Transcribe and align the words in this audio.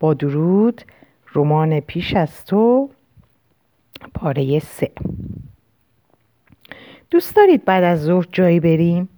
با 0.00 0.14
درود 0.14 0.82
رمان 1.34 1.80
پیش 1.80 2.14
از 2.14 2.44
تو 2.44 2.90
پاره 4.14 4.58
سه. 4.58 4.90
دوست 7.10 7.36
دارید 7.36 7.64
بعد 7.64 7.84
از 7.84 8.02
ظهر 8.02 8.26
جایی 8.32 8.60
بریم؟ 8.60 9.08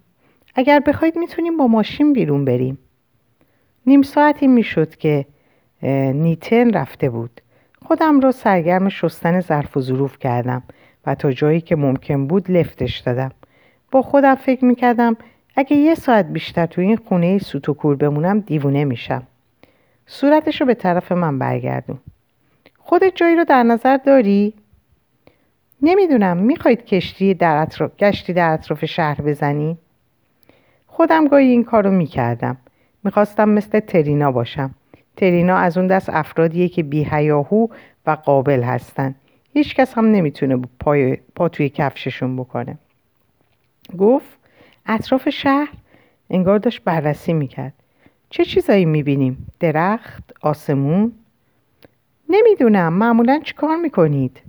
اگر 0.55 0.79
بخواید 0.79 1.17
می‌تونیم 1.17 1.57
با 1.57 1.67
ماشین 1.67 2.13
بیرون 2.13 2.45
بریم. 2.45 2.77
نیم 3.85 4.01
ساعتی 4.01 4.47
می‌شد 4.47 4.95
که 4.95 5.25
نیتن 6.13 6.73
رفته 6.73 7.09
بود. 7.09 7.41
خودم 7.85 8.19
را 8.19 8.31
سرگرم 8.31 8.89
شستن 8.89 9.41
ظرف 9.41 9.77
و 9.77 9.81
ظروف 9.81 10.19
کردم 10.19 10.63
و 11.05 11.15
تا 11.15 11.31
جایی 11.31 11.61
که 11.61 11.75
ممکن 11.75 12.27
بود 12.27 12.51
لفتش 12.51 12.97
دادم. 12.99 13.31
با 13.91 14.01
خودم 14.01 14.35
فکر 14.35 14.65
می‌کردم 14.65 15.17
اگه 15.55 15.77
یه 15.77 15.95
ساعت 15.95 16.25
بیشتر 16.25 16.65
تو 16.65 16.81
این 16.81 16.97
خونه 16.97 17.37
سوت 17.37 17.69
و 17.69 17.73
کور 17.73 17.95
بمونم 17.95 18.39
دیوونه 18.39 18.85
میشم. 18.85 19.23
صورتش 20.05 20.61
رو 20.61 20.67
به 20.67 20.73
طرف 20.73 21.11
من 21.11 21.39
برگردون. 21.39 21.99
خودت 22.77 23.15
جایی 23.15 23.35
رو 23.35 23.43
در 23.43 23.63
نظر 23.63 23.97
داری؟ 23.97 24.53
نمی‌دونم. 25.81 26.37
می‌خواید 26.37 26.85
کشتی 26.85 27.33
در 27.33 27.57
اطراف 27.57 27.91
گشتی 27.99 28.33
در 28.33 28.53
اطراف 28.53 28.85
شهر 28.85 29.21
بزنی؟ 29.21 29.77
خودم 30.87 31.27
گاهی 31.27 31.47
این 31.47 31.63
کار 31.63 31.83
رو 31.83 31.91
می‌کردم. 31.91 32.57
می‌خواستم 33.03 33.49
مثل 33.49 33.79
ترینا 33.79 34.31
باشم. 34.31 34.75
ترینا 35.15 35.57
از 35.57 35.77
اون 35.77 35.87
دست 35.87 36.09
افرادیه 36.09 36.69
که 36.69 36.83
بیهیاهو 36.83 37.67
و 38.05 38.11
قابل 38.11 38.63
هستن. 38.63 39.15
هیچ 39.53 39.75
کس 39.75 39.93
هم 39.93 40.05
نمی‌تونه 40.05 40.59
پای 40.79 41.17
پا 41.35 41.49
توی 41.49 41.69
کفششون 41.69 42.37
بکنه. 42.37 42.77
گفت 43.97 44.37
اطراف 44.85 45.29
شهر؟ 45.29 45.73
انگار 46.29 46.59
داشت 46.59 46.83
بررسی 46.83 47.33
می‌کرد. 47.33 47.73
چه 48.31 48.45
چیزایی 48.45 48.85
می‌بینیم؟ 48.85 49.47
درخت؟ 49.59 50.33
آسمون؟ 50.41 51.11
نمی‌دونم 52.29 52.93
معمولا 52.93 53.41
چی 53.43 53.53
کار 53.53 53.75
می‌کنید؟ 53.75 54.41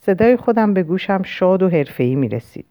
صدای 0.00 0.36
خودم 0.36 0.74
به 0.74 0.82
گوشم 0.82 1.22
شاد 1.22 1.62
و 1.62 1.68
حرفه‌ای 1.68 2.14
می‌رسید 2.14 2.66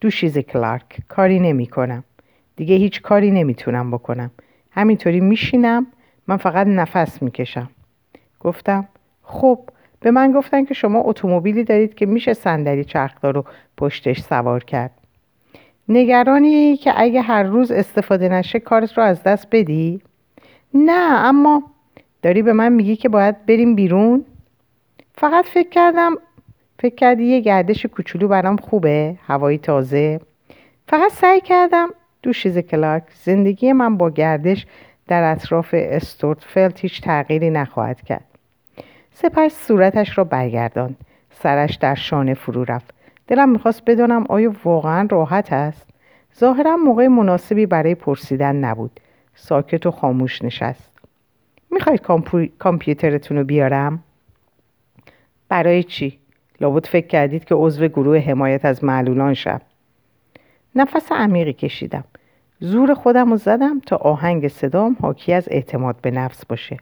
دوشیز 0.00 0.38
کلارک 0.38 0.98
کاری 1.08 1.40
نمی‌کنم 1.40 2.04
دیگه 2.56 2.74
هیچ 2.74 3.02
کاری 3.02 3.30
نمی‌تونم 3.30 3.90
بکنم 3.90 4.30
همینطوری 4.70 5.20
میشینم 5.20 5.86
من 6.26 6.36
فقط 6.36 6.66
نفس 6.66 7.22
می‌کشم 7.22 7.70
گفتم 8.40 8.88
خب 9.22 9.70
به 10.00 10.10
من 10.10 10.32
گفتن 10.32 10.64
که 10.64 10.74
شما 10.74 11.00
اتومبیلی 11.00 11.64
دارید 11.64 11.94
که 11.94 12.06
میشه 12.06 12.34
صندلی 12.34 12.84
چرخدار 12.84 13.34
رو 13.34 13.44
پشتش 13.76 14.20
سوار 14.20 14.64
کرد 14.64 14.97
نگرانی 15.88 16.76
که 16.76 16.92
اگه 16.96 17.20
هر 17.20 17.42
روز 17.42 17.70
استفاده 17.70 18.28
نشه 18.28 18.60
کارت 18.60 18.98
رو 18.98 19.04
از 19.04 19.22
دست 19.22 19.46
بدی؟ 19.50 20.00
نه 20.74 21.26
اما 21.26 21.62
داری 22.22 22.42
به 22.42 22.52
من 22.52 22.72
میگی 22.72 22.96
که 22.96 23.08
باید 23.08 23.46
بریم 23.46 23.74
بیرون؟ 23.74 24.24
فقط 25.14 25.44
فکر 25.44 25.68
کردم 25.68 26.14
فکر 26.78 26.94
کردی 26.94 27.24
یه 27.24 27.40
گردش 27.40 27.86
کوچولو 27.86 28.28
برام 28.28 28.56
خوبه 28.56 29.16
هوایی 29.26 29.58
تازه 29.58 30.20
فقط 30.88 31.12
سعی 31.12 31.40
کردم 31.40 31.88
دوشیز 32.22 32.58
کلارک 32.58 33.02
زندگی 33.24 33.72
من 33.72 33.96
با 33.96 34.10
گردش 34.10 34.66
در 35.06 35.32
اطراف 35.32 35.74
استورتفلد 35.78 36.78
هیچ 36.78 37.02
تغییری 37.02 37.50
نخواهد 37.50 38.02
کرد 38.02 38.24
سپس 39.12 39.66
صورتش 39.66 40.18
را 40.18 40.24
برگردان 40.24 40.96
سرش 41.30 41.74
در 41.74 41.94
شانه 41.94 42.34
فرو 42.34 42.64
رفت 42.64 42.94
دلم 43.28 43.48
می‌خواست 43.48 43.82
بدانم 43.86 44.24
آیا 44.28 44.54
واقعا 44.64 45.08
راحت 45.10 45.52
است. 45.52 45.86
ظاهرا 46.38 46.76
موقع 46.76 47.06
مناسبی 47.06 47.66
برای 47.66 47.94
پرسیدن 47.94 48.56
نبود. 48.56 49.00
ساکت 49.34 49.86
و 49.86 49.90
خاموش 49.90 50.42
نشست. 50.42 50.92
می‌خواید 51.70 52.00
کامپیوترتون 52.58 53.36
رو 53.36 53.44
بیارم؟ 53.44 54.02
برای 55.48 55.82
چی؟ 55.82 56.18
لابد 56.60 56.86
فکر 56.86 57.06
کردید 57.06 57.44
که 57.44 57.54
عضو 57.54 57.88
گروه 57.88 58.18
حمایت 58.18 58.64
از 58.64 58.84
معلولان 58.84 59.34
شم. 59.34 59.60
نفس 60.74 61.12
عمیقی 61.12 61.52
کشیدم. 61.52 62.04
زور 62.60 62.94
خودم 62.94 63.30
رو 63.30 63.36
زدم 63.36 63.80
تا 63.80 63.96
آهنگ 63.96 64.48
صدام 64.48 64.96
حاکی 65.00 65.32
از 65.32 65.48
اعتماد 65.50 65.96
به 66.02 66.10
نفس 66.10 66.46
باشه. 66.46 66.76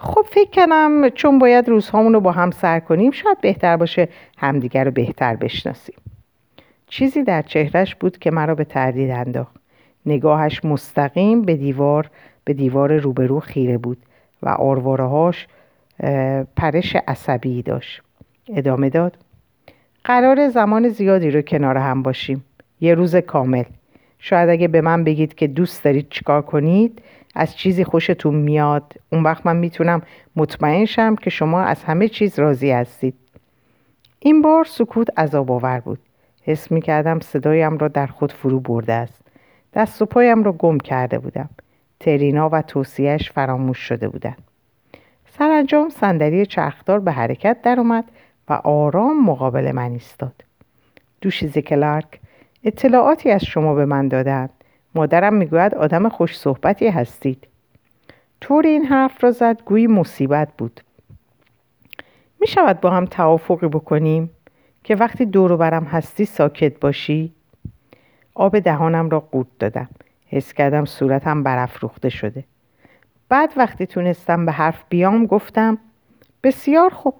خب 0.00 0.26
فکر 0.30 0.50
کنم 0.50 1.08
چون 1.08 1.38
باید 1.38 1.68
روزهامون 1.68 2.12
رو 2.12 2.20
با 2.20 2.32
هم 2.32 2.50
سر 2.50 2.80
کنیم 2.80 3.10
شاید 3.10 3.40
بهتر 3.40 3.76
باشه 3.76 4.08
همدیگر 4.36 4.84
رو 4.84 4.90
بهتر 4.90 5.36
بشناسیم. 5.36 5.96
چیزی 6.86 7.22
در 7.22 7.42
چهرش 7.42 7.94
بود 7.94 8.18
که 8.18 8.30
مرا 8.30 8.54
به 8.54 8.64
تردید 8.64 9.10
انداخت. 9.10 9.56
نگاهش 10.06 10.64
مستقیم 10.64 11.42
به 11.42 11.56
دیوار 11.56 12.10
به 12.44 12.52
دیوار 12.52 12.96
روبرو 12.96 13.40
خیره 13.40 13.78
بود 13.78 13.98
و 14.42 14.48
آروارهاش 14.48 15.46
پرش 16.56 16.96
عصبی 17.08 17.62
داشت. 17.62 18.02
ادامه 18.54 18.90
داد 18.90 19.16
قرار 20.04 20.48
زمان 20.48 20.88
زیادی 20.88 21.30
رو 21.30 21.42
کنار 21.42 21.76
هم 21.76 22.02
باشیم. 22.02 22.44
یه 22.80 22.94
روز 22.94 23.16
کامل. 23.16 23.64
شاید 24.18 24.48
اگه 24.48 24.68
به 24.68 24.80
من 24.80 25.04
بگید 25.04 25.34
که 25.34 25.46
دوست 25.46 25.84
دارید 25.84 26.06
چیکار 26.10 26.42
کنید 26.42 27.02
از 27.38 27.56
چیزی 27.56 27.84
خوشتون 27.84 28.34
میاد. 28.34 28.92
اون 29.12 29.22
وقت 29.22 29.46
من 29.46 29.56
می‌تونم 29.56 30.02
مطمئن 30.36 30.84
شم 30.84 31.16
که 31.16 31.30
شما 31.30 31.60
از 31.60 31.84
همه 31.84 32.08
چیز 32.08 32.38
راضی 32.38 32.70
هستید. 32.70 33.14
این 34.20 34.42
بار 34.42 34.64
سکوت 34.64 35.18
عذاب 35.18 35.50
آور 35.50 35.80
بود. 35.80 35.98
حس 36.42 36.72
می‌کردم 36.72 37.20
صدایم 37.20 37.78
را 37.78 37.88
در 37.88 38.06
خود 38.06 38.32
فرو 38.32 38.60
برده 38.60 38.92
است. 38.92 39.22
دست 39.74 40.02
و 40.02 40.06
پایم 40.06 40.44
را 40.44 40.52
گم 40.52 40.78
کرده 40.78 41.18
بودم. 41.18 41.48
ترینا 42.00 42.48
و 42.52 42.62
توصیهش 42.62 43.30
فراموش 43.30 43.78
شده 43.78 44.08
بودند. 44.08 44.42
سرانجام 45.38 45.88
صندلی 45.88 46.46
چرخدار 46.46 47.00
به 47.00 47.12
حرکت 47.12 47.62
درآمد 47.62 48.04
و 48.48 48.52
آرام 48.52 49.24
مقابل 49.24 49.72
من 49.72 49.92
ایستاد. 49.92 50.44
دوشیز 51.20 51.58
کلارک 51.58 52.20
اطلاعاتی 52.64 53.30
از 53.30 53.44
شما 53.44 53.74
به 53.74 53.84
من 53.84 54.08
دادند 54.08 54.57
مادرم 54.94 55.34
می‌گوید 55.34 55.74
آدم 55.74 56.08
خوش 56.08 56.38
صحبتی 56.38 56.88
هستید. 56.88 57.46
طور 58.40 58.66
این 58.66 58.84
حرف 58.84 59.24
را 59.24 59.30
زد 59.30 59.62
گویی 59.62 59.86
مصیبت 59.86 60.48
بود. 60.58 60.80
می 62.40 62.46
شود 62.46 62.80
با 62.80 62.90
هم 62.90 63.04
توافقی 63.04 63.68
بکنیم 63.68 64.30
که 64.84 64.96
وقتی 64.96 65.26
دور 65.26 65.56
برم 65.56 65.84
هستی 65.84 66.24
ساکت 66.24 66.80
باشی؟ 66.80 67.32
آب 68.34 68.58
دهانم 68.58 69.08
را 69.08 69.20
قورت 69.20 69.46
دادم. 69.58 69.88
حس 70.26 70.52
کردم 70.52 70.84
صورتم 70.84 71.42
برافروخته 71.42 72.08
شده. 72.08 72.44
بعد 73.28 73.52
وقتی 73.56 73.86
تونستم 73.86 74.46
به 74.46 74.52
حرف 74.52 74.84
بیام 74.88 75.26
گفتم 75.26 75.78
بسیار 76.42 76.90
خوب 76.90 77.14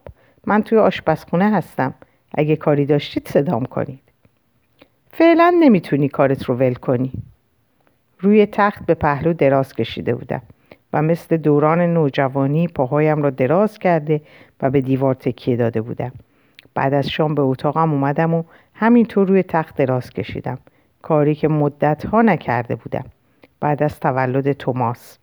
من 0.46 0.62
توی 0.62 0.78
آشپزخونه 0.78 1.50
هستم. 1.50 1.94
اگه 2.34 2.56
کاری 2.56 2.86
داشتید 2.86 3.28
صدام 3.28 3.64
کنید. 3.64 4.00
فعلا 5.10 5.54
نمی‌تونی 5.60 6.08
کارت 6.08 6.44
رو 6.44 6.54
ول 6.54 6.74
کنی. 6.74 7.12
روی 8.20 8.46
تخت 8.46 8.86
به 8.86 8.94
پهلو 8.94 9.32
دراز 9.32 9.72
کشیده 9.74 10.14
بودم 10.14 10.42
و 10.92 11.02
مثل 11.02 11.36
دوران 11.36 11.80
نوجوانی 11.80 12.68
پاهایم 12.68 13.22
را 13.22 13.30
دراز 13.30 13.78
کرده 13.78 14.20
و 14.62 14.70
به 14.70 14.80
دیوار 14.80 15.14
تکیه 15.14 15.56
داده 15.56 15.80
بودم. 15.80 16.12
بعد 16.74 16.94
از 16.94 17.10
شام 17.10 17.34
به 17.34 17.42
اتاقم 17.42 17.92
اومدم 17.92 18.34
و 18.34 18.42
همینطور 18.74 19.28
روی 19.28 19.42
تخت 19.42 19.76
دراز 19.76 20.10
کشیدم. 20.10 20.58
کاری 21.02 21.34
که 21.34 21.48
مدت 21.48 22.06
ها 22.06 22.22
نکرده 22.22 22.74
بودم. 22.74 23.04
بعد 23.60 23.82
از 23.82 24.00
تولد 24.00 24.52
توماس. 24.52 25.18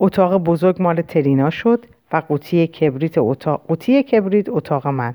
اتاق 0.00 0.36
بزرگ 0.36 0.82
مال 0.82 1.02
ترینا 1.02 1.50
شد 1.50 1.86
و 2.12 2.16
قوطی 2.16 2.66
کبریت 2.66 3.18
اتاق 3.18 3.62
قوطی 3.68 4.02
کبریت 4.02 4.48
اتاق 4.48 4.86
من. 4.86 5.14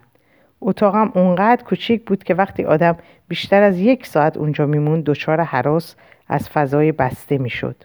اتاقم 0.62 1.12
اونقدر 1.16 1.64
کوچیک 1.64 2.06
بود 2.06 2.24
که 2.24 2.34
وقتی 2.34 2.64
آدم 2.64 2.98
بیشتر 3.28 3.64
از 3.64 3.80
یک 3.80 4.06
ساعت 4.06 4.38
اونجا 4.38 4.66
میمون 4.66 5.02
دچار 5.02 5.42
حراس 5.42 5.96
از 6.28 6.50
فضای 6.50 6.92
بسته 6.92 7.38
می‌شد. 7.38 7.76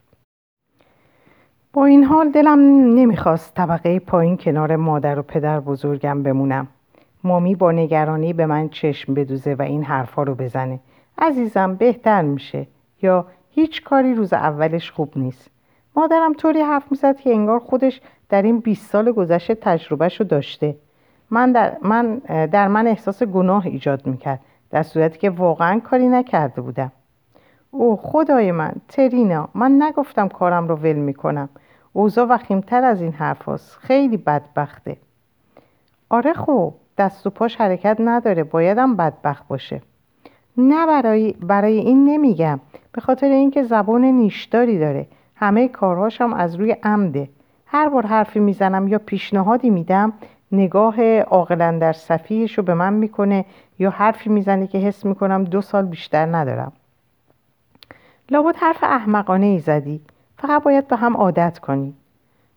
با 1.73 1.84
این 1.84 2.05
حال 2.05 2.31
دلم 2.31 2.58
نمی‌خواست 2.94 3.55
طبقه 3.55 3.99
پایین 3.99 4.37
کنار 4.37 4.76
مادر 4.76 5.19
و 5.19 5.23
پدر 5.23 5.61
بزرگم 5.61 6.23
بمونم. 6.23 6.69
مامی 7.25 7.55
با 7.55 7.73
نگرانی 7.73 8.32
به 8.32 8.46
من 8.46 8.69
چشم 8.69 9.14
بدوزه 9.14 9.55
و 9.55 9.62
این 9.62 9.82
حرفا 9.84 10.22
رو 10.22 10.34
بزنه. 10.34 10.81
عزیزم 11.19 11.75
بهتر 11.75 12.22
میشه. 12.22 12.67
یا 13.02 13.26
هیچ 13.50 13.84
کاری 13.84 14.14
روز 14.14 14.32
اولش 14.32 14.90
خوب 14.90 15.12
نیست. 15.17 15.50
مادرم 15.96 16.32
طوری 16.34 16.61
حرف 16.61 16.84
می‌زد 16.90 17.20
که 17.20 17.31
انگار 17.31 17.58
خودش 17.58 18.00
در 18.29 18.43
این 18.43 18.61
20 18.61 18.90
سال 18.90 19.12
گذشته 19.12 19.55
تجربهش 19.55 20.20
رو 20.20 20.26
داشته. 20.26 20.76
من 21.31 21.52
در 21.52 21.76
من, 21.82 22.17
در 22.26 22.69
من 22.69 22.87
احساس 22.87 23.23
گناه 23.23 23.67
ایجاد 23.67 24.06
می‌کرد 24.06 24.40
در 24.70 24.82
صورتی 24.82 25.19
که 25.19 25.31
واقعا 25.31 25.81
کاری 25.81 26.08
نکرده 26.08 26.61
بودم. 26.61 26.93
او 27.70 27.96
خدای 27.96 28.52
من 28.52 28.73
ترینا 28.88 29.49
من 29.55 29.82
نگفتم 29.82 30.28
کارم 30.28 30.69
رو 30.69 30.76
ول 30.76 30.93
می‌کنم. 30.93 31.49
اوضاع 31.93 32.26
وخیمتر 32.26 32.84
از 32.84 33.02
این 33.02 33.12
حرف 33.12 33.49
خیلی 33.81 34.17
بدبخته. 34.17 34.96
آره 36.08 36.32
خوب 36.32 36.75
دست 36.99 37.26
و 37.26 37.31
پاش 37.31 37.56
حرکت 37.56 37.96
نداره. 38.00 38.44
بایدم 38.44 38.96
بدبخت 38.96 39.49
باشه. 39.49 39.82
نه 40.58 40.87
برای, 40.87 41.32
برای 41.32 41.79
این 41.79 42.05
نمیگم. 42.05 42.61
به 42.93 43.00
خاطر 43.00 43.26
اینکه 43.26 43.62
زبان 43.62 44.05
نیشداری 44.05 44.79
داره. 44.79 45.06
همه 45.37 45.69
کارهاشم 45.69 46.32
از 46.32 46.55
روی 46.55 46.76
عمده. 46.82 47.29
هر 47.67 47.88
بار 47.88 48.06
حرفی 48.06 48.40
می‌زنم 48.40 48.88
یا 48.88 48.99
پیشنهادی 48.99 49.70
میدم 49.70 50.12
نگاه 50.52 51.20
عاقلا 51.20 51.78
در 51.81 51.93
صفیهش 51.93 52.58
رو 52.58 52.64
به 52.64 52.75
من 52.75 52.93
می‌کنه 52.93 53.44
یا 53.78 53.90
حرفی 53.90 54.31
می‌زنه 54.31 54.66
که 54.66 54.78
حس 54.78 55.04
می‌کنم 55.04 55.44
دو 55.44 55.60
سال 55.60 55.87
بیشتر 55.87 56.26
ندارم. 56.26 56.72
لابد 58.31 58.56
حرف 58.56 58.84
احمقانه 58.84 59.46
ای 59.46 59.58
زدی. 59.58 60.00
فقط 60.38 60.62
باید 60.62 60.88
به 60.88 60.96
هم 60.96 61.16
عادت 61.16 61.58
کنی. 61.58 61.94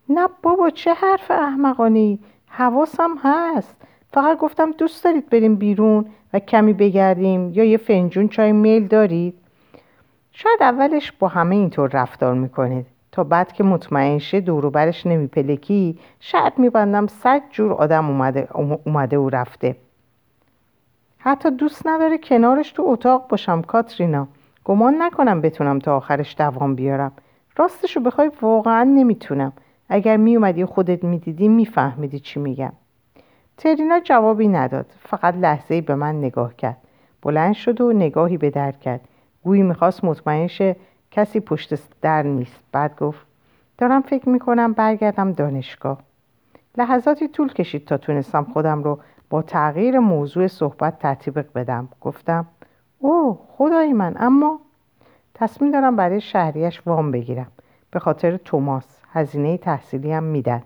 نه 0.09 0.27
بابا 0.43 0.69
چه 0.69 0.93
حرف 0.93 1.31
احمقانه 1.31 1.99
ای 1.99 2.19
حواسم 2.47 3.17
هست. 3.23 3.75
فقط 4.13 4.37
گفتم 4.37 4.71
دوست 4.71 5.03
دارید 5.03 5.29
بریم 5.29 5.55
بیرون 5.55 6.05
و 6.33 6.39
کمی 6.39 6.73
بگردیم 6.73 7.51
یا 7.53 7.63
یه 7.63 7.77
فنجون 7.77 8.27
چای 8.27 8.51
میل 8.51 8.87
دارید؟ 8.87 9.33
شاید 10.31 10.61
اولش 10.61 11.11
با 11.11 11.27
همه 11.27 11.55
اینطور 11.55 11.89
رفتار 11.93 12.33
می‌کنید. 12.33 12.85
تا 13.11 13.23
بعد 13.23 13.51
که 13.51 13.63
مطمئن 13.63 14.17
شه 14.17 14.41
دوروبرش 14.41 15.05
نمیپلکی 15.05 15.99
شاید 16.19 16.53
میبندم 16.57 17.07
صد 17.07 17.41
جور 17.49 17.73
آدم 17.73 18.09
اومده, 18.09 18.47
اومده 18.85 19.17
و 19.17 19.29
رفته. 19.29 19.75
حتی 21.17 21.51
دوست 21.51 21.87
نداره 21.87 22.17
کنارش 22.17 22.71
تو 22.71 22.83
اتاق 22.85 23.27
باشم 23.27 23.61
کاترینا. 23.61 24.27
گمان 24.65 25.01
نکنم 25.01 25.41
بتونم 25.41 25.79
تا 25.79 25.97
آخرش 25.97 26.35
دوام 26.37 26.75
بیارم. 26.75 27.11
راستشو 27.57 27.99
بخوای 27.99 28.31
واقعا 28.41 28.83
نمی‌تونم. 28.83 29.53
اگر 29.89 30.17
میومدی 30.17 30.65
خودت 30.65 31.03
می‌دیدی 31.03 31.47
میفهمیدی 31.47 32.19
چی 32.19 32.39
میگم. 32.39 32.73
ترینا 33.57 33.99
جوابی 33.99 34.47
نداد. 34.47 34.85
فقط 34.99 35.35
لحظه 35.35 35.81
به 35.81 35.95
من 35.95 36.15
نگاه 36.15 36.55
کرد. 36.55 36.77
بلند 37.21 37.53
شد 37.53 37.81
و 37.81 37.93
نگاهی 37.93 38.37
به 38.37 38.49
در 38.49 38.71
کرد. 38.71 39.01
گویی 39.43 39.61
می‌خواست 39.61 40.03
مطمئن 40.03 40.47
شه 40.47 40.75
کسی 41.11 41.39
پشت 41.39 41.73
در 42.01 42.23
نیست. 42.23 42.63
بعد 42.71 42.99
گفت 42.99 43.25
دارم 43.77 44.01
فکر 44.01 44.29
می‌کنم 44.29 44.73
برگردم 44.73 45.31
دانشگاه. 45.31 45.99
لحظاتی 46.77 47.27
طول 47.27 47.53
کشید 47.53 47.85
تا 47.85 47.97
تونستم 47.97 48.43
خودم 48.43 48.83
رو 48.83 48.99
با 49.29 49.41
تغییر 49.41 49.99
موضوع 49.99 50.47
صحبت 50.47 50.99
ترتیب 50.99 51.39
بدم. 51.57 51.87
گفتم 52.01 52.47
اوه 52.99 53.39
خدای 53.47 53.93
من 53.93 54.15
اما 54.19 54.59
تصمیم 55.33 55.71
دارم 55.71 55.95
برای 55.95 56.21
شهریش 56.21 56.81
وام 56.85 57.11
بگیرم. 57.11 57.47
به 57.91 57.99
خاطر 57.99 58.37
توماس 58.37 59.01
هزینه 59.11 59.57
تحصیلی 59.57 60.11
هم 60.11 60.23
میدن. 60.23 60.63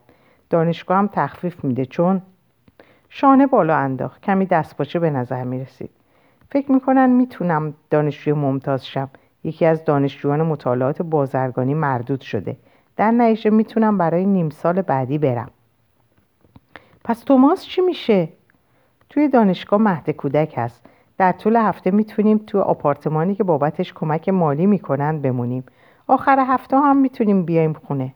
دانشگاه 0.49 0.97
هم 0.97 1.09
تخفیف 1.13 1.63
میده 1.63 1.85
چون 1.85 2.21
شانه 3.09 3.47
بالا 3.47 3.75
انداخت. 3.75 4.21
کمی 4.21 4.45
دستپاچه 4.45 4.99
به 4.99 5.09
نظر 5.09 5.43
می‌رسید. 5.43 5.89
فکر 6.49 6.71
می‌کنن 6.71 7.09
می‌تونم 7.09 7.73
دانشجوی 7.89 8.33
ممتاز 8.33 8.85
شم. 8.87 9.09
یکی 9.43 9.65
از 9.65 9.85
دانشجویان 9.85 10.41
مطالعات 10.41 11.01
بازرگانی 11.01 11.73
مردود 11.73 12.21
شده. 12.21 12.57
در 12.97 13.11
نتیجه 13.11 13.49
می‌تونم 13.49 13.97
برای 13.97 14.25
نیم 14.25 14.49
سال 14.49 14.81
بعدی 14.81 15.17
برم. 15.17 15.49
پس 17.03 17.19
توماس 17.19 17.65
چی 17.65 17.81
میشه؟ 17.81 18.29
توی 19.09 19.27
دانشگاه 19.27 19.81
مهد 19.81 20.09
کودک 20.09 20.53
هست. 20.57 20.85
در 21.17 21.31
طول 21.31 21.55
هفته 21.55 21.91
می‌تونیم 21.91 22.37
توی 22.47 22.61
آپارتمانی 22.61 23.35
که 23.35 23.43
بابتش 23.43 23.93
کمک 23.93 24.29
مالی 24.29 24.65
می‌کنن 24.65 25.21
بمونیم. 25.21 25.63
آخر 26.07 26.45
هفته 26.47 26.77
هم 26.77 26.97
می‌تونیم 26.97 27.45
بیایم 27.45 27.73
خونه. 27.73 28.13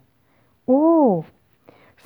اوه! 0.66 1.26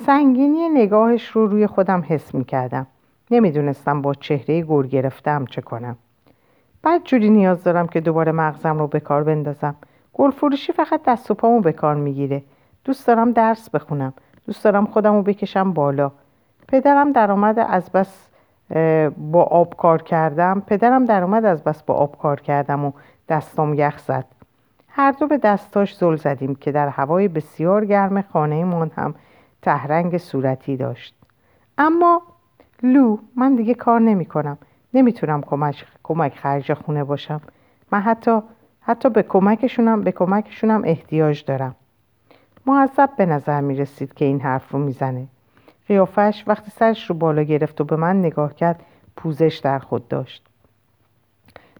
سنگینی 0.05 0.69
نگاهش 0.69 1.27
رو 1.27 1.47
روی 1.47 1.67
خودم 1.67 2.03
حس 2.07 2.35
می‌کردم. 2.35 2.87
نمی‌دونستم 3.31 4.01
با 4.01 4.13
چهره 4.13 4.61
گور 4.61 4.87
گرفتم 4.87 5.45
چه 5.45 5.61
کنم. 5.61 5.97
بعد 6.83 7.03
جوری 7.03 7.29
نیاز 7.29 7.63
دارم 7.63 7.87
که 7.87 8.01
دوباره 8.01 8.31
مغزم 8.31 8.79
رو 8.79 8.87
به 8.87 8.99
کار 8.99 9.23
بندازم. 9.23 9.75
گل 10.13 10.31
فروشی 10.31 10.73
فقط 10.73 11.01
دست 11.03 11.31
و 11.31 11.33
پامو 11.33 11.61
به 11.61 11.71
کار 11.71 11.95
می‌گیره. 11.95 12.43
دوست 12.85 13.07
دارم 13.07 13.31
درس 13.31 13.69
بخونم. 13.69 14.13
دوست 14.47 14.63
دارم 14.63 14.85
خودم 14.85 15.15
رو 15.15 15.21
بکشم 15.21 15.73
بالا. 15.73 16.11
پدرم 16.67 17.11
درآمد 17.11 17.59
از 17.59 17.91
بس 17.91 18.27
با 19.17 19.43
آب 19.43 19.77
کار 19.77 20.01
کردم. 20.01 20.63
پدرم 20.67 21.05
درآمد 21.05 21.45
از 21.45 21.63
بس 21.63 21.83
با 21.83 21.93
آب 21.93 22.17
کار 22.17 22.39
کردم 22.39 22.85
و 22.85 22.91
دستام 23.29 23.73
یخ 23.73 23.99
زد. 23.99 24.25
هر 24.87 25.11
دو 25.11 25.27
به 25.27 25.37
دستاش 25.37 25.95
زل 25.95 26.15
زدیم 26.15 26.55
که 26.55 26.71
در 26.71 26.87
هوای 26.87 27.27
بسیار 27.27 27.85
گرم 27.85 28.21
خانهمان 28.21 28.91
هم 28.95 29.15
تهرنگ 29.61 30.17
صورتی 30.17 30.77
داشت. 30.77 31.15
اما 31.77 32.21
لو 32.83 33.17
من 33.35 33.55
دیگه 33.55 33.73
کار 33.73 33.99
نمی 33.99 34.25
کنم 34.25 34.57
نمی‌تونم 34.93 35.41
کمک, 35.41 35.85
کمک 36.03 36.35
خرج 36.35 36.73
خونه 36.73 37.03
باشم. 37.03 37.41
من 37.91 38.01
حتی 38.01 38.39
حتی 38.81 39.09
به 39.09 39.23
کمکشونم 39.23 40.01
به 40.01 40.11
کمکشونم 40.11 40.81
احتیاج 40.85 41.45
دارم. 41.45 41.75
معذب 42.65 43.09
به 43.17 43.25
نظر 43.25 43.61
می 43.61 43.75
رسید 43.75 44.13
که 44.13 44.25
این 44.25 44.41
حرف 44.41 44.71
رو 44.71 44.79
می‌زنه. 44.79 45.27
قیافش 45.87 46.43
وقتی 46.47 46.71
سرش 46.71 47.09
رو 47.09 47.15
بالا 47.15 47.43
گرفت 47.43 47.81
و 47.81 47.83
به 47.83 47.95
من 47.95 48.19
نگاه 48.19 48.55
کرد 48.55 48.83
پوزش 49.15 49.61
در 49.63 49.79
خود 49.79 50.07
داشت. 50.07 50.45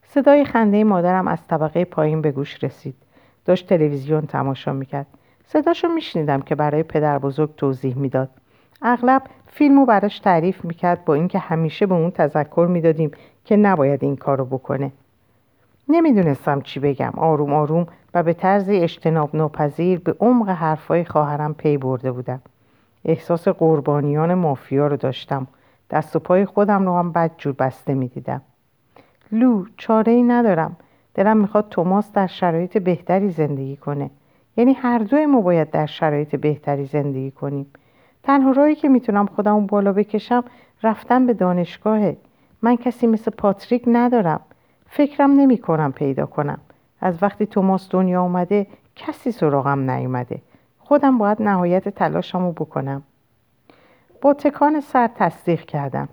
صدای 0.08 0.46
خنده 0.46 0.84
مادرم 0.84 1.28
از 1.28 1.48
طبقه 1.48 1.86
پایین 1.86 2.22
به 2.22 2.32
گوش 2.32 2.64
رسید. 2.64 2.96
داشت 3.46 3.68
تلویزیون 3.70 4.22
تماشا 4.22 4.74
می‌کرد. 4.74 5.08
صداشو 5.46 5.88
میشنیدم 5.88 6.42
که 6.42 6.56
برای 6.56 6.84
پدر 6.84 7.20
بزرگ 7.20 7.56
توضیح 7.56 7.98
می‌داد. 7.98 8.30
اغلب 8.82 9.24
فیلم 9.54 9.80
رو 9.80 9.86
براش 9.86 10.20
تعریف 10.20 10.66
می‌کرد 10.66 11.06
با 11.06 11.14
اینکه 11.14 11.40
همیشه 11.40 11.86
به 11.86 11.96
اون 11.96 12.12
تذکر 12.12 12.68
می‌دادیم 12.70 13.12
که 13.46 13.58
نباید 13.58 14.04
این 14.04 14.16
کارو 14.16 14.46
بکنه. 14.46 14.92
نمی‌دونستم 15.90 16.62
چی 16.62 16.80
بگم. 16.80 17.14
آروم 17.18 17.54
آروم 17.54 17.88
و 18.14 18.24
به 18.24 18.34
طرز 18.34 18.70
اجتناب 18.70 19.36
ناپذیر 19.36 20.00
به 20.00 20.16
عمق 20.20 20.50
حرفای 20.50 21.06
خواهرم 21.06 21.54
پی 21.54 21.78
برده 21.78 22.12
بودم. 22.12 22.42
احساس 23.06 23.48
قربانیان 23.48 24.34
مافیا 24.34 24.88
رو 24.88 24.98
داشتم. 24.98 25.48
دست 25.90 26.16
و 26.16 26.20
پای 26.20 26.46
خودم 26.46 26.86
رو 26.86 26.98
هم 26.98 27.12
بد 27.12 27.32
جور 27.38 27.54
بسته 27.54 27.94
می‌دیدم. 27.94 28.42
لو 29.32 29.66
چاره 29.78 30.12
ای 30.12 30.24
ندارم. 30.24 30.76
دلم 31.14 31.38
می‌خواد 31.38 31.70
توماس 31.70 32.12
در 32.12 32.28
شرایط 32.28 32.78
بهتری 32.78 33.30
زندگی 33.30 33.78
کنه. 33.78 34.10
یعنی 34.58 34.74
هر 34.74 35.00
دوی 35.00 35.26
ما 35.26 35.42
باید 35.42 35.70
در 35.70 35.86
شرایط 35.86 36.36
بهتری 36.36 36.86
زندگی 36.86 37.32
کنیم. 37.32 37.66
تنها 38.24 38.52
راهی 38.52 38.76
که 38.76 38.90
می‌تونم 38.90 39.26
خودم 39.26 39.66
بالا 39.66 39.94
بکشم 39.94 40.44
رفتن 40.84 41.26
به 41.26 41.34
دانشگاهه. 41.34 42.18
من 42.62 42.76
کسی 42.76 43.08
مثل 43.08 43.32
پاتریک 43.32 43.84
ندارم. 43.88 44.42
فکرم 44.88 45.32
نمی 45.32 45.58
کنم 45.58 45.92
پیدا 45.92 46.26
کنم. 46.26 46.60
از 47.02 47.24
وقتی 47.24 47.46
توماس 47.46 47.90
دنیا 47.90 48.22
اومده 48.22 48.68
کسی 48.96 49.32
سراغم 49.32 49.92
نیومده. 49.92 50.42
خودم 50.80 51.18
باید 51.18 51.42
نهایت 51.42 51.90
تلاشمو 51.90 52.52
بکنم. 52.52 53.04
با 54.22 54.34
تکان 54.34 54.80
سر 54.80 55.10
تصدیق 55.16 55.62
کردم. 55.62 56.10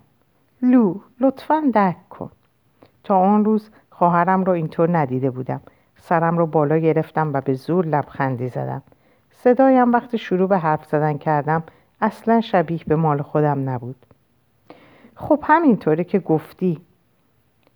لو 0.62 1.00
لطفا 1.20 1.62
درک 1.72 2.08
کن. 2.08 2.30
تا 3.04 3.18
آن 3.18 3.44
روز 3.44 3.70
خواهرم 3.90 4.44
رو 4.44 4.52
اینطور 4.52 4.98
ندیده 4.98 5.30
بودم. 5.30 5.60
سرم 5.96 6.38
رو 6.38 6.46
بالا 6.46 6.78
گرفتم 6.78 7.32
و 7.32 7.40
به 7.40 7.54
زور 7.54 7.86
لبخندی 7.86 8.48
زدم. 8.48 8.82
صدایم 9.30 9.92
وقتی 9.92 10.18
شروع 10.18 10.48
به 10.48 10.58
حرف 10.58 10.84
زدن 10.84 11.18
کردم 11.18 11.62
اصلا 12.00 12.40
شبیه 12.40 12.80
به 12.86 12.96
مال 12.96 13.22
خودم 13.22 13.70
نبود. 13.70 14.06
خب 15.14 15.44
همینطوره 15.46 16.04
که 16.04 16.18
گفتی. 16.18 16.80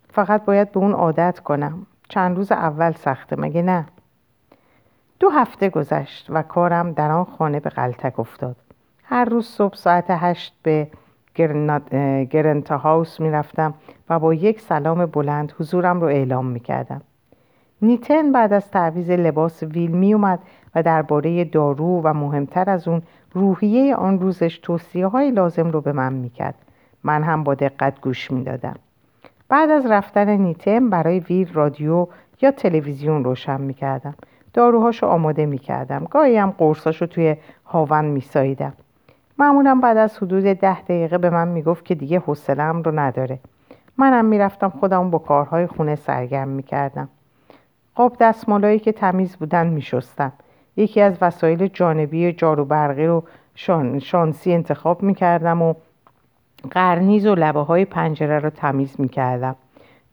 فقط 0.09 0.45
باید 0.45 0.71
به 0.71 0.79
اون 0.79 0.91
عادت 0.91 1.39
کنم. 1.39 1.85
چند 2.09 2.37
روز 2.37 2.51
اول 2.51 2.91
سخته 2.91 3.35
مگه 3.35 3.61
نه؟ 3.61 3.85
دو 5.19 5.29
هفته 5.29 5.69
گذشت 5.69 6.27
و 6.29 6.41
کارم 6.41 6.91
در 6.91 7.11
آن 7.11 7.25
خانه 7.25 7.59
به 7.59 7.69
غلطک 7.69 8.19
افتاد. 8.19 8.55
هر 9.03 9.25
روز 9.25 9.47
صبح 9.47 9.75
ساعت 9.75 10.05
هشت 10.09 10.55
به 10.63 10.87
گرنت 12.29 12.71
هاوس 12.71 13.19
می 13.19 13.31
رفتم 13.31 13.73
و 14.09 14.19
با 14.19 14.33
یک 14.33 14.61
سلام 14.61 15.05
بلند 15.05 15.53
حضورم 15.59 16.01
رو 16.01 16.07
اعلام 16.07 16.45
می 16.45 16.59
کردم. 16.59 17.01
نیتن 17.81 18.31
بعد 18.31 18.53
از 18.53 18.71
تعویز 18.71 19.09
لباس 19.09 19.63
ویل 19.63 19.91
می 19.91 20.13
اومد 20.13 20.39
و 20.75 20.83
درباره 20.83 21.45
دارو 21.45 22.01
و 22.03 22.13
مهمتر 22.13 22.69
از 22.69 22.87
اون 22.87 23.01
روحیه 23.33 23.95
آن 23.95 24.19
روزش 24.19 24.57
توصیه 24.57 25.07
های 25.07 25.31
لازم 25.31 25.71
رو 25.71 25.81
به 25.81 25.91
من 25.91 26.13
می 26.13 26.29
کرد. 26.29 26.55
من 27.03 27.23
هم 27.23 27.43
با 27.43 27.53
دقت 27.53 28.01
گوش 28.01 28.31
می 28.31 28.43
دادم. 28.43 28.75
بعد 29.49 29.69
از 29.69 29.85
رفتن 29.85 30.29
نیتن 30.29 30.89
برای 30.89 31.19
ویل 31.19 31.53
رادیو 31.53 32.07
یا 32.41 32.51
تلویزیون 32.51 33.23
روشن 33.23 33.61
می 33.61 33.73
کردم. 33.73 34.15
داروهاشو 34.53 35.07
آماده 35.07 35.45
می 35.45 35.57
کردم. 35.57 36.03
گاهی 36.03 36.37
هم 36.37 36.53
قرصاشو 36.57 37.05
توی 37.05 37.35
هاون 37.65 38.05
می 38.05 38.21
سایدم. 38.21 38.73
معمولا 39.37 39.79
بعد 39.83 39.97
از 39.97 40.17
حدود 40.17 40.43
ده 40.43 40.81
دقیقه 40.81 41.17
به 41.17 41.29
من 41.29 41.47
می‌گفت 41.47 41.85
که 41.85 41.95
دیگه 41.95 42.19
حوصله‌ام 42.19 42.83
رو 42.83 42.99
نداره 42.99 43.39
منم 43.97 44.25
می‌رفتم 44.25 44.69
خودم 44.69 45.09
با 45.09 45.17
کارهای 45.17 45.67
خونه 45.67 45.95
سرگرم 45.95 46.47
می‌کردم 46.47 47.09
قاب 47.95 48.17
دستمالایی 48.19 48.79
که 48.79 48.91
تمیز 48.91 49.35
بودن 49.35 49.67
میشستم 49.67 50.31
یکی 50.77 51.01
از 51.01 51.17
وسایل 51.21 51.67
جانبی 51.67 52.33
جارو 52.33 52.65
برقی 52.65 53.05
رو 53.05 53.23
شان، 53.55 53.99
شانسی 53.99 54.53
انتخاب 54.53 55.03
می‌کردم 55.03 55.61
و 55.61 55.73
قرنیز 56.71 57.25
و 57.25 57.35
لبه 57.35 57.59
های 57.59 57.85
پنجره 57.85 58.39
رو 58.39 58.49
تمیز 58.49 58.95
می‌کردم. 58.99 59.55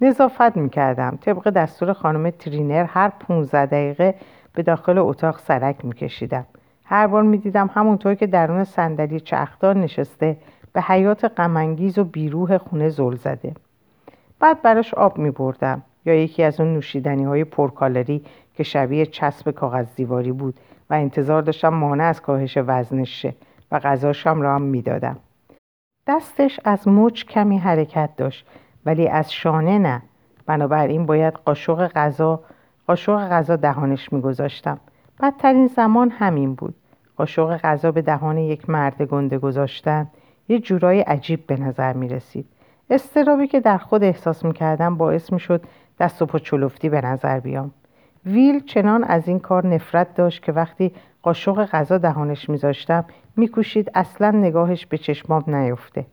نظافت 0.00 0.56
می‌کردم. 0.56 1.18
طبق 1.20 1.50
دستور 1.50 1.92
خانم 1.92 2.30
ترینر 2.30 2.84
هر 2.84 3.08
15 3.08 3.66
دقیقه 3.66 4.14
به 4.52 4.62
داخل 4.62 4.98
اتاق 4.98 5.38
سرک 5.38 5.84
میکشیدم. 5.84 6.46
هر 6.84 7.06
بار 7.06 7.22
می‌دیدم 7.22 7.70
همونطور 7.74 8.14
که 8.14 8.26
درون 8.26 8.64
صندلی 8.64 9.20
چرخدار 9.20 9.76
نشسته 9.76 10.36
به 10.72 10.80
حیات 10.80 11.24
غمانگیز 11.24 11.98
و 11.98 12.04
بیروح 12.04 12.58
خونه 12.58 12.88
زل 12.88 13.14
زده. 13.14 13.52
بعد 14.40 14.62
براش 14.62 14.94
آب 14.94 15.18
می 15.18 15.30
بردم 15.30 15.82
یا 16.04 16.14
یکی 16.14 16.42
از 16.42 16.60
اون 16.60 16.72
نوشیدنی 16.74 17.24
های 17.24 17.44
پرکالری 17.44 18.24
که 18.60 18.64
شبیه 18.64 19.06
چسب 19.06 19.50
کاغذ 19.50 19.86
دیواری 19.96 20.32
بود 20.32 20.60
و 20.90 20.94
انتظار 20.94 21.42
داشتم 21.42 21.68
مانع 21.68 22.04
از 22.04 22.22
کاهش 22.22 22.58
وزنش 22.66 23.22
شه 23.22 23.34
و 23.72 23.78
غذاشم 23.78 24.40
را 24.40 24.54
هم 24.54 24.62
می‌دادم. 24.62 25.16
دستش 26.06 26.60
از 26.64 26.88
مچ 26.88 27.24
کمی 27.24 27.58
حرکت 27.58 28.10
داشت 28.16 28.46
ولی 28.86 29.08
از 29.08 29.32
شانه 29.32 29.78
نه. 29.78 30.02
بنابراین 30.46 31.06
باید 31.06 31.34
قاشق 31.34 31.88
غذا 31.88 32.40
قاشق 32.86 33.28
غذا 33.28 33.56
دهانش 33.56 34.12
میگذاشتم. 34.12 34.80
بدترین 35.22 35.66
زمان 35.66 36.10
همین 36.10 36.54
بود. 36.54 36.74
قاشق 37.16 37.56
غذا 37.56 37.92
به 37.92 38.02
دهان 38.02 38.38
یک 38.38 38.70
مرد 38.70 39.02
گنده 39.02 39.38
گذاشتن 39.38 40.06
یه 40.48 40.58
جورای 40.58 41.00
عجیب 41.00 41.46
به 41.46 41.56
نظر 41.56 41.92
می 41.92 42.08
رسید 42.08 42.46
استرابی 42.90 43.46
که 43.46 43.60
در 43.60 43.78
خود 43.78 44.04
احساس 44.04 44.44
می 44.44 44.52
کردم 44.52 44.96
باعث 44.96 45.32
می 45.32 45.40
شد 45.40 45.62
دست 46.00 46.22
و 46.22 46.26
پا 46.26 46.38
چلفتی 46.38 46.88
به 46.88 47.00
نظر 47.00 47.40
بیام. 47.40 47.70
ویل 48.26 48.60
چنان 48.64 49.04
از 49.04 49.28
این 49.28 49.38
کار 49.38 49.66
نفرت 49.66 50.14
داشت 50.14 50.42
که 50.42 50.52
وقتی 50.52 50.92
قاشق 51.22 51.64
غذا 51.64 51.98
دهانش 51.98 52.48
میذاشتم 52.48 53.04
میکوشید 53.36 53.90
اصلا 53.94 54.30
نگاهش 54.30 54.86
به 54.86 54.98
چشمام 54.98 55.44
نیفته. 55.46 56.06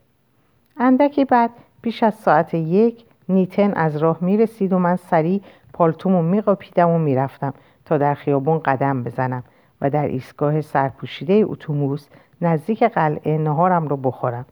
اندکی 0.77 1.25
بعد 1.25 1.49
پیش 1.81 2.03
از 2.03 2.13
ساعت 2.13 2.53
یک 2.53 3.05
نیتن 3.29 3.73
از 3.73 3.97
راه 3.97 4.17
می‌رسید 4.21 4.73
و 4.73 4.79
من 4.79 4.95
سریع 4.95 5.41
پالتومو 5.73 6.21
میقاپیدم 6.21 6.89
و 6.89 6.97
می‌رفتم 6.99 7.53
تا 7.85 7.97
در 7.97 8.13
خیابون 8.13 8.59
قدم 8.59 9.03
بزنم 9.03 9.43
و 9.81 9.89
در 9.89 10.07
ایستگاه 10.07 10.61
سرپوشیده 10.61 11.33
اتوبوس 11.33 12.07
نزدیک 12.41 12.83
قلعه 12.83 13.37
نهارم 13.37 13.87
رو 13.87 13.97
بخورم. 13.97 14.45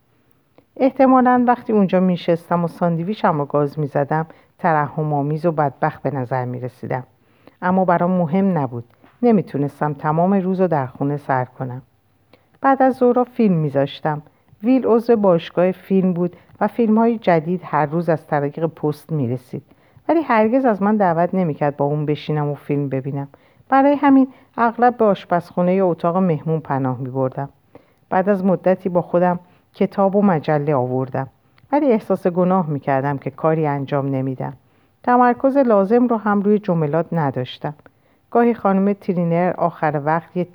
احتمالا 0.78 1.46
وقتی 1.48 1.74
اونجا 1.74 2.00
میشستم 2.00 2.64
و 2.64 2.68
ساندویچم 2.68 3.40
رو 3.40 3.46
گاز 3.46 3.80
می‌زدم 3.80 4.28
ترحم 4.60 5.14
آمیز 5.14 5.46
و 5.46 5.52
بدبخت 5.52 6.02
به 6.02 6.12
نظر 6.12 6.46
می‌رسیدم. 6.46 7.04
اما 7.62 7.86
برام 7.86 8.12
مهم 8.12 8.58
نبود. 8.58 8.84
نمی‌تونستم 9.22 9.94
تمام 9.94 10.34
روز 10.34 10.62
رو 10.62 10.68
در 10.68 10.86
خونه 10.86 11.18
سر 11.18 11.46
کنم. 11.46 11.82
بعد 12.62 12.82
از 12.82 12.96
ظهر 12.96 13.24
فیلم 13.24 13.56
میذاشتم. 13.56 14.22
ویل 14.64 14.86
عضو 14.86 15.16
باشگاه 15.16 15.72
فیلم 15.72 16.14
بود 16.14 16.36
و 16.62 16.68
فیلم 16.68 16.98
های 16.98 17.18
جدید 17.18 17.62
هر 17.64 17.86
روز 17.86 18.10
از 18.10 18.28
طریق 18.28 18.66
پست 18.66 19.12
می‌رسید. 19.12 19.64
ولی 20.10 20.22
هرگز 20.22 20.66
از 20.66 20.82
من 20.82 20.98
دعوت 20.98 21.34
نمی‌کرد 21.34 21.78
با 21.78 21.86
اون 21.86 22.06
بشینم 22.06 22.50
و 22.50 22.56
فیلم 22.56 22.90
ببینم. 22.90 23.28
برای 23.70 23.96
همین 23.96 24.28
اغلب 24.58 24.98
به 24.98 25.06
آشپزخونه 25.06 25.76
یا 25.76 25.88
اتاق 25.88 26.18
مهمون 26.18 26.60
پناه 26.60 26.98
می 26.98 27.10
بردم. 27.10 27.50
بعد 28.10 28.30
از 28.30 28.46
مدتی 28.46 28.90
با 28.90 29.02
خودم 29.02 29.40
کتاب 29.74 30.16
و 30.16 30.22
مجله 30.22 30.76
آوردم. 30.76 31.28
ولی 31.72 31.92
احساس 31.92 32.28
گناه 32.28 32.70
می 32.70 32.80
کردم 32.80 33.18
که 33.18 33.30
کاری 33.30 33.68
انجام 33.68 34.08
نمیدم. 34.08 34.54
تمرکز 35.06 35.58
لازم 35.58 36.08
رو 36.08 36.18
هم 36.18 36.42
روی 36.42 36.60
جملات 36.60 37.06
نداشتم. 37.12 37.74
گاهی 38.32 38.54
خانم 38.54 38.94
ترینر 38.94 39.54
آخر 39.58 40.02
وقت 40.06 40.38
یه, 40.38 40.48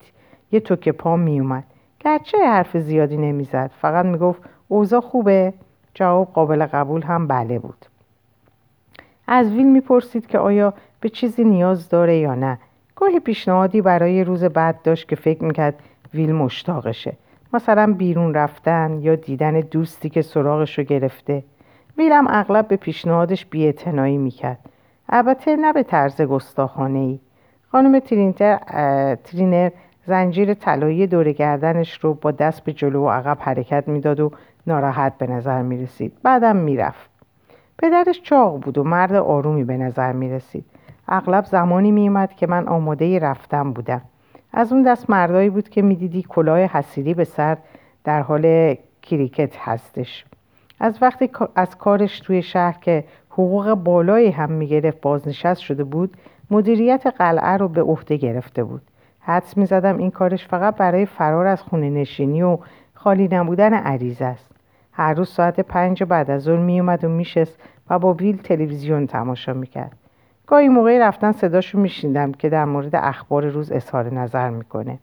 یه 0.52 0.60
توک 0.60 0.88
پا 0.88 1.16
می 1.16 1.40
اومد. 1.40 1.64
گرچه 2.00 2.38
حرف 2.38 2.76
زیادی 2.76 3.16
نمی‌زد 3.16 3.70
فقط 3.80 4.06
می‌گفت 4.06 4.42
اوضاع 4.68 5.00
خوبه؟ 5.00 5.52
جواب 5.94 6.32
قابل 6.32 6.66
قبول 6.66 7.02
هم 7.02 7.26
بله 7.26 7.58
بود. 7.58 7.86
از 9.28 9.52
ویل 9.52 9.66
می‌پرسید 9.66 10.26
که 10.26 10.38
آیا 10.38 10.74
به 11.00 11.08
چیزی 11.08 11.44
نیاز 11.44 11.88
داره 11.88 12.16
یا 12.16 12.34
نه. 12.34 12.58
گاهی 12.96 13.20
پیشنهادی 13.20 13.80
برای 13.80 14.24
روز 14.24 14.44
بعد 14.44 14.82
داشت 14.82 15.08
که 15.08 15.16
فکر 15.16 15.44
می‌کرد 15.44 15.74
ویل 16.14 16.32
مشتاقشه. 16.32 17.12
مثلا 17.52 17.94
بیرون 17.98 18.34
رفتن 18.34 18.98
یا 19.02 19.14
دیدن 19.14 19.60
دوستی 19.60 20.08
که 20.08 20.22
سراغش 20.22 20.78
رو 20.78 20.84
گرفته. 20.84 21.42
ویلم 22.00 22.26
اغلب 22.28 22.68
به 22.68 22.76
پیشنهادش 22.76 23.46
بیاعتنایی 23.46 24.18
می‌کرد. 24.18 24.58
البته 25.08 25.56
نه 25.56 25.72
به 25.72 25.82
طرز 25.82 26.22
گستاخانه 26.22 26.98
ای 26.98 27.20
خانم 27.72 27.98
ترینر 29.24 29.70
زنجیر 30.06 30.54
طلایی 30.54 31.06
دور 31.06 31.32
گردنش 31.32 31.98
رو 31.98 32.14
با 32.14 32.30
دست 32.30 32.64
به 32.64 32.72
جلو 32.72 33.04
و 33.04 33.08
عقب 33.08 33.38
حرکت 33.40 33.88
می‌داد 33.88 34.20
و 34.20 34.30
ناراحت 34.66 35.18
به 35.18 35.26
نظر 35.26 35.62
می 35.62 35.82
رسید 35.82 36.12
بعدم 36.22 36.56
می‌رفت. 36.56 37.10
پدرش 37.78 38.22
چاق 38.22 38.60
بود 38.60 38.78
و 38.78 38.84
مرد 38.84 39.14
آرومی 39.14 39.64
به 39.64 39.76
نظر 39.76 40.12
می 40.12 40.30
رسید 40.30 40.64
اغلب 41.08 41.44
زمانی 41.44 41.92
می 41.92 42.26
که 42.36 42.46
من 42.46 42.68
آماده 42.68 43.18
رفتم 43.18 43.72
بودم. 43.72 44.02
از 44.52 44.72
اون 44.72 44.82
دست 44.82 45.10
مردایی 45.10 45.50
بود 45.50 45.68
که 45.68 45.82
می‌دیدی 45.82 46.22
کلاه 46.28 46.58
حسیری 46.58 47.14
به 47.14 47.24
سر 47.24 47.56
در 48.04 48.20
حال 48.20 48.74
کریکت 49.02 49.56
هستش. 49.58 50.24
از 50.80 50.98
وقتی 51.02 51.30
از 51.54 51.78
کارش 51.78 52.20
توی 52.20 52.42
شهر 52.42 52.78
که 52.80 53.04
حقوق 53.30 53.74
بالایی 53.74 54.30
هم 54.30 54.52
می‌گرفت 54.52 55.00
بازنشست 55.00 55.60
شده 55.60 55.84
بود 55.84 56.16
مدیریت 56.50 57.06
قلعه 57.18 57.56
رو 57.56 57.68
به 57.68 57.82
عهده 57.82 58.16
گرفته 58.16 58.64
بود. 58.64 58.82
حدس 59.20 59.56
می‌زدم 59.56 59.98
این 59.98 60.10
کارش 60.10 60.46
فقط 60.46 60.76
برای 60.76 61.06
فرار 61.06 61.46
از 61.46 61.62
خونه 61.62 61.90
نشینی 61.90 62.42
و 62.42 62.58
خالی 62.94 63.28
نبودن 63.32 63.74
عریض 63.74 64.22
است. 64.22 64.50
هر 64.92 65.14
روز 65.14 65.28
ساعت 65.28 65.60
پنج 65.60 66.04
بعد 66.04 66.30
از 66.30 66.42
ظهر 66.42 66.58
میومد 66.58 67.04
و 67.04 67.08
میشست 67.08 67.58
و 67.90 67.98
با 67.98 68.12
ویل 68.12 68.36
تلویزیون 68.36 69.06
تماشا 69.06 69.52
می‌کرد. 69.52 69.96
گاهی 70.46 70.68
موقعی 70.68 70.98
رفتن 70.98 71.32
صداشو 71.32 71.78
میشیندم 71.78 72.32
که 72.32 72.48
در 72.48 72.64
مورد 72.64 72.96
اخبار 72.96 73.46
روز 73.46 73.72
اظهار 73.72 74.14
نظر 74.14 74.50
می‌کنه. 74.50 74.98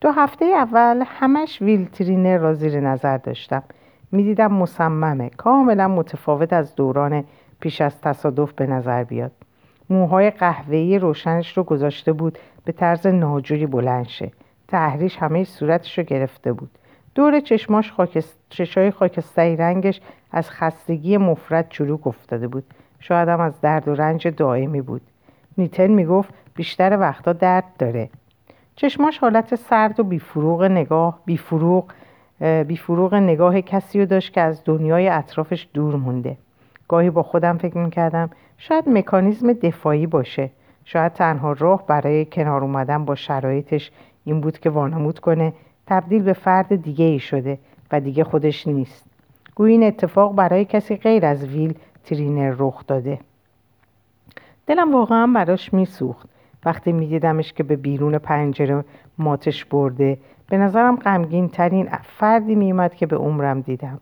دو 0.00 0.10
هفته 0.10 0.44
اول 0.44 1.04
همش 1.06 1.62
ویل 1.62 1.84
ترینر 1.84 2.38
را 2.38 2.54
زیر 2.54 2.80
نظر 2.80 3.16
داشتم. 3.16 3.62
می‌دیدم 4.12 4.52
مصممه. 4.52 5.30
کاملا 5.30 5.88
متفاوت 5.88 6.52
از 6.52 6.74
دوران 6.74 7.24
پیش 7.60 7.80
از 7.80 8.00
تصادف 8.00 8.52
به 8.52 8.66
نظر 8.66 9.04
بیاد. 9.04 9.32
موهای 9.90 10.30
قهوه‌ای 10.30 10.98
روشنش 10.98 11.56
رو 11.56 11.62
گذاشته 11.62 12.12
بود 12.12 12.38
به 12.64 12.72
طرز 12.72 13.06
ناجوری 13.06 13.66
بلند 13.66 14.06
شه. 14.06 14.30
تحریش 14.68 15.16
همه 15.16 15.44
صورتش 15.44 15.98
رو 15.98 16.04
گرفته 16.04 16.52
بود. 16.52 16.70
دور 17.14 17.40
چشماش 17.40 17.92
خاکست... 17.92 18.38
چشای 18.48 18.90
خاکستری 18.90 19.56
رنگش 19.56 20.00
از 20.32 20.50
خستگی 20.50 21.16
مفرد 21.16 21.68
چروک 21.68 22.06
افتاده 22.06 22.48
بود. 22.48 22.64
شاید 23.00 23.28
هم 23.28 23.40
از 23.40 23.60
درد 23.60 23.88
و 23.88 23.94
رنج 23.94 24.28
دائمی 24.28 24.80
بود. 24.80 25.02
نیتن 25.58 25.86
می‌گفت 25.86 26.34
بیشتر 26.54 26.98
وقتا 27.00 27.32
درد 27.32 27.64
داره. 27.78 28.10
چشماش 28.76 29.18
حالت 29.18 29.54
سرد 29.54 30.00
و 30.00 30.04
بیفروغ 30.04 30.62
نگاه 30.62 31.18
بیفروغ 31.24 31.84
بیفروغ 32.40 33.14
نگاه 33.14 33.60
کسی 33.60 34.00
رو 34.00 34.06
داشت 34.06 34.32
که 34.32 34.40
از 34.40 34.62
دنیای 34.64 35.08
اطرافش 35.08 35.68
دور 35.74 35.96
مونده. 35.96 36.36
گاهی 36.88 37.10
با 37.10 37.22
خودم 37.22 37.58
فکر 37.58 37.78
می‌کردم 37.78 38.30
شاید 38.58 38.88
مکانیزم 38.88 39.52
دفاعی 39.52 40.06
باشه. 40.06 40.50
شاید 40.84 41.12
تنها 41.12 41.52
راه 41.52 41.86
برای 41.86 42.24
کنار 42.24 42.62
اومدن 42.62 43.04
با 43.04 43.14
شرایطش 43.14 43.90
این 44.24 44.40
بود 44.40 44.58
که 44.58 44.70
وانمود 44.70 45.18
کنه 45.18 45.52
تبدیل 45.86 46.22
به 46.22 46.32
فرد 46.32 46.82
دیگه 46.82 47.04
ای 47.04 47.18
شده 47.18 47.58
و 47.92 48.00
دیگه 48.00 48.24
خودش 48.24 48.66
نیست. 48.66 49.06
گویی 49.54 49.72
این 49.72 49.82
اتفاق 49.82 50.34
برای 50.34 50.64
کسی 50.64 50.96
غیر 50.96 51.26
از 51.26 51.44
ویل 51.44 51.74
ترینر 52.04 52.54
رخ 52.58 52.86
داده. 52.86 53.18
دلم 54.66 54.94
واقعا 54.94 55.26
براش 55.26 55.74
میسوخت. 55.74 56.28
وقتی 56.64 56.92
میدیدمش 56.92 57.52
که 57.52 57.62
به 57.62 57.76
بیرون 57.76 58.18
پنجره 58.18 58.84
ماتش 59.18 59.64
برده 59.64 60.18
به 60.48 60.58
نظرم 60.58 60.96
غمگین 60.96 61.48
ترین 61.48 61.88
فردی 62.02 62.54
میومد 62.54 62.94
که 62.94 63.06
به 63.06 63.16
عمرم 63.16 63.60
دیدم. 63.60 64.00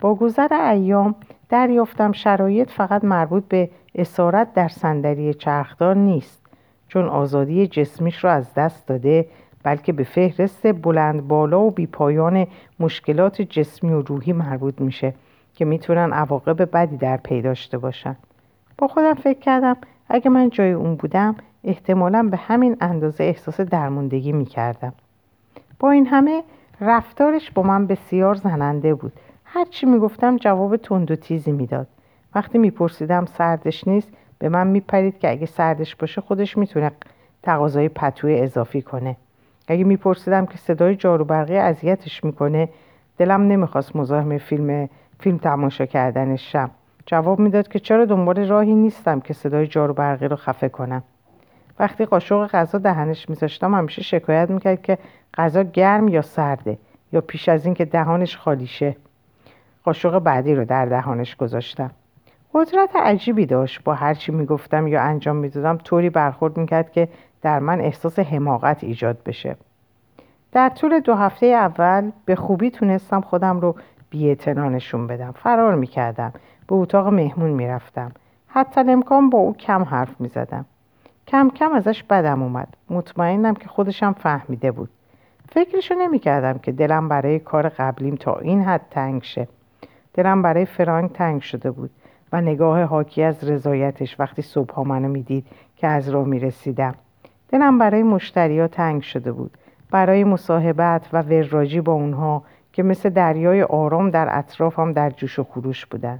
با 0.00 0.14
گذر 0.14 0.54
ایام 0.54 1.14
دریافتم 1.48 2.12
شرایط 2.12 2.70
فقط 2.70 3.04
مربوط 3.04 3.44
به 3.48 3.70
اسارت 3.94 4.54
در 4.54 4.68
صندلی 4.68 5.34
چرخدار 5.34 5.96
نیست 5.96 6.46
چون 6.88 7.04
آزادی 7.04 7.66
جسمیش 7.66 8.24
را 8.24 8.32
از 8.32 8.54
دست 8.54 8.86
داده 8.86 9.26
بلکه 9.62 9.92
به 9.92 10.04
فهرست 10.04 10.72
بلند 10.72 11.28
بالا 11.28 11.60
و 11.60 11.70
بیپایان 11.70 12.46
مشکلات 12.80 13.42
جسمی 13.42 13.92
و 13.92 14.02
روحی 14.02 14.32
مربوط 14.32 14.80
میشه 14.80 15.14
که 15.54 15.64
می‌تونن 15.64 16.12
عواقب 16.12 16.70
بدی 16.76 16.96
در 16.96 17.16
پی 17.16 17.42
داشته 17.42 17.78
باشن. 17.78 18.16
با 18.78 18.88
خودم 18.88 19.14
فکر 19.14 19.38
کردم 19.38 19.76
اگه 20.08 20.30
من 20.30 20.50
جای 20.50 20.72
اون 20.72 20.94
بودم 20.94 21.34
احتمالا 21.64 22.22
به 22.22 22.36
همین 22.36 22.76
اندازه 22.80 23.24
احساس 23.24 23.60
درموندگی 23.60 24.32
می‌کردم. 24.32 24.92
با 25.80 25.90
این 25.90 26.06
همه 26.06 26.42
رفتارش 26.80 27.50
با 27.50 27.62
من 27.62 27.86
بسیار 27.86 28.34
زننده 28.34 28.94
بود. 28.94 29.12
هرچی 29.44 29.86
می‌گفتم 29.86 30.36
جواب 30.36 30.76
تند 30.76 31.10
و 31.10 31.16
تیزی 31.16 31.52
می‌داد. 31.52 31.86
وقتی 32.34 32.58
میپرسیدم 32.58 33.24
سردش 33.26 33.88
نیست 33.88 34.08
به 34.38 34.48
من 34.48 34.66
میپرید 34.66 35.18
که 35.18 35.30
اگه 35.30 35.46
سردش 35.46 35.96
باشه 35.96 36.20
خودش 36.20 36.58
می‌تونه 36.58 36.90
تقاضای 37.42 37.88
پتوی 37.88 38.40
اضافی 38.40 38.82
کنه. 38.82 39.16
اگه 39.68 39.84
میپرسیدم 39.84 40.46
که 40.46 40.58
صدای 40.58 40.96
جارو 40.96 41.24
برقی 41.24 41.56
اذیتش 41.56 42.24
می‌کنه 42.24 42.68
دلم 43.18 43.42
نمی‌خواست 43.42 43.96
مزاحم 43.96 44.38
فیلم 44.38 44.88
فیلم 45.20 45.38
تماشا 45.38 45.86
کردنش 45.86 46.52
شم. 46.52 46.70
جواب 47.06 47.38
می‌داد 47.38 47.68
که 47.68 47.78
چرا 47.78 48.04
دنبال 48.04 48.48
راهی 48.48 48.74
نیستم 48.74 49.20
که 49.20 49.34
صدای 49.34 49.66
جارو 49.66 49.94
برقی 49.94 50.28
رو 50.28 50.36
خفه 50.36 50.68
کنم. 50.68 51.02
وقتی 51.80 52.04
قاشق 52.04 52.46
غذا 52.46 52.78
دهنش 52.78 53.28
میذاشتم 53.28 53.74
همیشه 53.74 54.02
شکایت 54.02 54.50
می‌کرد 54.50 54.82
که 54.82 54.98
غذا 55.34 55.62
گرم 55.62 56.08
یا 56.08 56.22
سرده 56.22 56.78
یا 57.12 57.20
پیش 57.20 57.48
از 57.48 57.64
اینکه 57.64 57.84
دهانش 57.84 58.36
خالیشه. 58.36 58.96
قاشق 59.84 60.18
بعدی 60.18 60.54
رو 60.54 60.64
در 60.64 60.86
دهانش 60.86 61.36
گذاشتم. 61.36 61.90
قدرت 62.54 62.96
عجیبی 62.96 63.46
داشت. 63.46 63.84
با 63.84 63.94
هر 63.94 64.14
چی 64.14 64.32
می‌گفتم 64.32 64.86
یا 64.86 65.02
انجام 65.02 65.36
می‌دادم 65.36 65.76
طوری 65.76 66.10
برخورد 66.10 66.56
می‌کرد 66.56 66.92
که 66.92 67.08
در 67.42 67.58
من 67.58 67.80
احساس 67.80 68.18
حماقت 68.18 68.84
ایجاد 68.84 69.22
بشه. 69.26 69.56
در 70.52 70.68
طول 70.68 71.00
دو 71.00 71.14
هفته 71.14 71.46
اول 71.46 72.10
به 72.24 72.34
خوبی 72.34 72.70
تونستم 72.70 73.20
خودم 73.20 73.60
رو 73.60 73.76
بیاعتنا 74.10 74.68
نشون 74.68 75.06
بدم. 75.06 75.32
فرار 75.32 75.74
می‌کردم. 75.74 76.32
به 76.68 76.74
اتاق 76.74 77.08
مهمون 77.08 77.50
می‌رفتم. 77.50 78.12
حتی 78.48 78.80
امکان 78.80 79.30
با 79.30 79.38
او 79.38 79.56
کم 79.56 79.82
حرف 79.82 80.20
می‌زدم. 80.20 80.64
کم 81.30 81.50
کم 81.50 81.72
ازش 81.72 82.02
بدم 82.02 82.42
اومد. 82.42 82.68
مطمئنم 82.90 83.54
که 83.54 83.68
خودشم 83.68 84.12
فهمیده 84.12 84.70
بود. 84.70 84.90
فکرشو 85.48 85.94
نمی‌کردم 85.94 86.58
که 86.58 86.72
دلم 86.72 87.08
برای 87.08 87.38
کار 87.38 87.68
قبلیم 87.68 88.14
تا 88.14 88.36
این 88.36 88.62
حد 88.62 88.80
تنگ 88.90 89.22
شه. 89.22 89.48
دلم 90.14 90.42
برای 90.42 90.64
فرانک 90.64 91.12
تنگ 91.12 91.42
شده 91.42 91.70
بود 91.70 91.90
و 92.32 92.40
نگاه 92.40 92.82
حاکی 92.82 93.22
از 93.22 93.44
رضایتش 93.44 94.20
وقتی 94.20 94.42
صبح 94.42 94.88
منو 94.88 95.08
می‌دید 95.08 95.46
که 95.76 95.86
از 95.86 96.08
راه 96.08 96.26
می‌رسیدم. 96.26 96.94
دلم 97.48 97.78
برای 97.78 98.02
مشتریا 98.02 98.68
تنگ 98.68 99.02
شده 99.02 99.32
بود. 99.32 99.50
برای 99.90 100.24
مصاحبت 100.24 101.08
و 101.12 101.22
وراجی 101.22 101.80
با 101.80 101.92
اونها 101.92 102.42
که 102.72 102.82
مثل 102.82 103.08
دریای 103.08 103.62
آرام 103.62 104.10
در 104.10 104.38
اطرافم 104.38 104.92
در 104.92 105.10
جوش 105.10 105.38
و 105.38 105.44
خروش 105.44 105.86
بودن. 105.86 106.18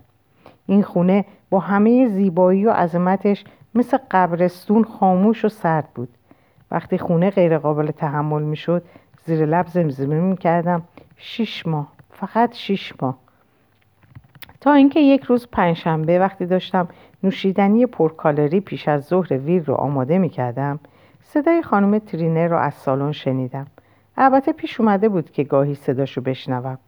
این 0.66 0.82
خونه 0.82 1.24
با 1.50 1.58
همه 1.58 2.08
زیبایی 2.08 2.66
و 2.66 2.70
عظمتش 2.70 3.44
مثل 3.74 3.98
قبرستون 4.10 4.84
خاموش 4.84 5.44
و 5.44 5.48
سرد 5.48 5.88
بود. 5.94 6.08
وقتی 6.70 6.98
خونه 6.98 7.30
غیر 7.30 7.58
قابل 7.58 7.90
تحمل 7.90 8.42
می‌شد 8.42 8.82
زیر 9.24 9.46
لب 9.46 9.66
زمزمه 9.66 10.20
می‌کردم. 10.20 10.82
شیش 11.16 11.66
ماه 11.66 11.88
فقط 12.10 12.54
شیش 12.54 12.92
ماه. 13.02 13.18
تا 14.60 14.72
اینکه 14.72 15.00
یک 15.00 15.22
روز 15.22 15.48
پنجشنبه 15.52 16.18
وقتی 16.18 16.46
داشتم 16.46 16.88
نوشیدنی 17.22 17.86
پرکالری 17.86 18.60
پیش 18.60 18.88
از 18.88 19.04
ظهر 19.04 19.38
ویل 19.38 19.64
رو 19.64 19.74
آماده 19.74 20.18
می‌کردم 20.18 20.80
صدای 21.22 21.62
خانم 21.62 21.98
ترینر 21.98 22.48
رو 22.48 22.56
از 22.56 22.74
سالن 22.74 23.12
شنیدم. 23.12 23.66
البته 24.16 24.52
پیش 24.52 24.80
اومده 24.80 25.08
بود 25.08 25.30
که 25.30 25.44
گاهی 25.44 25.74
صداشو 25.74 26.20
بشنوم. 26.20 26.78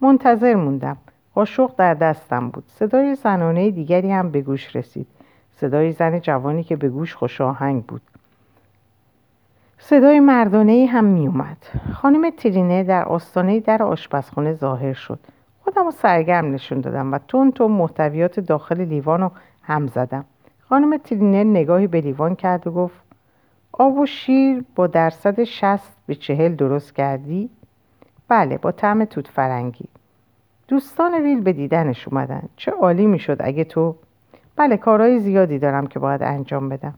منتظر 0.00 0.54
موندم. 0.54 0.96
قاشق 1.34 1.70
در 1.76 1.94
دستم 1.94 2.48
بود. 2.48 2.64
صدای 2.66 3.14
زنانه 3.14 3.70
دیگری 3.70 4.12
هم 4.12 4.30
به 4.30 4.40
گوش 4.40 4.76
رسید. 4.76 5.06
صدای 5.60 5.92
زن 5.92 6.20
جوانی 6.20 6.64
که 6.64 6.76
به 6.76 6.88
گوش 6.88 7.14
خوش 7.14 7.40
آهنگ 7.40 7.84
بود. 7.84 8.02
صدای 9.78 10.20
مردانه 10.20 10.86
هم 10.86 11.04
می 11.04 11.26
اومد 11.26 11.56
خانم 11.92 12.30
ترینه 12.30 12.84
در 12.84 13.04
آستانه 13.04 13.60
در 13.60 13.82
آشپزخانه 13.82 14.52
ظاهر 14.52 14.92
شد. 14.92 15.18
خودم 15.64 15.84
رو 15.84 15.90
سرگرم 15.90 16.52
نشون 16.52 16.80
دادم 16.80 17.12
و 17.12 17.18
تون 17.28 17.52
تون 17.52 17.70
محتویات 17.70 18.40
داخل 18.40 18.80
لیوان 18.80 19.20
رو 19.20 19.30
هم 19.62 19.86
زدم. 19.86 20.24
خانم 20.68 20.96
ترینه 20.96 21.44
نگاهی 21.44 21.86
به 21.86 22.00
لیوان 22.00 22.34
کرد 22.34 22.66
و 22.66 22.70
گفت 22.70 23.00
آب 23.72 23.98
و 23.98 24.06
شیر 24.06 24.64
با 24.74 24.86
درصد 24.86 25.44
شست 25.44 25.96
به 26.06 26.14
چهل 26.14 26.54
درست 26.54 26.94
کردی؟ 26.94 27.50
بله 28.28 28.58
با 28.58 28.72
طعم 28.72 29.04
توت 29.04 29.28
فرنگی. 29.28 29.88
دوستان 30.68 31.14
ویل 31.14 31.40
به 31.40 31.52
دیدنش 31.52 32.08
اومدن. 32.08 32.42
چه 32.56 32.70
عالی 32.70 33.06
می‌شد 33.06 33.36
اگه 33.40 33.64
تو 33.64 33.96
بله 34.60 34.76
کارهای 34.76 35.18
زیادی 35.18 35.58
دارم 35.58 35.86
که 35.86 35.98
باید 35.98 36.22
انجام 36.22 36.68
بدم. 36.68 36.94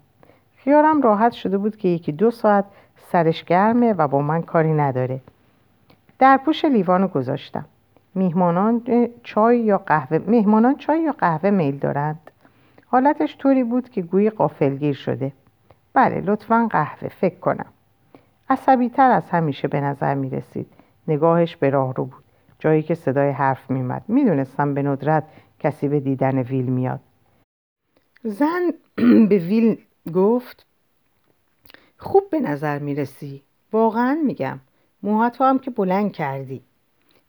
خیارم 0.56 1.02
راحت 1.02 1.32
شده 1.32 1.58
بود 1.58 1.76
که 1.76 1.88
یکی 1.88 2.12
دو 2.12 2.30
ساعت 2.30 2.64
سرش 2.96 3.44
گرمه 3.44 3.92
و 3.92 4.08
با 4.08 4.22
من 4.22 4.42
کاری 4.42 4.72
نداره. 4.72 5.20
در 6.18 6.36
پوش 6.36 6.64
لیوانو 6.64 7.08
گذاشتم. 7.08 7.64
میهمانان 8.14 8.82
چای 9.22 9.60
یا 9.60 9.78
قهوه 9.78 10.18
مهمانان 10.26 10.76
چای 10.76 11.02
یا 11.02 11.12
قهوه 11.12 11.50
میل 11.50 11.78
دارند. 11.78 12.30
حالتش 12.86 13.36
طوری 13.38 13.64
بود 13.64 13.88
که 13.88 14.02
گویی 14.02 14.30
قافلگیر 14.30 14.94
شده. 14.94 15.32
بله 15.94 16.20
لطفا 16.20 16.68
قهوه 16.70 17.08
فکر 17.08 17.38
کنم. 17.38 17.66
عصبی 18.50 18.88
تر 18.88 19.10
از 19.10 19.30
همیشه 19.30 19.68
به 19.68 19.80
نظر 19.80 20.14
می 20.14 20.30
رسید 20.30 20.66
نگاهش 21.08 21.56
به 21.56 21.70
راه 21.70 21.94
رو 21.94 22.04
بود. 22.04 22.24
جایی 22.58 22.82
که 22.82 22.94
صدای 22.94 23.30
حرف 23.30 23.70
می 23.70 23.94
می‌دونستم 24.08 24.74
به 24.74 24.82
ندرت 24.82 25.24
کسی 25.58 25.88
به 25.88 26.00
دیدن 26.00 26.38
ویل 26.38 26.66
میاد. 26.66 27.00
زن 28.24 28.72
به 29.28 29.38
ویل 29.38 29.78
گفت 30.14 30.66
خوب 31.98 32.30
به 32.30 32.40
نظر 32.40 32.78
می 32.78 32.94
رسی 32.94 33.42
واقعا 33.72 34.18
میگم. 34.24 34.60
موهاتو 35.02 35.44
هم 35.44 35.58
که 35.58 35.70
بلند 35.70 36.12
کردی. 36.12 36.62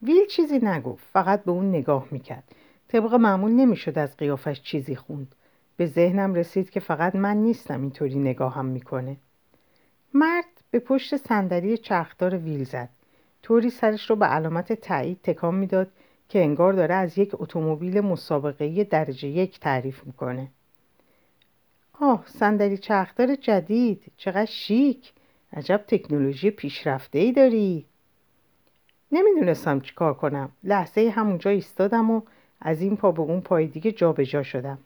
ویل 0.03 0.27
چیزی 0.27 0.60
نگفت. 0.60 1.06
فقط 1.13 1.43
به 1.43 1.51
اون 1.51 1.69
نگاه 1.69 2.08
می‌کرد. 2.12 2.43
طبق 2.88 3.13
معمول 3.13 3.51
نمی‌شد 3.51 3.97
از 3.97 4.17
قیافش 4.17 4.62
چیزی 4.62 4.95
خوند. 4.95 5.36
به 5.77 5.86
ذهنم 5.86 6.34
رسید 6.34 6.69
که 6.69 6.79
فقط 6.79 7.15
من 7.15 7.38
نیستم 7.38 7.82
اینطوری 7.82 8.19
نگاهم 8.19 8.65
می‌کنه. 8.65 9.17
مرد 10.13 10.45
به 10.71 10.79
پشت 10.79 11.17
صندلی 11.17 11.77
چرخدار 11.77 12.38
ویل 12.38 12.63
زد. 12.63 12.89
طوری 13.43 13.69
سرش 13.69 14.10
رو 14.10 14.15
به 14.15 14.25
علامت 14.25 14.73
تایید 14.73 15.19
تکان 15.23 15.56
می‌داد 15.56 15.88
که 16.29 16.43
انگار 16.43 16.73
داره 16.73 16.95
از 16.95 17.17
یک 17.17 17.32
اتومبیل 17.34 18.01
مسابقه 18.01 18.84
درجه 18.84 19.27
یک 19.27 19.60
تعریف 19.60 20.03
می‌کنه. 20.03 20.47
آه 21.99 22.23
صندلی 22.27 22.77
چرخدار 22.77 23.36
جدید. 23.36 24.03
چقدر 24.17 24.45
شیک. 24.45 25.13
عجب 25.53 25.84
تکنولوژی 25.88 26.51
پیشرفته 26.51 27.19
ای 27.19 27.32
داری. 27.32 27.86
نمی‌دونستم 29.12 29.79
چیکار 29.79 30.13
کنم. 30.13 30.51
لحظه 30.63 31.10
همونجا 31.10 31.51
ایستادم 31.51 32.12
و 32.12 32.21
از 32.62 32.82
این 32.82 32.97
پا 32.97 33.12
به 33.12 33.21
اون 33.21 33.41
پای 33.41 33.67
دیگه 33.67 33.91
جابجا 33.91 34.23
جا 34.23 34.43
شدم. 34.43 34.77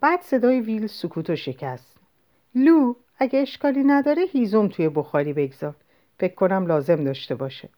بعد 0.00 0.20
صدای 0.20 0.60
ویل 0.60 0.86
سکوت 0.86 1.30
و 1.30 1.36
شکست. 1.36 1.96
لو 2.54 2.94
اگه 3.18 3.38
اشکالی 3.38 3.84
نداره 3.84 4.22
هیزم 4.22 4.68
توی 4.68 4.88
بخاری 4.88 5.32
بگذار. 5.32 5.74
فکر 6.18 6.34
کنم 6.34 6.66
لازم 6.66 7.04
داشته 7.04 7.34
باشه. 7.34 7.68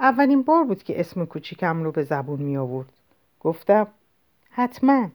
اولین 0.00 0.42
بار 0.42 0.64
بود 0.64 0.82
که 0.82 1.00
اسم 1.00 1.24
کوچیکم 1.24 1.82
رو 1.82 1.92
به 1.92 2.02
زبون 2.02 2.40
می 2.40 2.56
آورد 2.56 2.92
گفتم 3.40 3.86
حتما. 4.50 5.08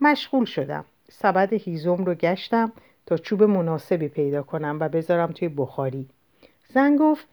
مشغول 0.00 0.44
شدم. 0.44 0.84
سبد 1.10 1.52
هیزم 1.52 2.04
رو 2.04 2.14
گشتم 2.14 2.72
تا 3.06 3.16
چوب 3.16 3.42
مناسبی 3.42 4.08
پیدا 4.08 4.42
کنم 4.42 4.78
و 4.80 4.88
بذارم 4.88 5.32
توی 5.32 5.48
بخاری. 5.48 6.08
زن 6.68 6.96
گفت 6.96 7.26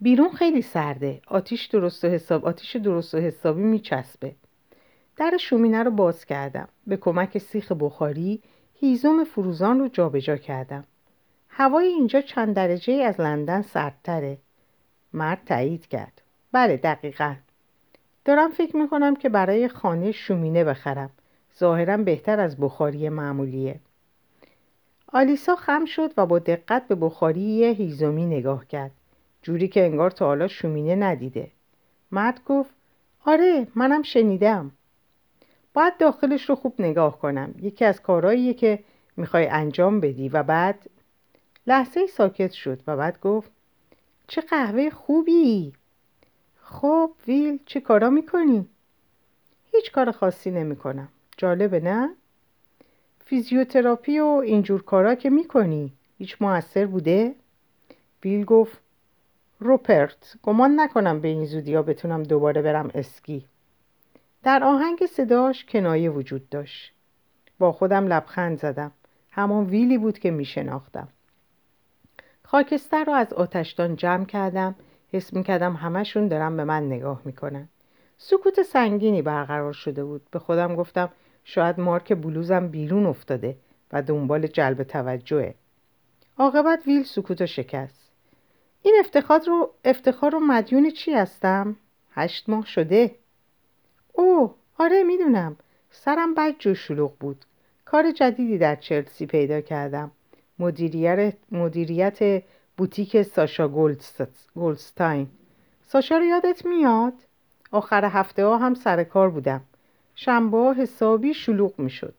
بیرون 0.00 0.30
خیلی 0.30 0.62
سرده. 0.62 1.20
آتیش 1.26 1.66
درست 1.66 2.04
و 2.04 2.08
حساب 2.08 2.44
آتیش 2.44 2.76
درست 2.76 3.14
و 3.14 3.18
حسابی 3.18 3.62
میچسبه. 3.62 4.34
در 5.16 5.36
شومینه 5.40 5.82
رو 5.82 5.90
باز 5.90 6.24
کردم. 6.24 6.68
به 6.86 6.96
کمک 6.96 7.38
سیخ 7.38 7.72
بخاری 7.72 8.42
هیزم 8.74 9.24
فروزان 9.24 9.78
رو 9.78 9.88
جابجا 9.88 10.36
کردم. 10.36 10.84
هوای 11.48 11.86
اینجا 11.86 12.20
چند 12.20 12.54
درجه 12.54 12.92
از 12.92 13.20
لندن 13.20 13.62
سردتره. 13.62 14.38
مرد 15.12 15.44
تایید 15.46 15.86
کرد. 15.86 16.22
بله 16.52 16.76
دقیقا. 16.76 17.34
دارم 18.24 18.50
فکر 18.50 18.76
می‌کنم 18.76 19.16
که 19.16 19.28
برای 19.28 19.68
خانه 19.68 20.12
شومینه 20.12 20.64
بخرم. 20.64 21.10
ظاهرا 21.60 21.96
بهتر 21.96 22.40
از 22.40 22.56
بخاری 22.56 23.08
معمولیه. 23.08 23.80
آلیسا 25.12 25.56
خم 25.56 25.84
شد 25.84 26.12
و 26.16 26.26
با 26.26 26.38
دقت 26.38 26.88
به 26.88 26.94
بخاری 26.94 27.64
هیزومی 27.64 28.26
نگاه 28.26 28.66
کرد 28.66 28.90
جوری 29.42 29.68
که 29.68 29.84
انگار 29.84 30.10
تا 30.10 30.26
حالا 30.26 30.48
شومینه 30.48 30.94
ندیده. 30.94 31.50
مرد 32.12 32.40
گفت 32.44 32.70
آره 33.24 33.66
منم 33.74 34.02
شنیدم. 34.02 34.70
باید 35.74 35.96
داخلش 35.96 36.48
رو 36.48 36.54
خوب 36.54 36.74
نگاه 36.78 37.18
کنم. 37.18 37.54
یکی 37.62 37.84
از 37.84 38.02
کارهاییه 38.02 38.54
که 38.54 38.78
می‌خوای 39.16 39.46
انجام 39.46 40.00
بدی 40.00 40.28
و 40.28 40.42
بعد 40.42 40.90
لحظه 41.66 42.06
ساکت 42.06 42.50
شد 42.52 42.82
و 42.86 42.96
بعد 42.96 43.20
گفت 43.20 43.50
چه 44.28 44.40
قهوه 44.40 44.90
خوبی. 44.90 45.72
خب 46.62 47.10
ویل 47.26 47.58
چه 47.66 47.80
کارا 47.80 48.10
می‌کنی؟ 48.10 48.66
هیچ 49.72 49.92
کار 49.92 50.10
خاصی 50.10 50.50
نمی‌کنم. 50.50 51.08
جالبه 51.40 51.80
نه؟ 51.80 52.10
فیزیوتراپی 53.24 54.18
و 54.18 54.24
اینجور 54.24 54.82
کارا 54.82 55.14
که 55.14 55.30
می‌کنی 55.30 55.92
هیچ 56.18 56.36
موثر 56.40 56.86
بوده؟ 56.86 57.34
ویل 58.24 58.44
گفت 58.44 58.78
روپرت 59.60 60.34
گمان 60.42 60.80
نکنم 60.80 61.20
به 61.20 61.28
این 61.28 61.44
زودی 61.44 61.74
ها 61.74 61.82
بتونم 61.82 62.22
دوباره 62.22 62.62
برم 62.62 62.90
اسکی. 62.94 63.44
در 64.42 64.64
آهنگ 64.64 65.06
صداش 65.06 65.64
کنایه 65.64 66.10
وجود 66.10 66.48
داشت. 66.48 66.92
با 67.58 67.72
خودم 67.72 68.06
لبخند 68.06 68.58
زدم. 68.58 68.92
همان 69.30 69.66
ویلی 69.66 69.98
بود 69.98 70.18
که 70.18 70.30
می 70.30 70.44
شناختم 70.44 71.08
خاکستر 72.44 73.04
رو 73.04 73.12
از 73.12 73.32
آتشدان 73.32 73.96
جمع 73.96 74.24
کردم. 74.24 74.74
حس 75.12 75.32
می 75.34 75.42
کردم 75.42 75.74
همشون 75.74 76.28
دارم 76.28 76.56
به 76.56 76.64
من 76.64 76.86
نگاه 76.86 77.22
می‌کنن. 77.24 77.68
سکوت 78.18 78.62
سنگینی 78.62 79.22
برقرار 79.22 79.72
شده 79.72 80.04
بود. 80.04 80.22
به 80.30 80.38
خودم 80.38 80.76
گفتم 80.76 81.10
شاید 81.50 81.80
مارک 81.80 82.12
بلوزم 82.12 82.68
بیرون 82.68 83.06
افتاده 83.06 83.56
و 83.92 84.02
دنبال 84.02 84.46
جلب 84.46 84.82
توجهه. 84.82 85.54
عاقبت 86.38 86.86
ویل 86.86 87.02
سکوت 87.02 87.40
و 87.40 87.46
شکست. 87.46 88.10
این 88.82 88.96
افتخار 89.00 89.40
رو 89.46 89.70
افتخار 89.84 90.32
رو 90.32 90.40
مدیون 90.40 90.90
چی 90.90 91.12
هستم؟ 91.12 91.76
هشت 92.12 92.48
ماه 92.48 92.66
شده. 92.66 93.14
او 94.12 94.54
آره 94.78 95.02
می‌دونم. 95.02 95.56
سرم 95.90 96.34
بد 96.34 96.54
جو 96.58 96.74
شلوغ 96.74 97.12
بود. 97.20 97.44
کار 97.84 98.10
جدیدی 98.10 98.58
در 98.58 98.76
چلسی 98.76 99.26
پیدا 99.26 99.60
کردم. 99.60 100.10
مدیریت, 100.58 101.34
مدیریت 101.52 102.42
بوتیک 102.76 103.22
ساشا 103.22 103.68
گولستاین 104.54 105.28
ساشا 105.82 106.18
رو 106.18 106.24
یادت 106.24 106.66
میاد؟ 106.66 107.14
آخر 107.70 108.04
هفته 108.04 108.44
ها 108.44 108.58
هم 108.58 108.74
سر 108.74 109.04
کار 109.04 109.30
بودم. 109.30 109.60
شنبه 110.22 110.74
حسابی 110.78 111.34
شلوغ 111.34 111.78
می‌شد. 111.78 112.14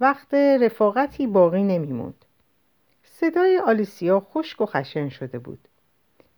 وقت 0.00 0.34
رفاقتی 0.34 1.26
باقی 1.26 1.62
نمیموند. 1.62 2.24
صدای 3.04 3.58
آلیسیا 3.58 4.20
خشک 4.20 4.60
و 4.60 4.66
خشن 4.66 5.08
شده 5.08 5.38
بود. 5.38 5.68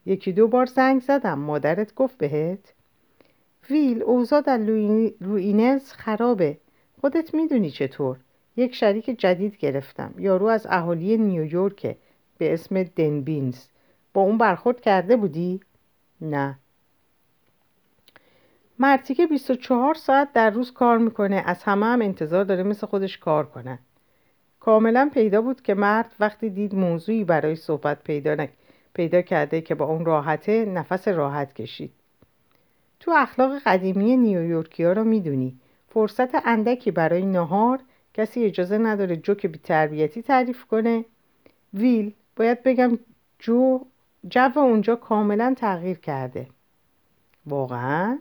یکی 0.07 0.33
دو 0.33 0.49
بار 0.49 0.67
زنگ 0.67 1.01
زدم. 1.01 1.39
مادرت 1.39 1.95
گفت 1.95 2.19
بهت. 2.19 2.73
ویل 3.71 4.03
اوضاع 4.03 4.41
در 4.41 4.59
روینز 5.21 5.93
خرابه. 5.93 6.59
خودت 7.01 7.35
می‌دونی 7.35 7.71
چطور. 7.71 8.17
یک 8.57 8.75
شریک 8.75 9.05
جدید 9.05 9.57
گرفتم. 9.57 10.15
یارو 10.19 10.47
از 10.47 10.67
اهالی 10.71 11.17
نیویورکه. 11.17 11.97
به 12.39 12.53
اسم 12.53 12.83
دنبینز. 12.83 13.59
با 14.15 14.23
اون 14.23 14.39
برخورد 14.39 14.81
کرده 14.81 15.17
بودی؟ 15.17 15.61
نه. 16.21 16.59
مرتی 18.79 19.15
که 19.15 19.27
24 19.27 19.95
ساعت 19.95 20.33
در 20.33 20.51
روز 20.51 20.73
کار 20.73 20.99
می‌کنه 20.99 21.43
از 21.47 21.63
همه 21.63 21.87
هم 21.87 22.03
انتظار 22.03 22.45
داره 22.45 22.63
مثل 22.63 22.87
خودش 22.87 23.19
کار 23.19 23.47
کنه. 23.47 23.79
کاملا 24.61 25.11
پیدا 25.15 25.43
بود 25.43 25.63
که 25.63 25.75
مرد 25.75 26.13
وقتی 26.21 26.51
دید 26.51 26.75
موضوعی 26.75 27.25
برای 27.25 27.57
صحبت 27.57 28.05
پیدا, 28.05 28.47
پیدا 28.95 29.23
کرده 29.23 29.61
که 29.61 29.75
با 29.75 29.85
اون 29.85 30.05
راحته 30.05 30.65
نفس 30.65 31.09
راحت 31.09 31.53
کشید. 31.53 31.93
تو 33.01 33.11
اخلاق 33.11 33.59
قدیمی 33.67 34.17
نیویورکی 34.17 34.85
ها 34.85 34.93
رو 34.93 35.05
می‌دونی 35.05 35.59
فرصت 35.89 36.47
اندکی 36.47 36.91
برای 36.91 37.27
نهار 37.27 37.81
کسی 38.15 38.45
اجازه 38.45 38.79
نداره 38.79 39.17
جوک 39.17 39.47
بیتربیتی 39.47 40.23
تعریف 40.23 40.65
کنه. 40.65 41.05
ویل 41.75 42.13
باید 42.37 42.63
بگم 42.63 42.99
جو 43.39 43.81
جو 44.29 44.51
اونجا 44.57 44.97
کاملا 44.97 45.55
تغییر 45.59 45.99
کرده. 45.99 46.47
واقعا؟ 47.47 48.19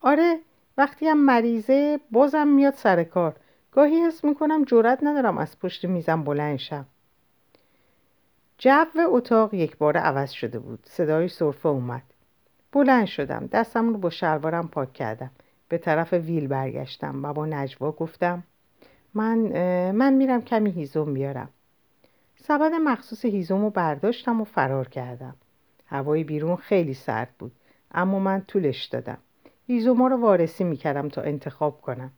آره 0.00 0.38
وقتی 0.78 1.06
هم 1.06 1.24
مریضه 1.24 2.00
بازم 2.10 2.48
میاد 2.48 2.74
سر 2.74 3.04
کار. 3.04 3.36
گاهی 3.72 3.96
حس 3.96 4.24
می‌کنم 4.24 4.64
جرات 4.64 4.98
ندارم 5.02 5.38
از 5.38 5.58
پشت 5.58 5.84
میزم 5.84 6.24
بلند 6.24 6.56
شم. 6.56 6.86
جو 8.58 8.84
اتاق 8.96 9.54
یک 9.54 9.76
بار 9.76 9.96
عوض 9.96 10.30
شده 10.30 10.58
بود. 10.58 10.78
صدای 10.84 11.28
صرفه 11.28 11.68
اومد. 11.68 12.02
بلند 12.72 13.06
شدم. 13.06 13.46
دستم 13.52 13.88
رو 13.88 13.98
با 13.98 14.10
شلوارم 14.10 14.68
پاک 14.68 14.92
کردم. 14.92 15.30
به 15.68 15.78
طرف 15.78 16.12
ویل 16.12 16.46
برگشتم 16.46 17.24
و 17.24 17.32
با 17.32 17.46
نجوا 17.46 17.92
گفتم 17.92 18.42
من 19.14 19.38
من 19.90 20.12
میرم 20.12 20.42
کمی 20.42 20.70
هیزم 20.70 21.14
بیارم. 21.14 21.48
سبد 22.36 22.72
مخصوص 22.72 23.24
هیزم 23.24 23.60
رو 23.60 23.70
برداشتم 23.70 24.40
و 24.40 24.44
فرار 24.44 24.88
کردم. 24.88 25.34
هوای 25.86 26.24
بیرون 26.24 26.56
خیلی 26.56 26.94
سرد 26.94 27.30
بود 27.38 27.52
اما 27.94 28.18
من 28.18 28.40
طولش 28.40 28.84
دادم. 28.84 29.18
هیزوما 29.66 30.08
رو 30.08 30.16
وارسی 30.16 30.64
می‌کردم 30.64 31.08
تا 31.08 31.22
انتخاب 31.22 31.80
کنم. 31.80 32.10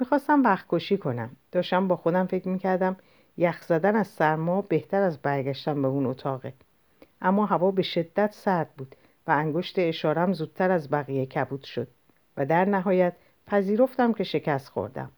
می‌خواستم 0.00 0.42
وقت 0.42 0.66
کشی 0.68 0.98
کنم. 0.98 1.30
داشتم 1.52 1.88
با 1.88 1.96
خودم 1.96 2.26
فکر 2.26 2.48
می‌کردم 2.48 2.96
یخ 3.36 3.62
زدن 3.62 3.96
از 3.96 4.06
سرما 4.06 4.62
بهتر 4.62 5.02
از 5.02 5.18
برگشتن 5.18 5.82
به 5.82 5.88
اون 5.88 6.06
اتاقه. 6.06 6.52
اما 7.22 7.46
هوا 7.46 7.70
به 7.70 7.82
شدت 7.82 8.32
سرد 8.32 8.70
بود 8.76 8.96
و 9.26 9.30
انگشت 9.30 9.78
اشارم 9.78 10.32
زودتر 10.32 10.70
از 10.70 10.90
بقیه 10.90 11.26
کبود 11.26 11.64
شد 11.64 11.88
و 12.36 12.46
در 12.46 12.64
نهایت 12.64 13.12
پذیرفتم 13.46 14.12
که 14.12 14.24
شکست 14.24 14.68
خوردم. 14.68 15.10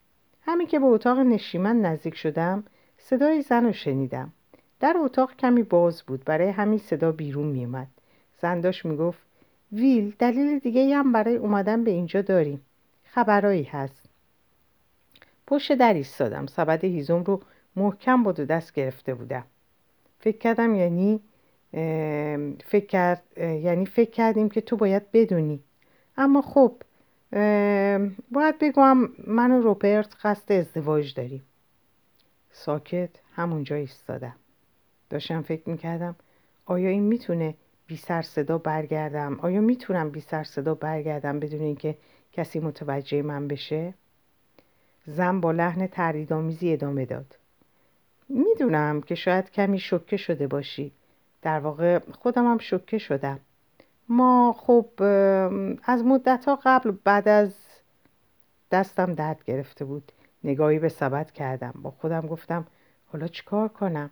همین 0.43 0.67
که 0.67 0.79
به 0.79 0.87
اتاق 0.87 1.19
نشیمن 1.19 1.81
نزدیک 1.81 2.15
شدم 2.15 2.65
صدای 2.99 3.43
زن 3.43 3.65
رو 3.65 3.73
شنیدم. 3.73 4.33
در 4.81 4.97
اتاق 5.05 5.37
کمی 5.37 5.63
باز 5.63 6.03
بود. 6.03 6.25
برای 6.25 6.49
همین 6.49 6.79
صدا 6.79 7.13
بیرون 7.13 7.47
میومد 7.47 7.89
زن 8.43 8.61
داشت 8.61 8.85
می‌گفت 8.85 9.26
ویل 9.73 10.15
دلیل 10.19 10.59
دیگه 10.59 10.97
هم 10.97 11.13
برای 11.13 11.37
اومدن 11.37 11.85
به 11.85 11.91
اینجا 11.91 12.23
داریم. 12.23 12.61
خبرایی 13.05 13.63
هست. 13.63 14.03
پشت 15.47 15.73
در 15.73 15.95
ایستادم. 15.95 16.47
سبد 16.47 16.85
هیزم 16.85 17.23
رو 17.23 17.43
محکم 17.77 18.23
با 18.23 18.33
دو 18.33 18.45
دست 18.45 18.73
گرفته 18.73 19.15
بودم. 19.15 19.45
فکر 20.19 20.39
کردم 20.39 20.75
یعنی 20.75 21.21
فکر 22.65 22.87
کرد 22.87 23.23
یعنی 23.39 23.87
فکر 23.87 24.11
کردیم 24.11 24.49
که 24.49 24.61
تو 24.61 24.77
باید 24.77 25.13
بدونی. 25.13 25.61
اما 26.17 26.43
خب 26.43 26.73
باید 28.31 28.59
بگم 28.61 28.97
من 29.27 29.51
و 29.51 29.61
روپرت 29.61 30.17
قصد 30.23 30.53
ازدواج 30.53 31.15
داریم. 31.15 31.43
ساکت 32.53 33.11
همونجا 33.35 33.77
ایستادم. 33.77 34.37
داشتم 35.11 35.43
فکر 35.43 35.71
می‌کردم 35.71 36.17
آیا 36.67 36.89
این 36.89 37.03
می‌تونه 37.03 37.55
بی 37.87 37.97
سر 37.97 38.23
صدا 38.23 38.59
برگردم. 38.59 39.41
آیا 39.41 39.61
می‌تونم 39.61 40.11
بی 40.11 40.21
سر 40.21 40.45
صدا 40.45 40.75
برگردم 40.75 41.41
بدون 41.41 41.61
اینکه 41.61 41.99
کسی 42.33 42.61
متوجه 42.61 43.23
من 43.23 43.49
بشه؟ 43.49 43.95
زن 45.07 45.41
با 45.41 45.53
لحن 45.53 45.87
تردیدآمیزی 45.87 46.73
ادامه 46.73 47.05
داد. 47.05 47.37
می‌دونم 48.29 49.01
که 49.01 49.15
شاید 49.15 49.51
کمی 49.51 49.79
شکه 49.79 50.17
شده 50.17 50.47
باشی. 50.47 50.93
در 51.43 51.61
واقع 51.61 51.99
خودم 51.99 52.51
هم 52.51 52.59
شکه 52.59 52.99
شدم. 52.99 53.41
ما 54.09 54.57
خب 54.59 54.89
از 55.85 56.05
مدت 56.05 56.45
ها 56.45 56.59
قبل 56.65 56.91
بعد 57.05 57.29
از 57.29 57.55
دستم 58.71 59.15
درد 59.15 59.45
گرفته 59.45 59.85
بود. 59.85 60.13
نگاهی 60.45 60.79
به 60.79 60.89
سبد 60.89 61.31
کردم. 61.31 61.75
با 61.83 61.91
خودم 61.91 62.21
گفتم 62.21 62.67
حالا 63.07 63.29
چیکار 63.29 63.69
کنم؟ 63.69 64.11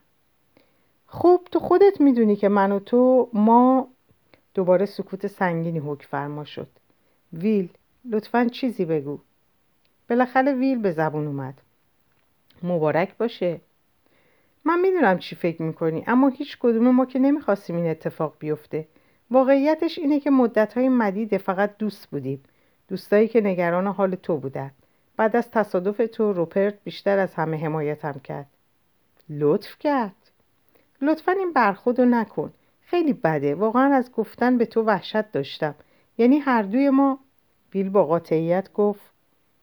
خب 1.14 1.40
تو 1.52 1.58
خودت 1.58 2.00
می‌دونی 2.00 2.36
که 2.36 2.48
من 2.48 2.72
و 2.72 2.78
تو 2.78 3.28
ما 3.32 3.88
دوباره 4.54 4.86
سکوت 4.86 5.26
سنگینی 5.26 5.78
حک 5.78 6.02
فرما 6.02 6.44
شد. 6.44 6.68
ویل 7.32 7.68
لطفا 8.10 8.44
چیزی 8.44 8.84
بگو. 8.84 9.18
بالاخره 10.10 10.52
ویل 10.52 10.78
به 10.78 10.90
زبون 10.90 11.26
اومد. 11.26 11.54
مبارک 12.62 13.16
باشه. 13.16 13.60
من 14.64 14.80
می‌دونم 14.80 15.18
چی 15.18 15.36
فکر 15.36 15.62
می‌کنی 15.62 16.04
اما 16.06 16.28
هیچ 16.28 16.58
کدوم 16.60 16.90
ما 16.90 17.06
که 17.06 17.18
نمی‌خواستیم 17.18 17.76
این 17.76 17.86
اتفاق 17.86 18.34
بیفته. 18.38 18.88
واقعیتش 19.30 19.98
اینه 19.98 20.20
که 20.20 20.30
مدتهای 20.30 20.88
مدیده 20.88 21.38
فقط 21.38 21.76
دوست 21.78 22.10
بودیم. 22.10 22.44
دوستایی 22.88 23.28
که 23.28 23.40
نگران 23.40 23.86
حال 23.86 24.14
تو 24.14 24.36
بودن. 24.36 24.70
بعد 25.16 25.36
از 25.36 25.50
تصادف 25.50 26.00
تو 26.12 26.32
روپرت 26.32 26.74
بیشتر 26.84 27.18
از 27.18 27.34
همه 27.34 27.56
حمایتم 27.56 28.20
کرد. 28.24 28.46
لطف 29.28 29.78
کرد. 29.78 30.23
لطفا 31.04 31.32
این 31.32 31.52
برخود 31.52 31.98
رو 31.98 32.04
نکن. 32.04 32.52
خیلی 32.80 33.12
بده. 33.12 33.54
واقعا 33.54 33.94
از 33.94 34.12
گفتن 34.12 34.58
به 34.58 34.66
تو 34.66 34.82
وحشت 34.82 35.32
داشتم. 35.32 35.74
یعنی 36.18 36.38
هر 36.38 36.62
دوی 36.62 36.90
ما 36.90 37.18
بیل 37.70 37.88
با 37.88 38.04
قاطعیت 38.06 38.72
گفت 38.72 39.12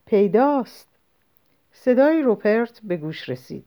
پیداست. 0.06 0.88
صدای 1.72 2.22
روپرت 2.22 2.80
به 2.84 2.98
گوش 2.98 3.30
رسید. 3.30 3.66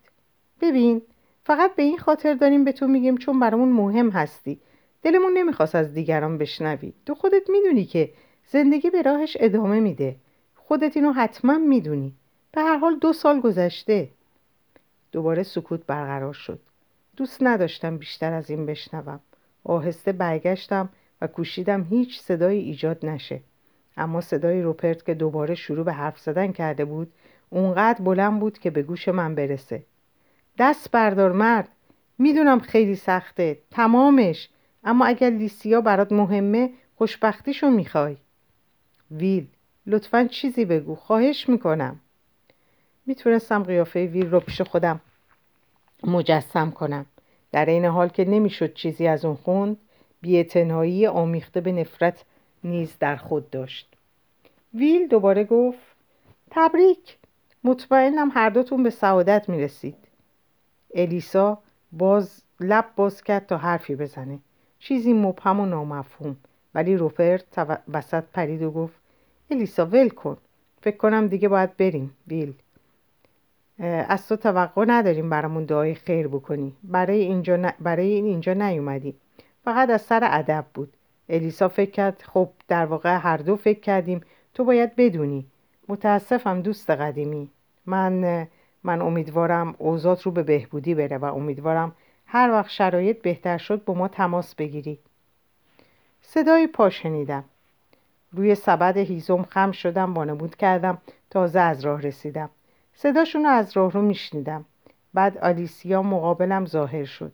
ببین 0.60 1.02
فقط 1.44 1.74
به 1.74 1.82
این 1.82 1.98
خاطر 1.98 2.34
داریم 2.34 2.64
به 2.64 2.72
تو 2.72 2.86
میگیم 2.86 3.16
چون 3.16 3.40
برامون 3.40 3.68
مهم 3.68 4.10
هستی. 4.10 4.60
دلمون 5.02 5.32
نمی‌خواست 5.32 5.74
از 5.74 5.94
دیگران 5.94 6.38
بشنوی. 6.38 6.92
تو 7.06 7.14
خودت 7.14 7.50
می‌دونی 7.50 7.84
که 7.84 8.12
زندگی 8.46 8.90
به 8.90 9.02
راهش 9.02 9.36
ادامه 9.40 9.80
میده. 9.80 10.16
خودت 10.54 10.96
اینو 10.96 11.12
حتما 11.12 11.58
می‌دونی. 11.58 12.12
به 12.52 12.62
هر 12.62 12.76
حال 12.76 12.98
دو 12.98 13.12
سال 13.12 13.40
گذشته. 13.40 14.08
دوباره 15.12 15.42
سکوت 15.42 15.86
برقرار 15.86 16.32
شد. 16.32 16.60
دوست 17.16 17.42
نداشتم 17.42 17.98
بیشتر 17.98 18.32
از 18.32 18.50
این 18.50 18.66
بشنوم. 18.66 19.20
آهسته 19.64 20.12
برگشتم 20.12 20.88
و 21.20 21.26
کوشیدم 21.26 21.86
هیچ 21.90 22.20
صدایی 22.20 22.60
ایجاد 22.60 23.06
نشه. 23.06 23.40
اما 23.96 24.20
صدای 24.20 24.62
روپرت 24.62 25.06
که 25.06 25.14
دوباره 25.14 25.54
شروع 25.54 25.84
به 25.84 25.92
حرف 25.92 26.18
زدن 26.18 26.52
کرده 26.52 26.84
بود 26.84 27.12
اونقدر 27.50 28.04
بلند 28.04 28.40
بود 28.40 28.58
که 28.58 28.70
به 28.70 28.82
گوش 28.82 29.08
من 29.08 29.34
برسه. 29.34 29.82
دست 30.58 30.90
بردار 30.90 31.32
مرد. 31.32 31.68
می‌دونم 32.18 32.60
خیلی 32.60 32.94
سخته. 32.94 33.58
تمامش. 33.70 34.48
اما 34.84 35.06
اگر 35.06 35.30
لیسیا 35.30 35.80
برات 35.80 36.12
مهمه 36.12 36.70
خوشبختیشو 36.94 37.70
می‌خوای. 37.70 38.16
ویل 39.10 39.46
لطفا 39.86 40.24
چیزی 40.24 40.64
بگو. 40.64 40.94
خواهش 40.94 41.48
می‌کنم. 41.48 42.00
می‌تونستم 43.06 43.62
قیافه 43.62 44.06
ویل 44.06 44.30
رو 44.30 44.40
پیش 44.40 44.60
خودم 44.62 45.00
مجسم 46.06 46.70
کنم. 46.70 47.06
در 47.52 47.66
این 47.66 47.84
حال 47.84 48.08
که 48.08 48.24
نمی‌شد 48.24 48.74
چیزی 48.74 49.06
از 49.06 49.24
اون 49.24 49.34
خوند 49.34 49.76
بیاعتنایی 50.20 51.06
آمیخته 51.06 51.60
به 51.60 51.72
نفرت 51.72 52.24
نیز 52.64 52.96
در 53.00 53.16
خود 53.16 53.50
داشت. 53.50 53.96
ویل 54.74 55.08
دوباره 55.08 55.44
گفت 55.44 55.78
تبریک! 56.50 57.16
مطمئنم 57.64 58.30
هر 58.34 58.50
دوتون 58.50 58.82
به 58.82 58.90
سعادت 58.90 59.48
می‌رسید. 59.48 59.96
الیسا 60.94 61.58
باز 61.92 62.42
لب 62.60 62.86
باز 62.96 63.22
کرد 63.22 63.46
تا 63.46 63.56
حرفی 63.56 63.96
بزنه. 63.96 64.38
چیزی 64.78 65.12
مبهم 65.12 65.60
و 65.60 65.66
نامفهوم. 65.66 66.36
ولی 66.74 66.96
روپرت 66.96 67.44
وسط 67.92 68.24
پرید 68.32 68.62
و 68.62 68.70
گفت 68.70 68.94
الیسا 69.50 69.86
ول 69.86 70.08
کن. 70.08 70.36
فکر 70.80 70.96
کنم 70.96 71.26
دیگه 71.26 71.48
باید 71.48 71.76
بریم 71.76 72.16
ویل. 72.28 72.54
از 73.78 74.28
تو 74.28 74.36
توقع 74.36 74.84
نداریم 74.88 75.30
برامون 75.30 75.64
دعای 75.64 75.94
خیر 75.94 76.28
بکنی. 76.28 76.76
برای 76.84 77.20
اینجا, 77.20 77.72
برای 77.80 78.12
این 78.12 78.24
اینجا 78.24 78.52
نیومدی. 78.52 79.14
فقط 79.64 79.90
از 79.90 80.02
سر 80.02 80.28
ادب 80.32 80.64
بود. 80.74 80.96
الیسا 81.28 81.68
فکر 81.68 81.90
کرد 81.90 82.22
خب 82.26 82.48
در 82.68 82.86
واقع 82.86 83.18
هر 83.18 83.36
دو 83.36 83.56
فکر 83.56 83.80
کردیم. 83.80 84.20
تو 84.54 84.64
باید 84.64 84.96
بدونی. 84.96 85.46
متاسفم 85.88 86.60
دوست 86.60 86.90
قدیمی. 86.90 87.50
من 87.86 88.46
من 88.84 89.02
امیدوارم 89.02 89.74
اوضاع 89.78 90.18
رو 90.22 90.30
به 90.30 90.42
بهبودی 90.42 90.94
بره 90.94 91.18
و 91.18 91.24
امیدوارم 91.24 91.92
هر 92.26 92.50
وقت 92.50 92.70
شرایط 92.70 93.22
بهتر 93.22 93.58
شد 93.58 93.84
با 93.84 93.94
ما 93.94 94.08
تماس 94.08 94.54
بگیری. 94.54 94.98
صدای 96.22 96.66
پا 96.66 96.90
شنیدم. 96.90 97.44
روی 98.32 98.54
سبد 98.54 98.96
هیزم 98.96 99.42
خم 99.42 99.72
شدم 99.72 100.14
وانمود 100.14 100.56
کردم 100.56 100.98
تازه 101.30 101.60
از 101.60 101.84
راه 101.84 102.00
رسیدم. 102.00 102.50
صداشون 102.94 103.44
رو 103.44 103.50
از 103.50 103.76
راه 103.76 103.92
رو 103.92 104.02
میشنیدم. 104.02 104.64
بعد 105.14 105.38
آلیسیا 105.38 106.02
مقابلم 106.02 106.66
ظاهر 106.66 107.04
شد. 107.04 107.32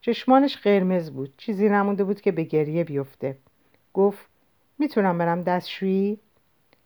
چشمانش 0.00 0.56
قرمز 0.56 1.10
بود. 1.10 1.34
چیزی 1.36 1.68
نمونده 1.68 2.04
بود 2.04 2.20
که 2.20 2.32
به 2.32 2.42
گریه 2.42 2.84
بیفته. 2.84 3.36
گفت 3.94 4.26
می‌تونم 4.78 5.18
برم 5.18 5.42
دستشویی؟ 5.42 6.18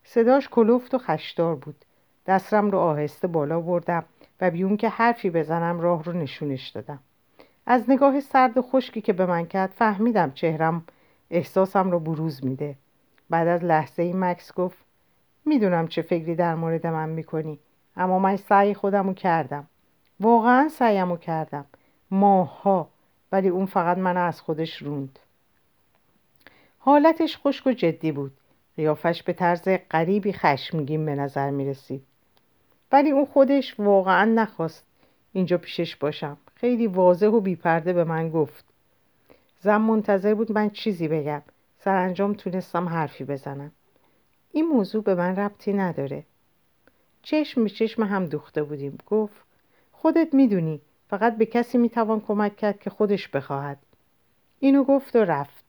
صداش 0.05 0.49
کلوفت 0.49 0.95
و 0.95 0.99
خشدار 0.99 1.55
بود. 1.55 1.85
دستم 2.27 2.71
رو 2.71 2.79
آهسته 2.79 3.27
بالا 3.27 3.61
بردم 3.61 4.05
و 4.41 4.51
بیون 4.51 4.77
که 4.77 4.89
حرفی 4.89 5.31
بزنم 5.31 5.81
راه 5.81 6.05
رو 6.05 6.13
نشونش 6.13 6.69
دادم. 6.69 6.99
از 7.67 7.91
نگاه 7.91 8.21
سرد 8.21 8.59
و 8.59 8.63
خشکی 8.63 9.01
که 9.01 9.13
به 9.13 9.27
من 9.27 9.47
کرد 9.47 9.71
فهمیدم 9.71 10.31
چهرم 10.31 10.85
احساسم 11.31 11.91
رو 11.91 12.01
بروز 12.01 12.45
میده. 12.45 12.75
بعد 13.31 13.49
از 13.49 13.65
لحظه 13.65 14.03
ای 14.03 14.13
مکس 14.13 14.55
گفت 14.55 14.79
می‌دونم 15.45 15.89
چه 15.89 16.03
فکری 16.03 16.35
در 16.35 16.55
مورد 16.55 16.87
من 16.87 17.09
می‌کنی. 17.09 17.59
اما 17.97 18.19
من 18.19 18.37
سعی 18.37 18.75
خودمو 18.75 19.15
کردم. 19.15 19.67
واقعا 20.21 20.69
سعیمو 20.69 21.17
کردم. 21.17 21.65
ماها. 22.11 22.89
ولی 23.33 23.49
اون 23.49 23.67
فقط 23.67 23.99
منو 23.99 24.21
از 24.21 24.41
خودش 24.41 24.83
روند. 24.83 25.19
حالتش 26.79 27.39
خشک 27.39 27.67
و 27.67 27.73
جدی 27.73 28.13
بود. 28.13 28.33
قیافش 28.77 29.23
به 29.23 29.33
طرز 29.33 29.69
غریبی 29.91 30.33
خشمگین 30.33 31.07
به 31.07 31.15
نظر 31.15 31.51
می 31.51 31.65
رسید 31.65 32.03
ولی 32.93 33.11
اون 33.11 33.25
خودش 33.25 33.81
واقعا 33.81 34.25
نخواست 34.25 34.85
اینجا 35.33 35.59
پیشش 35.59 35.97
باشم. 35.97 36.37
خیلی 36.55 36.87
واضح 36.87 37.27
و 37.27 37.41
بیپرده 37.41 37.93
به 37.93 38.05
من 38.05 38.31
گفت. 38.31 38.65
زن 39.61 39.77
منتظر 39.77 40.35
بود 40.35 40.53
من 40.53 40.71
چیزی 40.71 41.09
بگم. 41.09 41.43
سرانجام 41.79 42.35
تونستم 42.35 42.89
حرفی 42.89 43.25
بزنم. 43.25 43.73
این 44.53 44.69
موضوع 44.69 45.03
به 45.03 45.15
من 45.15 45.37
ربطی 45.37 45.73
نداره. 45.73 46.25
چشم 47.25 47.65
به 47.65 47.71
چشم 47.71 48.03
هم 48.03 48.27
دوخته 48.27 48.63
بودیم. 48.63 48.99
گفت 49.07 49.45
خودت 49.93 50.35
می‌دونی 50.35 50.81
فقط 51.09 51.37
به 51.37 51.47
کسی 51.47 51.79
می‌توان 51.79 52.21
کمک 52.21 52.57
کرد 52.57 52.81
که 52.81 52.91
خودش 52.91 53.29
بخواهد. 53.29 53.79
اینو 54.61 54.85
گفت 54.85 55.17
و 55.17 55.19
رفت. 55.19 55.65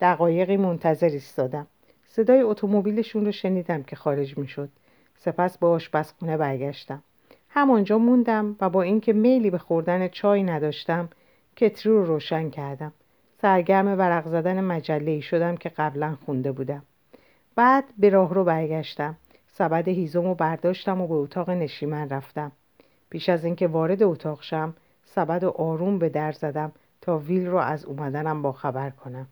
دقایقی 0.00 0.56
منتظر 0.56 1.08
ایستادم. 1.08 1.66
صدای 2.08 2.42
اتومبیلشون 2.42 3.24
رو 3.24 3.32
شنیدم 3.32 3.82
که 3.82 3.96
خارج 3.96 4.38
می‌شد. 4.38 4.68
سپس 5.16 5.58
با 5.58 5.70
آشپزخونه 5.70 6.36
برگشتم. 6.36 7.02
همانجا 7.48 7.98
موندم 7.98 8.56
و 8.60 8.70
با 8.70 8.82
اینکه 8.82 9.12
میلی 9.12 9.50
به 9.50 9.58
خوردن 9.58 10.08
چای 10.08 10.42
نداشتم 10.42 11.08
کتری 11.56 11.92
رو 11.92 12.04
روشن 12.04 12.50
کردم. 12.50 12.92
سرگرم 13.42 13.86
ورق 13.86 14.28
زدن 14.28 14.60
مجله 14.60 15.20
شدم 15.20 15.56
که 15.56 15.68
قبلا 15.68 16.16
خونده 16.26 16.52
بودم. 16.52 16.82
بعد 17.54 17.84
به 17.98 18.08
راه 18.08 18.34
رو 18.34 18.44
برگشتم. 18.44 19.16
سبد 19.58 19.88
هیزم 19.88 20.22
رو 20.22 20.34
برداشتم 20.34 21.00
و 21.00 21.06
به 21.06 21.14
اتاق 21.14 21.50
نشیمن 21.50 22.08
رفتم. 22.08 22.52
پیش 23.10 23.28
از 23.28 23.44
اینکه 23.44 23.66
وارد 23.66 24.02
اتاق 24.02 24.42
شم 24.42 24.74
سبد 25.04 25.44
و 25.44 25.48
آروم 25.48 25.98
به 25.98 26.08
در 26.08 26.32
زدم 26.32 26.72
تا 27.00 27.18
ویل 27.18 27.46
رو 27.46 27.58
از 27.58 27.84
اومدنم 27.84 28.42
با 28.42 28.52
خبر 28.52 28.90
کنم. 28.90 29.26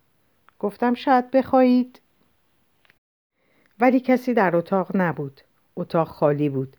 گفتم 0.59 0.95
شاید 0.95 1.31
بخواهید. 1.31 2.01
ولی 3.81 4.01
کسی 4.01 4.35
در 4.35 4.57
اتاق 4.57 4.91
نبود. 4.95 5.41
اتاق 5.77 6.09
خالی 6.09 6.49
بود. 6.49 6.77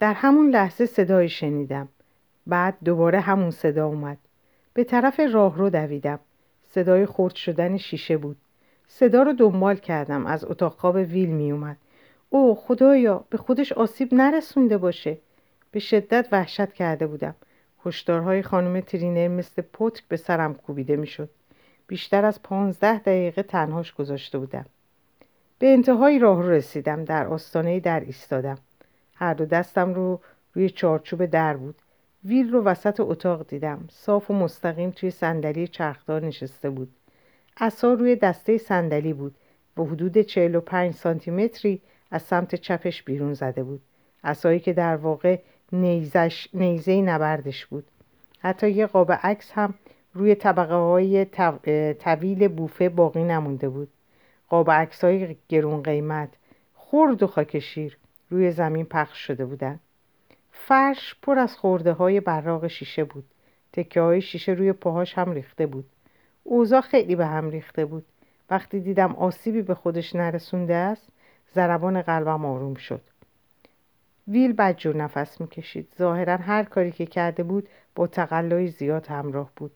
در 0.00 0.12
همون 0.12 0.50
لحظه 0.50 0.86
صدای 0.86 1.28
شنیدم. 1.28 1.88
بعد 2.46 2.76
دوباره 2.84 3.20
همون 3.20 3.50
صدا 3.50 3.86
اومد. 3.86 4.18
به 4.74 4.84
طرف 4.84 5.20
راه 5.32 5.56
رو 5.56 5.70
دویدم. 5.70 6.18
صدای 6.68 7.06
خورد 7.06 7.34
شدن 7.34 7.76
شیشه 7.76 8.16
بود. 8.16 8.36
صدا 8.88 9.22
رو 9.22 9.32
دنبال 9.32 9.76
کردم. 9.76 10.26
از 10.26 10.44
اتاق 10.44 10.72
خواب 10.72 10.94
ویل 10.94 11.30
می 11.30 11.52
اومد 11.52 11.76
او 12.30 12.54
خدایا 12.54 13.24
به 13.30 13.38
خودش 13.38 13.72
آسیب 13.72 14.14
نرسونده 14.14 14.78
باشه. 14.78 15.18
به 15.70 15.80
شدت 15.80 16.28
وحشت 16.32 16.72
کرده 16.72 17.06
بودم. 17.06 17.34
هشدارهای 17.86 18.42
خانم 18.42 18.80
ترینر 18.80 19.28
مثل 19.28 19.62
پتک 19.62 20.08
به 20.08 20.16
سرم 20.16 20.54
کوبیده 20.54 20.96
می‌شد. 20.96 21.30
بیشتر 21.86 22.24
از 22.24 22.42
پانزده 22.42 22.98
دقیقه 22.98 23.42
تنهاش 23.42 23.94
گذاشته 23.94 24.38
بودم. 24.38 24.66
به 25.58 25.66
انتهای 25.66 26.18
راه 26.18 26.42
رو 26.42 26.50
رسیدم 26.50 27.04
در 27.04 27.26
آستانه 27.26 27.80
در 27.80 28.00
ایستادم. 28.00 28.58
هر 29.14 29.34
دو 29.34 29.44
دستم 29.44 29.94
رو 29.94 30.20
روی 30.52 30.70
چارچوب 30.70 31.26
در 31.26 31.56
بود. 31.56 31.74
ویل 32.24 32.52
رو 32.52 32.62
وسط 32.62 33.00
اتاق 33.00 33.46
دیدم. 33.46 33.88
صاف 33.90 34.30
و 34.30 34.34
مستقیم 34.34 34.90
توی 34.90 35.10
صندلی 35.10 35.68
چرخدار 35.68 36.26
نشسته 36.26 36.70
بود. 36.70 36.88
عصا 37.56 37.92
روی 37.92 38.16
دسته 38.16 38.58
صندلی 38.58 39.12
بود. 39.12 39.34
و 39.76 39.84
حدود 39.84 40.18
45 40.18 40.94
سانتی 40.94 41.30
متری 41.30 41.80
از 42.10 42.22
سمت 42.22 42.54
چپش 42.54 43.02
بیرون 43.02 43.34
زده 43.34 43.62
بود. 43.62 43.80
عصایی 44.24 44.60
که 44.60 44.72
در 44.72 44.96
واقع 44.96 45.38
نیزش 45.72 46.48
نیزه 46.54 47.02
نبردش 47.02 47.66
بود. 47.66 47.84
حتی 48.38 48.70
یه 48.70 48.86
قاب 48.86 49.12
عکس 49.12 49.52
هم 49.52 49.74
روی 50.14 50.34
طبقه 50.34 50.74
های 50.74 51.24
طویل 51.94 52.48
بوفه 52.48 52.88
باقی 52.88 53.22
نمونده 53.24 53.68
بود. 53.68 53.88
قاب 54.48 54.70
عکس 54.70 55.04
های 55.04 55.36
گرون 55.48 55.82
قیمت 55.82 56.28
خرد 56.74 57.22
و 57.22 57.26
خاکشیر 57.26 57.98
روی 58.30 58.50
زمین 58.50 58.84
پخش 58.84 59.18
شده 59.18 59.44
بودند. 59.44 59.80
فرش 60.50 61.16
پر 61.22 61.38
از 61.38 61.56
خورده 61.56 61.92
های 61.92 62.20
براغ 62.20 62.66
شیشه 62.66 63.04
بود. 63.04 63.24
تکه 63.72 64.00
های 64.00 64.20
شیشه 64.20 64.52
روی 64.52 64.72
پاهاش 64.72 65.18
هم 65.18 65.32
ریخته 65.32 65.66
بود. 65.66 65.84
اوضاع 66.44 66.80
خیلی 66.80 67.16
به 67.16 67.26
هم 67.26 67.50
ریخته 67.50 67.84
بود. 67.84 68.06
وقتی 68.50 68.80
دیدم 68.80 69.14
آسیبی 69.14 69.62
به 69.62 69.74
خودش 69.74 70.14
نرسونده 70.14 70.74
است 70.74 71.08
ضربان 71.54 72.02
قلبم 72.02 72.44
آروم 72.44 72.74
شد. 72.74 73.00
ویل 74.28 74.52
بدجور 74.52 74.96
نفس 74.96 75.40
می‌کشید. 75.40 75.92
ظاهرا 75.98 76.36
هر 76.36 76.62
کاری 76.62 76.92
که 76.92 77.06
کرده 77.06 77.42
بود 77.42 77.68
با 77.94 78.06
تقلای 78.06 78.68
زیاد 78.68 79.06
همراه 79.06 79.50
بود. 79.56 79.72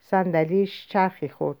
صندلیش 0.00 0.86
چرخی 0.88 1.28
خورد. 1.28 1.58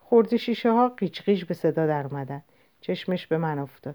خورد 0.00 0.36
شیشه 0.36 0.72
ها 0.72 0.88
قیچ 0.88 1.22
قیچ 1.22 1.46
به 1.46 1.54
صدا 1.54 1.86
در 1.86 2.06
اومدن. 2.06 2.42
چشمش 2.80 3.26
به 3.26 3.38
من 3.38 3.58
افتاد. 3.58 3.94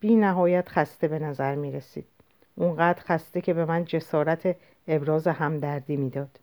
بی 0.00 0.14
نهایت 0.14 0.68
خسته 0.68 1.08
به 1.08 1.18
نظر 1.18 1.54
می 1.54 1.72
رسید 1.72 2.06
اونقدر 2.54 3.02
خسته 3.02 3.40
که 3.40 3.54
به 3.54 3.64
من 3.64 3.84
جسارت 3.84 4.56
ابراز 4.88 5.26
همدردی 5.26 5.96
می‌داد. 5.96 6.38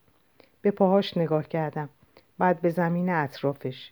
به 0.62 0.72
پاهاش 0.72 1.18
نگاه 1.18 1.48
کردم. 1.48 1.90
بعد 2.38 2.62
به 2.62 2.70
زمین 2.70 3.10
اطرافش. 3.10 3.92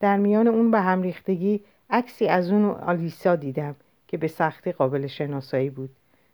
در 0.00 0.16
میان 0.16 0.48
اون 0.48 0.70
به 0.70 0.80
هم 0.80 1.02
ریختگی 1.02 1.60
عکسی 1.90 2.26
از 2.26 2.50
اون 2.50 2.64
آلیسا 2.64 3.36
دیدم 3.36 3.76
که 4.08 4.16
به 4.16 4.28
سختی 4.28 4.72
قابل 4.72 5.06
شناسایی 5.06 5.70
بود. 5.70 5.90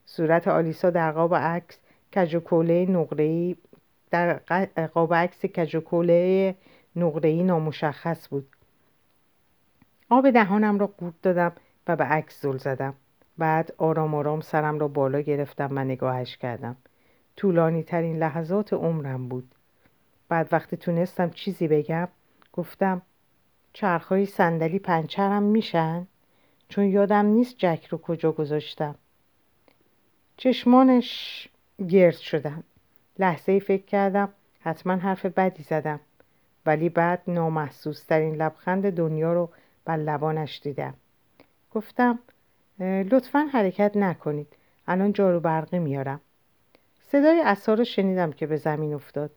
صورت 0.06 0.48
آلیسا 0.48 0.90
در 0.90 1.12
قاب 1.12 1.34
عکس 1.34 1.78
کجوکوله 2.16 2.86
نقره‌ای 2.86 3.56
در 4.10 4.34
قاب 4.94 5.14
عکس 5.14 5.46
کجوکوله 5.46 6.54
نقره‌ای 6.96 7.42
نامشخص 7.42 8.28
بود. 8.28 8.48
آب 10.10 10.30
دهانم 10.30 10.78
را 10.78 10.86
قورت 10.86 11.14
دادم 11.22 11.52
و 11.88 11.96
به 11.96 12.04
عکس 12.04 12.42
زل 12.42 12.56
زدم. 12.56 12.94
بعد 13.38 13.72
آرام 13.78 14.14
آرام 14.14 14.40
سرم 14.40 14.78
را 14.78 14.88
بالا 14.88 15.20
گرفتم 15.20 15.68
و 15.72 15.84
نگاهش 15.84 16.36
کردم. 16.36 16.76
طولانی 17.36 17.82
ترین 17.82 18.18
لحظات 18.18 18.72
عمرم 18.72 19.28
بود. 19.28 19.54
بعد 20.28 20.48
وقتی 20.52 20.76
تونستم 20.76 21.30
چیزی 21.30 21.68
بگم 21.68 22.08
گفتم 22.52 23.02
چرخهای 23.76 24.26
صندلی 24.26 24.78
پنچرم 24.78 25.42
میشن؟ 25.42 26.06
چون 26.68 26.84
یادم 26.84 27.26
نیست 27.26 27.54
جک 27.58 27.86
رو 27.86 27.98
کجا 27.98 28.32
گذاشتم. 28.32 28.94
چشمانش 30.36 31.48
گرد 31.88 32.16
شدم 32.16 32.64
لحظه 33.18 33.52
ای 33.52 33.60
فکر 33.60 33.84
کردم 33.84 34.28
حتما 34.60 34.96
حرف 34.96 35.26
بدی 35.26 35.62
زدم. 35.62 36.00
ولی 36.66 36.88
بعد 36.88 37.22
نامحسوس 37.26 38.04
ترین 38.04 38.34
لبخند 38.34 38.90
دنیا 38.90 39.32
رو 39.32 39.48
بر 39.84 39.96
لبانش 39.96 40.60
دیدم. 40.62 40.94
گفتم 41.70 42.18
لطفا 42.80 43.38
حرکت 43.52 43.96
نکنید. 43.96 44.48
الان 44.88 45.12
جارو 45.12 45.40
برقی 45.40 45.78
میارم. 45.78 46.20
صدای 47.08 47.40
اصا 47.40 47.74
رو 47.74 47.84
شنیدم 47.84 48.32
که 48.32 48.46
به 48.46 48.56
زمین 48.56 48.94
افتاد. 48.94 49.30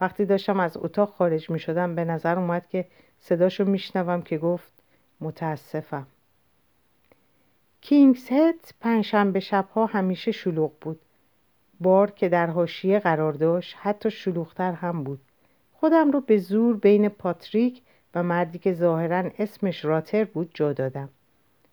وقتی 0.00 0.24
داشتم 0.24 0.60
از 0.60 0.76
اتاق 0.76 1.10
خارج 1.10 1.50
می 1.50 1.58
شدم 1.58 1.94
به 1.94 2.04
نظر 2.04 2.38
اومد 2.38 2.66
که 2.66 2.86
صداشو 3.20 3.64
میشنوم 3.64 4.22
که 4.22 4.38
گفت 4.38 4.72
متاسفم. 5.20 6.06
کینگز 7.80 8.28
هد 8.30 8.74
پنجشنبه 8.80 9.40
شبها 9.40 9.86
همیشه 9.86 10.32
شلوغ 10.32 10.72
بود. 10.80 11.00
بار 11.80 12.10
که 12.10 12.28
در 12.28 12.46
حاشیه 12.46 12.98
قرار 12.98 13.32
داشت 13.32 13.76
حتی 13.78 14.10
شلوغتر 14.10 14.72
هم 14.72 15.04
بود. 15.04 15.20
خودم 15.72 16.10
رو 16.10 16.20
به 16.20 16.38
زور 16.38 16.76
بین 16.76 17.08
پاتریک 17.08 17.82
و 18.14 18.22
مردی 18.22 18.58
که 18.58 18.72
ظاهرا 18.72 19.30
اسمش 19.38 19.84
راتر 19.84 20.24
بود 20.24 20.50
جا 20.54 20.72
دادم. 20.72 21.08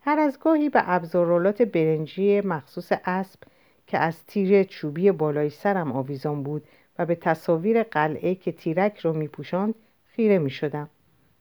هر 0.02 0.20
از 0.20 0.40
گاهی 0.40 0.70
به 0.70 0.84
ابزارالات 0.86 1.62
برنجی 1.62 2.42
مخصوص 2.42 2.92
اسب 3.06 3.40
که 3.88 3.98
از 3.98 4.26
تیر 4.26 4.64
چوبی 4.64 5.12
بالای 5.12 5.50
سرم 5.50 5.92
آویزان 5.92 6.44
بود 6.44 6.64
و 7.00 7.06
به 7.06 7.16
تصاویر 7.16 7.84
قلعه 7.84 8.36
که 8.36 8.52
تیرک 8.52 8.98
رو 8.98 9.14
میپوشاند 9.14 9.76
خیره 10.06 10.38
می‌شدم. 10.38 10.90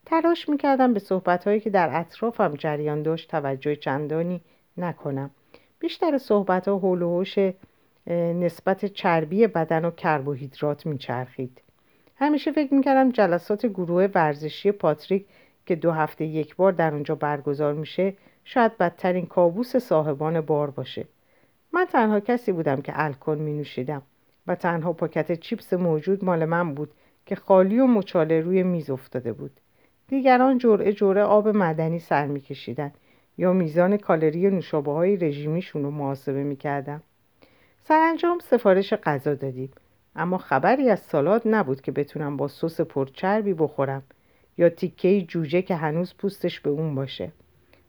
تلاش 0.05 0.49
می‌کردم 0.49 0.93
به 0.93 0.99
صحبتهایی 0.99 1.59
که 1.59 1.69
در 1.69 1.89
اطرافم 1.93 2.55
جریان 2.55 3.03
داشت 3.03 3.31
توجه 3.31 3.75
چندانی 3.75 4.41
نکنم. 4.77 5.31
بیشتر 5.79 6.17
صحبتها 6.17 6.77
حول 6.77 7.01
و 7.01 7.09
حوش 7.09 7.35
نسبت 8.07 8.85
چربی 8.85 9.47
بدن 9.47 9.85
و 9.85 9.91
کربوهیدرات 9.91 10.85
میچرخید. 10.85 11.61
همیشه 12.15 12.51
فکر 12.51 12.73
می‌کردم 12.73 13.11
جلسات 13.11 13.65
گروه 13.65 14.07
ورزشی 14.15 14.71
پاتریک 14.71 15.25
که 15.65 15.75
دو 15.75 15.91
هفته 15.91 16.25
یک 16.25 16.55
بار 16.55 16.71
در 16.71 16.93
اونجا 16.93 17.15
برگزار 17.15 17.73
میشه 17.73 18.13
شاید 18.43 18.77
بدترین 18.77 19.25
کابوس 19.25 19.75
صاحبان 19.75 20.41
بار 20.41 20.69
باشه. 20.69 21.05
من 21.73 21.85
تنها 21.85 22.19
کسی 22.19 22.51
بودم 22.51 22.81
که 22.81 22.93
الکل 22.95 23.37
می 23.37 23.53
نوشیدم 23.53 24.01
و 24.47 24.55
تنها 24.55 24.93
پاکت 24.93 25.39
چیپس 25.39 25.73
موجود 25.73 26.25
مال 26.25 26.45
من 26.45 26.73
بود 26.73 26.91
که 27.25 27.35
خالی 27.35 27.79
و 27.79 27.87
مچاله 27.87 28.41
روی 28.41 28.63
میز 28.63 28.89
افتاده 28.89 29.33
بود. 29.33 29.59
دیگران 30.13 30.57
جرعه 30.57 30.93
جرعه 30.93 31.23
آب 31.23 31.47
مدنی 31.47 31.99
سر 31.99 32.25
میکشیدن 32.27 32.91
یا 33.37 33.53
میزان 33.53 33.97
کالری 33.97 34.49
نوشابه 34.49 34.91
های 34.91 35.17
رژیمیشون 35.17 35.83
رو 35.83 35.91
محاسبه 35.91 36.43
می‌کردم 36.43 37.01
سرانجام 37.83 38.39
سفارش 38.39 38.93
غذا 38.93 39.35
دادیم 39.35 39.71
اما 40.15 40.37
خبری 40.37 40.89
از 40.89 40.99
سالاد 40.99 41.41
نبود 41.45 41.81
که 41.81 41.91
بتونم 41.91 42.37
با 42.37 42.47
سس 42.47 42.81
پرچربی 42.81 43.53
بخورم 43.53 44.03
یا 44.57 44.69
تیکه 44.69 45.21
جوجه 45.21 45.61
که 45.61 45.75
هنوز 45.75 46.13
پوستش 46.17 46.59
به 46.59 46.69
اون 46.69 46.95
باشه. 46.95 47.31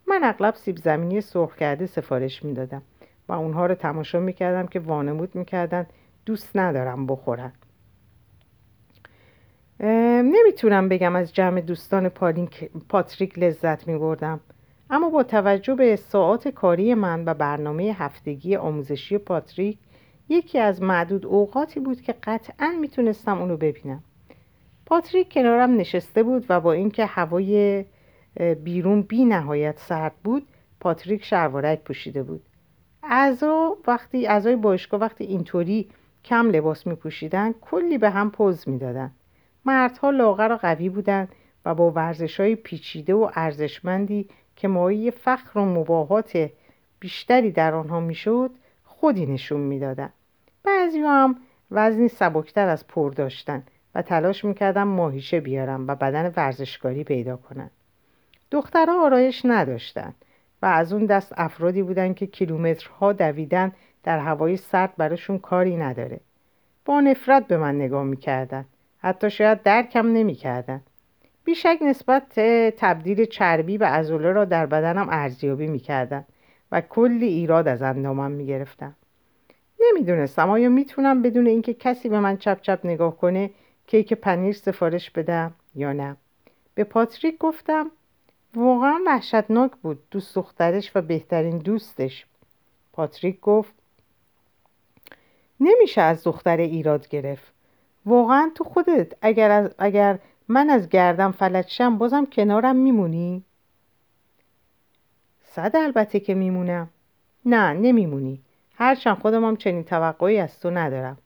من 0.09 0.21
اغلب 0.25 0.55
سیب 0.55 0.77
زمینی 0.77 1.21
سرخ 1.21 1.57
کرده 1.57 1.87
سفارش 1.87 2.45
می‌دادم 2.45 2.83
و 3.29 3.33
اونها 3.33 3.67
رو 3.67 3.75
تماشا 3.75 4.21
می‌کردم 4.21 4.67
که 4.67 4.81
وانمود 4.81 5.35
می‌کردن 5.35 5.87
دوست 6.27 6.57
ندارم 6.57 7.07
بخورن. 7.07 7.53
نمی‌تونم 9.81 10.89
بگم 10.89 11.17
از 11.17 11.35
جمع 11.35 11.61
دوستان 11.61 12.09
پاتریک 12.89 13.39
لذت 13.39 13.89
میبردم. 13.89 14.41
اما 14.91 15.11
با 15.11 15.23
توجه 15.23 15.75
به 15.75 15.97
ساعات 15.97 16.49
کاری 16.49 16.95
من 16.95 17.25
و 17.25 17.35
برنامه 17.35 17.97
هفتگی 17.99 18.57
آموزشی 18.57 19.19
پاتریک 19.19 19.79
یکی 20.29 20.59
از 20.59 20.83
معدود 20.83 21.27
اوقاتی 21.27 21.81
بود 21.81 22.01
که 22.01 22.15
قطعا 22.23 22.75
می‌تونستم 22.81 23.39
اونو 23.39 23.57
ببینم. 23.57 24.03
پاتریک 24.87 25.33
کنارم 25.33 25.77
نشسته 25.77 26.23
بود 26.23 26.47
و 26.49 26.61
با 26.61 26.73
اینکه 26.73 27.07
هوای 27.07 27.85
بیرون 28.65 29.03
بی 29.03 29.25
نهایت 29.25 29.79
سرد 29.79 30.15
بود 30.25 30.47
پاتریک 30.81 31.25
شلوارک 31.25 31.81
پوشیده 31.81 32.23
بود. 32.23 32.43
اعضا 33.03 33.77
وقتی 33.87 34.27
اعضای 34.27 34.57
باشگاه 34.57 35.01
وقتی 35.01 35.25
اینطوری 35.25 35.89
کم 36.25 36.51
لباس 36.51 36.87
می 36.87 36.95
پوشیدن 36.95 37.53
کلی 37.61 37.99
به 37.99 38.11
هم 38.11 38.31
پوز 38.31 38.69
می‌دادن. 38.69 39.11
مردها 39.65 40.11
لاغر 40.11 40.53
و 40.53 40.57
قوی 40.57 40.89
بودند 40.89 41.29
و 41.65 41.75
با 41.75 41.91
ورزش 41.91 42.41
های 42.41 42.57
پیچیده 42.57 43.15
و 43.15 43.31
ارزشمندی 43.35 44.29
که 44.57 44.69
مایه 44.69 45.11
فخر 45.11 45.59
و 45.59 45.65
مباهات 45.65 46.51
بیشتری 47.01 47.51
در 47.51 47.75
آنها 47.75 48.01
می‌شد 48.01 48.51
خودی 48.85 49.27
نشون 49.27 49.61
می‌دادند. 49.61 50.13
بعضی 50.65 50.99
هم 50.99 51.37
وزنی 51.71 52.09
سبکتر 52.09 52.69
از 52.69 52.87
پر 52.87 53.11
داشتن 53.11 53.63
و 53.95 54.03
تلاش 54.03 54.45
می‌کردن 54.45 54.83
ماهیچه 54.83 55.41
بیارن 55.41 55.87
و 55.87 55.95
بدن 55.95 56.33
ورزشکاری 56.37 57.05
پیدا 57.05 57.37
کنن. 57.37 57.71
دخترها 58.51 59.05
آرایش 59.05 59.43
نداشتند 59.45 60.15
و 60.63 60.67
از 60.67 60.93
اون 60.93 61.07
دست 61.07 61.33
افرادی 61.37 61.83
بودن 61.83 62.15
که 62.15 62.27
کیلومترها 62.27 63.13
دویدن 63.13 63.73
در 64.03 64.19
هوای 64.19 64.57
سرد 64.57 64.93
براشون 64.97 65.39
کاری 65.39 65.77
نداره. 65.77 66.21
با 66.85 67.01
نفرت 67.01 67.47
به 67.47 67.57
من 67.57 67.75
نگاه 67.75 68.05
می‌کردن 68.05 68.65
حتی 69.05 69.31
شاید 69.31 69.63
درکم 69.63 70.07
نمی‌کردن. 70.07 70.81
بیشک 71.45 71.79
نسبت 71.81 72.41
تبدیل 72.77 73.25
چربی 73.25 73.79
و 73.79 73.85
ازوله 73.85 74.33
را 74.33 74.45
در 74.45 74.67
بدنم 74.67 75.09
ارزیابی 75.11 75.67
می‌کردن 75.67 76.25
و 76.73 76.81
کلی 76.81 77.27
ایراد 77.27 77.69
از 77.69 77.83
اندامم 77.83 78.31
می‌گرفتن. 78.31 78.95
نمی‌دونستم 79.81 80.51
آیا 80.51 80.69
می‌تونم 80.69 81.23
بدون 81.23 81.47
اینکه 81.47 81.75
کسی 81.75 82.09
به 82.09 82.21
من 82.21 82.37
چپ 82.37 82.61
چپ 82.63 82.81
نگاه 82.85 83.17
کنه 83.17 83.51
کیک 83.87 84.13
پنیر 84.13 84.53
سفارش 84.53 85.11
بدم 85.11 85.55
یا 85.75 85.93
نه؟ 85.93 86.17
به 86.75 86.85
پاتریک 86.85 87.39
گفتم 87.39 87.91
واقعا 88.55 88.99
وحشتناک 89.07 89.71
بود 89.83 90.03
دوست 90.11 90.35
دخترش 90.35 90.93
و 90.95 91.03
بهترین 91.03 91.59
دوستش. 91.59 92.27
پاتریک 92.93 93.41
گفت 93.41 93.73
نمیشه 95.61 96.01
از 96.01 96.25
دختر 96.25 96.57
ایراد 96.57 97.09
گرفت. 97.09 97.54
واقعا 98.07 98.51
تو 98.55 98.65
خودت 98.65 99.13
اگر, 99.23 99.51
از 99.51 99.75
اگر 99.79 100.19
من 100.49 100.71
از 100.71 100.89
گردم 100.89 101.33
فلج 101.33 101.69
شم 101.69 101.99
بازم 101.99 102.27
کنارم 102.27 102.77
میمونی؟ 102.77 103.45
صد 105.45 105.77
البته 105.77 106.21
که 106.21 106.35
میمونم. 106.35 106.89
نه 107.47 107.73
نمیمونی. 107.73 108.41
هرچند 108.75 109.19
خودم 109.19 109.45
هم 109.45 109.57
چنین 109.57 109.85
توقعی 109.85 110.39
از 110.39 110.61
تو 110.61 110.71
ندارم. 110.71 111.19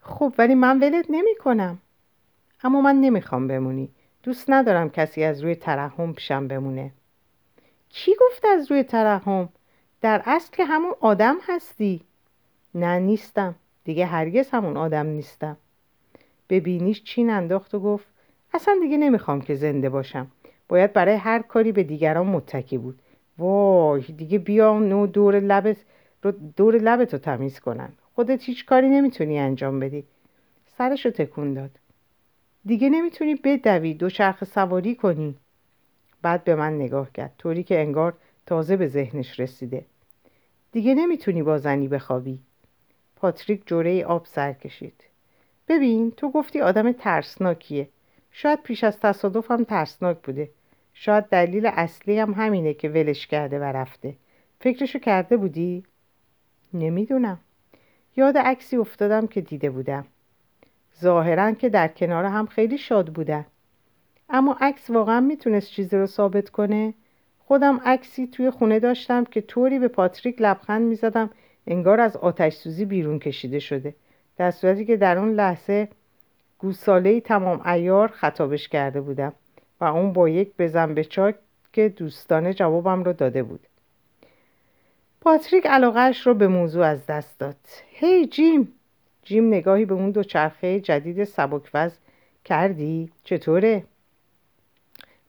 خب 0.00 0.34
ولی 0.38 0.54
من 0.54 0.78
ولت 0.80 1.06
نمی 1.08 1.34
کنم 1.34 1.78
اما 2.64 2.80
من 2.80 2.96
نمی‌خوام 2.96 3.48
بمونی. 3.48 3.88
دوست 4.22 4.50
ندارم 4.50 4.90
کسی 4.90 5.24
از 5.24 5.42
روی 5.42 5.54
ترحم 5.54 6.12
پیشم 6.12 6.48
بمونه. 6.48 6.90
کی 7.88 8.12
گفت 8.20 8.44
از 8.44 8.70
روی 8.70 8.82
ترحم؟ 8.82 9.48
در 10.00 10.22
اصل 10.26 10.52
که 10.52 10.64
همون 10.64 10.94
آدم 11.00 11.36
هستی. 11.48 12.00
نه 12.74 12.98
نیستم. 12.98 13.54
دیگه 13.84 14.06
هرگز 14.06 14.50
همون 14.50 14.76
آدم 14.76 15.06
نیستم. 15.06 15.56
به 16.50 16.60
بینیش 16.60 17.02
چین 17.02 17.30
انداخت 17.30 17.74
و 17.74 17.80
گفت 17.80 18.06
اصلا 18.54 18.78
دیگه 18.82 18.96
نمی‌خوام 18.96 19.40
که 19.40 19.54
زنده 19.54 19.88
باشم. 19.88 20.30
باید 20.68 20.92
برای 20.92 21.14
هر 21.14 21.42
کاری 21.42 21.72
به 21.72 21.82
دیگران 21.82 22.26
متکی 22.26 22.78
بود. 22.78 22.98
وای 23.38 24.02
دیگه 24.02 24.38
بیا 24.38 24.78
نو 24.78 25.06
دور 25.06 25.40
لبت 25.40 25.76
رو 26.22 26.32
دور 26.56 26.76
لبتو 26.78 27.18
تمیز 27.18 27.60
کنن. 27.60 27.92
خودت 28.14 28.42
هیچ 28.42 28.66
کاری 28.66 28.88
نمی‌تونی 28.88 29.38
انجام 29.38 29.80
بدی. 29.80 30.04
سرشو 30.66 31.10
تکون 31.10 31.54
داد. 31.54 31.70
دیگه 32.64 32.88
نمی‌تونی 32.88 33.34
بدوی 33.34 33.94
دوچرخه 33.94 34.46
سواری 34.46 34.94
کنی. 34.94 35.34
بعد 36.22 36.44
به 36.44 36.54
من 36.54 36.74
نگاه 36.74 37.12
کرد. 37.12 37.34
طوری 37.38 37.62
که 37.62 37.80
انگار 37.80 38.14
تازه 38.46 38.76
به 38.76 38.86
ذهنش 38.86 39.40
رسیده. 39.40 39.84
دیگه 40.72 40.94
نمی‌تونی 40.94 41.42
با 41.42 41.58
زنی 41.58 41.88
بخوابی. 41.88 42.38
پاتریک 43.16 43.66
جوره 43.66 44.04
آب 44.04 44.26
سر 44.26 44.52
کشید. 44.52 45.04
ببین 45.70 46.10
تو 46.10 46.30
گفتی 46.30 46.60
آدم 46.60 46.92
ترسناکیه. 46.92 47.88
شاید 48.30 48.62
پیش 48.62 48.84
از 48.84 49.00
تصادف 49.00 49.50
هم 49.50 49.64
ترسناک 49.64 50.18
بوده. 50.22 50.50
شاید 50.94 51.24
دلیل 51.24 51.66
اصلی 51.66 52.18
هم 52.18 52.32
همینه 52.32 52.74
که 52.74 52.88
ولش 52.88 53.26
کرده 53.26 53.58
و 53.58 53.62
رفته. 53.62 54.14
فکرشو 54.60 54.98
کرده 54.98 55.36
بودی؟ 55.36 55.84
نمی‌دونم. 56.74 57.38
یاد 58.16 58.38
عکسی 58.38 58.76
افتادم 58.76 59.26
که 59.26 59.40
دیده 59.40 59.70
بودم. 59.70 60.06
ظاهرا 61.00 61.52
که 61.52 61.68
در 61.68 61.88
کنار 61.88 62.24
هم 62.24 62.46
خیلی 62.46 62.78
شاد 62.78 63.08
بودن. 63.08 63.46
اما 64.28 64.56
عکس 64.60 64.90
واقعا 64.90 65.20
می‌تونست 65.20 65.70
چیزی 65.70 65.96
رو 65.96 66.06
ثابت 66.06 66.50
کنه. 66.50 66.94
خودم 67.38 67.80
عکسی 67.84 68.26
توی 68.26 68.50
خونه 68.50 68.80
داشتم 68.80 69.24
که 69.24 69.40
طوری 69.40 69.78
به 69.78 69.88
پاتریک 69.88 70.36
لبخند 70.42 70.82
می‌زدم 70.82 71.30
انگار 71.66 72.00
از 72.00 72.16
آتش 72.16 72.54
سوزی 72.54 72.84
بیرون 72.84 73.18
کشیده 73.18 73.58
شده. 73.58 73.94
در 74.36 74.50
صورتی 74.50 74.84
که 74.84 74.96
در 74.96 75.18
اون 75.18 75.34
لحظه 75.34 75.88
گوساله 76.58 77.20
تمام 77.20 77.66
ایار 77.66 78.08
خطابش 78.08 78.68
کرده 78.68 79.00
بودم 79.00 79.32
و 79.80 79.84
اون 79.84 80.12
با 80.12 80.28
یک 80.28 80.52
بزن 80.58 80.94
به 80.94 81.04
چاک 81.04 81.34
که 81.72 81.88
دوستانه 81.88 82.54
جوابم 82.54 83.04
رو 83.04 83.12
داده 83.12 83.42
بود. 83.42 83.60
پاتریک 85.20 85.66
علاقهش 85.66 86.26
رو 86.26 86.34
به 86.34 86.48
موضوع 86.48 86.86
از 86.86 87.06
دست 87.06 87.38
داد. 87.38 87.56
هی 87.90 88.26
جیم! 88.26 88.72
جیم 89.22 89.46
نگاهی 89.46 89.84
به 89.84 89.94
اون 89.94 90.10
دو 90.10 90.22
چرخه 90.22 90.80
جدید 90.80 91.24
سبکوز 91.24 91.92
کردی؟ 92.44 93.10
چطوره؟ 93.24 93.84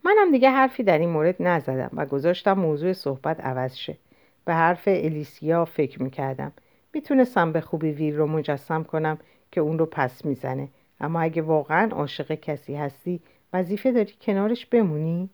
منم 0.03 0.31
دیگه 0.31 0.49
حرفی 0.49 0.83
در 0.83 0.97
این 0.97 1.09
مورد 1.09 1.35
نزدم 1.39 1.89
و 1.93 2.05
گذاشتم 2.05 2.53
موضوع 2.53 2.93
صحبت 2.93 3.39
عوض 3.39 3.75
شه. 3.75 3.97
به 4.45 4.53
حرف 4.53 4.83
الیسیا 4.87 5.65
فکر 5.65 6.03
می‌کردم. 6.03 6.51
می‌تونستم 6.93 7.51
به 7.51 7.61
خوبی 7.61 7.91
ویل 7.91 8.15
رو 8.15 8.27
مجسم 8.27 8.83
کنم 8.83 9.17
که 9.51 9.61
اون 9.61 9.79
رو 9.79 9.85
پس 9.85 10.25
می‌زنه. 10.25 10.69
اما 10.99 11.21
اگه 11.21 11.41
واقعا 11.41 11.89
عاشق 11.91 12.33
کسی 12.33 12.75
هستی 12.75 13.19
وظیفه 13.53 13.91
داری 13.91 14.13
کنارش 14.21 14.65
بمونی؟ 14.65 15.29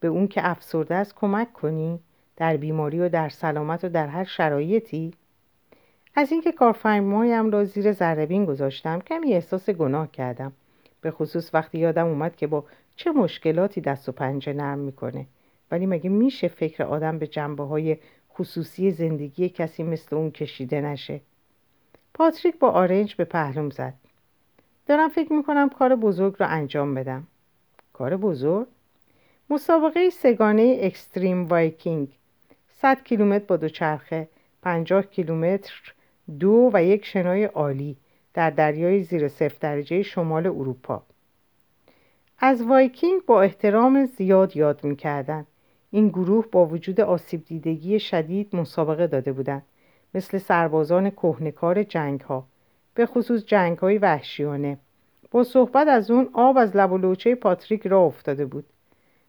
به 0.00 0.08
اون 0.08 0.28
که 0.28 0.50
افسرده 0.50 0.94
است 0.94 1.14
کمک 1.14 1.52
کنی؟ 1.52 2.00
در 2.36 2.56
بیماری 2.56 3.00
و 3.00 3.08
در 3.08 3.28
سلامت 3.28 3.84
و 3.84 3.88
در 3.88 4.06
هر 4.06 4.24
شرایطی؟ 4.24 5.14
از 6.14 6.32
اینکه 6.32 6.52
کارفرمایم 6.52 7.50
را 7.50 7.64
زیر 7.64 7.92
ذربین 7.92 8.44
گذاشتم 8.44 9.00
کمی 9.00 9.34
احساس 9.34 9.70
گناه 9.70 10.10
کردم. 10.10 10.52
به 11.00 11.10
خصوص 11.10 11.54
وقتی 11.54 11.78
یادم 11.78 12.06
اومد 12.06 12.36
که 12.36 12.46
با 12.46 12.64
چه 12.96 13.10
مشکلاتی 13.12 13.80
دست 13.80 14.08
و 14.08 14.12
پنجه 14.12 14.52
نرم 14.52 14.78
می‌کنه. 14.78 15.26
ولی 15.70 15.86
مگه 15.86 16.10
میشه 16.10 16.48
فکر 16.48 16.82
آدم 16.82 17.18
به 17.18 17.26
جنبه 17.26 17.64
های 17.64 17.96
خصوصی 18.38 18.90
زندگی 18.90 19.48
کسی 19.48 19.82
مثل 19.82 20.16
اون 20.16 20.30
کشیده 20.30 20.80
نشه. 20.80 21.20
پاتریک 22.14 22.58
با 22.58 22.70
آرنج 22.70 23.14
به 23.14 23.24
پهلوم 23.24 23.70
زد. 23.70 23.94
دارم 24.86 25.08
فکر 25.08 25.32
می‌کنم 25.32 25.68
کار 25.68 25.96
بزرگ 25.96 26.36
رو 26.38 26.46
انجام 26.48 26.94
بدم. 26.94 27.26
کار 27.92 28.16
بزرگ؟ 28.16 28.66
مسابقه 29.50 30.10
سه‌گانه 30.10 30.78
extreme 30.82 31.46
وایکینگ. 31.46 32.08
100 32.68 33.04
کیلومتر 33.04 33.44
با 33.44 33.56
دوچرخه 33.56 34.28
50 34.62 35.02
کیلومتر 35.02 35.94
دو 36.38 36.70
و 36.72 36.84
یک 36.84 37.04
شنای 37.04 37.44
عالی 37.44 37.96
در 38.34 38.50
دریای 38.50 39.02
زیر 39.02 39.28
صفر 39.28 39.56
درجه 39.60 40.02
شمال 40.02 40.46
اروپا. 40.46 41.02
از 42.38 42.62
وایکینگ 42.62 43.24
با 43.26 43.42
احترام 43.42 44.06
زیاد 44.06 44.56
یاد 44.56 44.84
می‌کردند 44.84 45.46
این 45.94 46.08
گروه 46.08 46.46
با 46.52 46.66
وجود 46.66 47.00
آسیب 47.00 47.44
دیدگی 47.44 48.00
شدید 48.00 48.56
مسابقه 48.56 49.06
داده 49.06 49.32
بودند 49.32 49.62
مثل 50.14 50.38
سربازان 50.38 51.10
کهنه‌کار 51.10 51.82
جنگ 51.82 52.20
ها 52.20 52.46
به 52.94 53.06
خصوص 53.06 53.44
جنگ 53.44 53.78
های 53.78 53.98
وحشیانه. 53.98 54.78
با 55.30 55.44
صحبت 55.44 55.88
از 55.88 56.10
اون 56.10 56.28
آب 56.32 56.58
از 56.58 56.76
لب 56.76 56.92
و 56.92 56.98
لوچه 56.98 57.34
پاتریک 57.34 57.86
راه 57.86 58.00
افتاده 58.04 58.46
بود. 58.46 58.64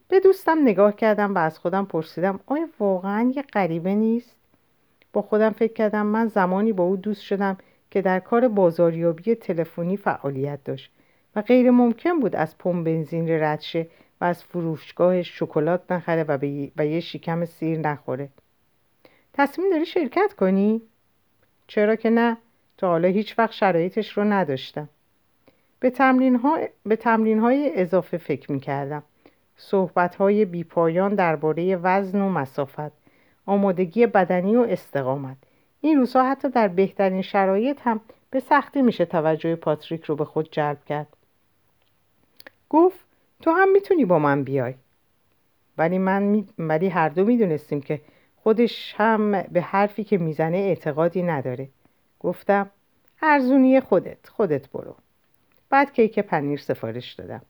به 0.08 0.20
دوستم 0.20 0.58
نگاه 0.62 0.96
کردم 0.96 1.36
و 1.36 1.38
از 1.38 1.60
خودم 1.60 1.86
پرسیدم 1.86 2.40
آیا 2.46 2.68
واقعا 2.80 3.32
یه 3.36 3.42
غریبه 3.42 3.96
نیست؟ 3.96 4.36
با 5.14 5.22
خودم 5.22 5.50
فکر 5.50 5.74
کردم 5.74 6.06
من 6.06 6.28
زمانی 6.28 6.74
با 6.74 6.84
او 6.84 6.96
دوست 6.96 7.22
شدم 7.22 7.58
که 7.92 8.02
در 8.02 8.20
کار 8.20 8.48
بازاریابی 8.48 9.36
تلفنی 9.36 9.98
فعالیت 9.98 10.64
داشت 10.64 10.92
و 11.36 11.42
غیر 11.42 11.72
ممکن 11.72 12.20
بود 12.20 12.36
از 12.36 12.58
پمپ 12.58 12.86
بنزین 12.86 13.30
رد 13.30 13.62
شه 13.62 13.88
از 14.24 14.44
فروشگاه 14.44 15.24
شکلات 15.24 15.92
نخره 15.92 16.24
و, 16.24 16.38
و 16.78 16.86
یه 16.86 17.00
شکم 17.00 17.46
سیر 17.46 17.80
نخوره. 17.80 18.30
تصمیم 19.34 19.70
داری 19.70 19.86
شرکت 19.86 20.34
کنی؟ 20.34 20.82
چرا 21.68 21.96
که 21.96 22.10
نه. 22.10 22.38
تا 22.78 22.88
حالا 22.88 23.08
هیچ 23.08 23.40
وقت 23.40 23.52
شرایطش 23.52 24.18
رو 24.18 24.24
نداشتم. 24.24 24.90
به 25.80 25.90
تمرین, 25.90 26.36
ها... 26.36 26.58
به 26.84 26.96
تمرین 26.96 27.40
های 27.40 27.72
اضافه 27.76 28.18
فکر 28.18 28.52
می 28.52 28.60
کردم 28.60 29.04
صحبت 29.58 30.16
های 30.16 30.46
بیپایان 30.46 31.16
درباره 31.16 31.76
وزن 31.76 32.22
و 32.22 32.30
مسافت 32.30 32.92
آمادگی 33.46 34.08
بدنی 34.08 34.56
و 34.56 34.62
استقامت. 34.62 35.38
این 35.82 35.98
روزها 35.98 36.32
حتی 36.32 36.50
در 36.50 36.68
بهترین 36.68 37.22
شرایط 37.22 37.80
هم 37.84 38.02
به 38.30 38.40
سختی 38.40 38.82
میشه 38.82 39.06
توجه 39.06 39.56
پاتریک 39.56 40.04
رو 40.04 40.16
به 40.16 40.26
خود 40.26 40.52
جلب 40.52 40.86
کرد. 40.86 41.08
گفت 42.70 43.03
تو 43.44 43.52
هم 43.52 43.72
می‌تونی 43.72 44.06
با 44.06 44.20
من 44.20 44.44
بیای. 44.44 44.74
ولی 45.78 45.98
من 45.98 46.24
می... 46.24 46.48
ولی 46.60 46.88
هر 46.90 47.10
دو 47.10 47.26
می‌دونستیم 47.26 47.82
که 47.82 48.02
خودش 48.36 48.96
هم 48.98 49.42
به 49.42 49.62
حرفی 49.62 50.04
که 50.04 50.18
می‌زنه 50.18 50.58
اعتقادی 50.58 51.24
نداره. 51.24 51.70
گفتم 52.20 52.70
ارزونی 53.22 53.80
خودت 53.80 54.30
خودت 54.30 54.70
برو. 54.70 54.96
بعد 55.70 55.94
کیک 55.94 56.20
پنیر 56.20 56.60
سفارش 56.60 57.14
دادم. 57.14 57.42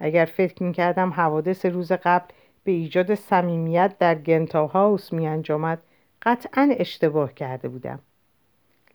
اگر 0.00 0.24
فکر 0.24 0.62
می‌کردم 0.62 1.10
حوادث 1.10 1.66
روز 1.66 1.92
قبل 1.92 2.26
به 2.64 2.72
ایجاد 2.72 3.14
صمیمیت 3.14 3.94
در 3.98 4.14
گنتا 4.14 4.66
هاوس 4.66 5.12
می 5.12 5.26
انجامد 5.26 5.78
قطعا 6.22 6.70
اشتباه 6.78 7.34
کرده 7.34 7.68
بودم. 7.68 7.98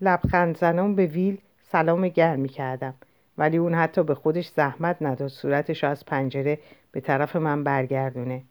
لبخند 0.02 0.58
زنان 0.58 0.96
به 0.96 1.06
ویل 1.06 1.38
سلام 1.62 2.08
گرمی 2.08 2.50
کردم 2.50 2.94
ولی 3.38 3.58
اون 3.58 3.74
حتی 3.74 4.04
به 4.04 4.16
خودش 4.16 4.48
زحمت 4.48 4.98
نداد. 5.02 5.28
صورتش 5.28 5.84
از 5.84 6.06
پنجره 6.06 6.60
به 6.92 7.02
طرف 7.02 7.36
من 7.36 7.64
برگردونه. 7.64 8.42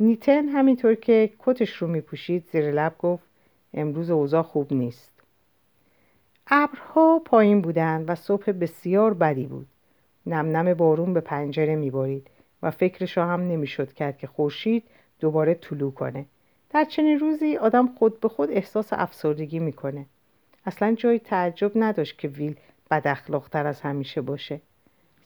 نیتن 0.00 0.48
همینطور 0.48 0.94
که 0.94 1.30
کتش 1.38 1.76
رو 1.76 1.88
میپوشید 1.88 2.48
زیر 2.52 2.70
لب 2.70 2.94
گفت 2.98 3.24
امروز 3.74 4.10
اوضاع 4.10 4.42
خوب 4.42 4.72
نیست. 4.72 5.12
ابرها 6.46 7.22
پایین 7.24 7.60
بودند 7.60 8.10
و 8.10 8.14
صبح 8.14 8.52
بسیار 8.52 9.14
بدی 9.14 9.46
بود. 9.46 9.66
نم 10.26 10.56
نم 10.56 10.74
بارون 10.74 11.14
به 11.14 11.20
پنجره 11.20 11.76
میبارید 11.76 12.26
و 12.62 12.70
فکرش 12.70 13.18
هم 13.18 13.40
نمی‌شد 13.40 13.92
کرد 13.92 14.18
که 14.18 14.26
خورشید 14.26 14.84
دوباره 15.20 15.54
طلوع 15.54 15.92
کنه. 15.92 16.24
در 16.70 16.84
چنین 16.84 17.18
روزی 17.18 17.56
آدم 17.56 17.86
خود 17.98 18.20
به 18.20 18.28
خود 18.28 18.50
احساس 18.50 18.92
افسردگی 18.92 19.58
می‌کنه. 19.58 20.06
اصلا 20.66 20.94
جای 20.94 21.18
تعجب 21.18 21.72
نداشت 21.74 22.18
که 22.18 22.28
ویل 22.28 22.56
بد 22.90 23.08
اخلاقتر 23.08 23.66
از 23.66 23.80
همیشه 23.80 24.20
باشه. 24.20 24.60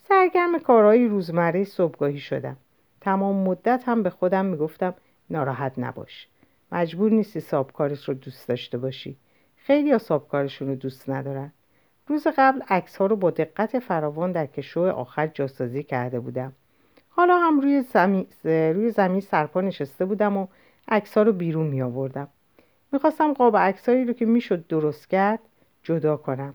سرگرم 0.09 0.59
کارهای 0.59 1.09
روزمره 1.09 1.65
صبحگاهی 1.65 2.19
شدم. 2.19 2.57
تمام 3.01 3.37
مدت 3.37 3.83
هم 3.87 4.03
به 4.03 4.11
خودم 4.11 4.45
می‌گفتم 4.45 4.95
ناراحت 5.31 5.73
نباش. 5.79 6.29
مجبور 6.73 7.11
نیستی 7.11 7.41
سابکارش 7.41 8.09
رو 8.09 8.15
دوست 8.15 8.49
داشته 8.49 8.79
باشی. 8.79 9.17
خیلی 9.57 9.99
سابکارشون 9.99 10.69
رو 10.69 10.75
دوست 10.75 11.11
ندارن. 11.11 11.53
روز 12.07 12.27
قبل 12.37 12.61
عکس 12.69 12.97
ها 12.97 13.07
رو 13.07 13.17
با 13.17 13.31
دقت 13.31 13.79
فراوان 13.79 14.33
در 14.33 14.47
کشو 14.47 14.81
آخر 14.81 15.27
جاسازی 15.27 15.83
کرده 15.83 16.21
بودم. 16.21 16.53
حالا 17.09 17.39
هم 17.39 17.61
روی 17.61 17.83
زمین, 17.83 18.27
روی 18.45 18.91
زمین 18.91 19.21
سرپا 19.21 19.61
نشسته 19.61 20.05
بودم 20.05 20.37
و 20.37 20.47
عکس 20.89 21.17
ها 21.17 21.23
رو 21.23 21.33
بیرون 21.33 21.67
می 21.67 21.83
آوردم 21.83 22.29
می‌خواستم 22.93 23.33
قاب 23.33 23.57
عکسایی 23.57 24.05
رو 24.05 24.13
که 24.13 24.27
می‌شد 24.27 24.67
درست 24.67 25.09
کرد 25.09 25.41
جدا 25.83 26.17
کنم. 26.17 26.55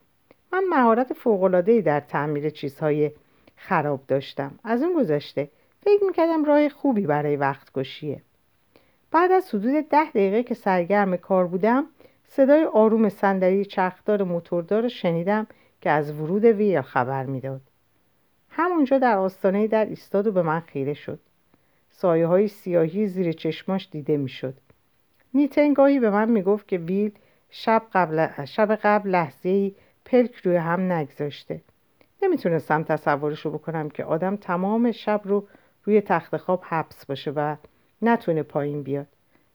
من 0.54 0.64
مهارت 0.70 1.14
فوق‌العاده‌ای 1.14 1.82
در 1.82 2.00
تعمیر 2.00 2.50
چیزهای 2.50 3.12
خراب 3.56 4.02
داشتم. 4.08 4.60
از 4.64 4.84
اون 4.84 4.94
گذشته 4.94 5.50
فکر 5.82 6.04
می‌کردم 6.08 6.46
راه 6.46 6.70
خوبی 6.70 7.02
برای 7.02 7.36
وقت 7.36 7.68
کشیه 7.76 8.22
بعد 9.12 9.32
از 9.32 9.56
حدود 9.56 9.90
ده 9.90 10.10
دقیقه 10.10 10.44
که 10.44 10.56
سرگرم 10.56 11.18
کار 11.18 11.48
بودم 11.48 11.86
صدای 12.28 12.64
آروم 12.64 13.10
صندلی 13.10 13.66
چرخدار 13.66 14.24
موتوردار 14.24 14.88
شنیدم 14.88 15.48
که 15.82 15.90
از 15.90 16.12
ورود 16.12 16.46
ویل 16.46 16.82
خبر 16.82 17.26
می‌داد. 17.26 17.62
همونجا 18.50 18.98
در 18.98 19.18
آستانه 19.18 19.68
در 19.68 19.86
ایستاد 19.86 20.28
و 20.28 20.32
به 20.32 20.42
من 20.42 20.60
خیره 20.60 20.94
شد. 20.94 21.20
سایه 21.90 22.28
های 22.28 22.48
سیاهی 22.48 23.08
زیر 23.08 23.32
چشماش 23.32 23.90
دیده 23.92 24.18
می‌شد. 24.18 24.54
نیتنگاهی 25.34 26.00
به 26.00 26.10
من 26.10 26.30
می‌گفت 26.30 26.68
که 26.68 26.78
ویل 26.78 27.12
شب 27.50 27.84
قبل, 27.94 28.46
شب 28.46 28.76
قبل 28.76 29.10
لحظه 29.10 29.72
پلک 30.06 30.36
روی 30.36 30.56
هم 30.56 30.92
نگذاشته. 30.92 31.62
نمی‌تونستم 32.24 32.84
تصورش 32.84 33.40
رو 33.40 33.52
بکنم 33.52 33.90
که 33.90 34.04
آدم 34.04 34.36
تمام 34.36 34.92
شب 34.92 35.22
رو 35.24 35.48
روی 35.84 36.02
تخت 36.02 36.38
خواب 36.38 36.64
حبس 36.64 37.06
باشه 37.06 37.32
و 37.32 37.56
نتونه 38.02 38.44
پایین 38.44 38.84
بیاد. 38.84 39.08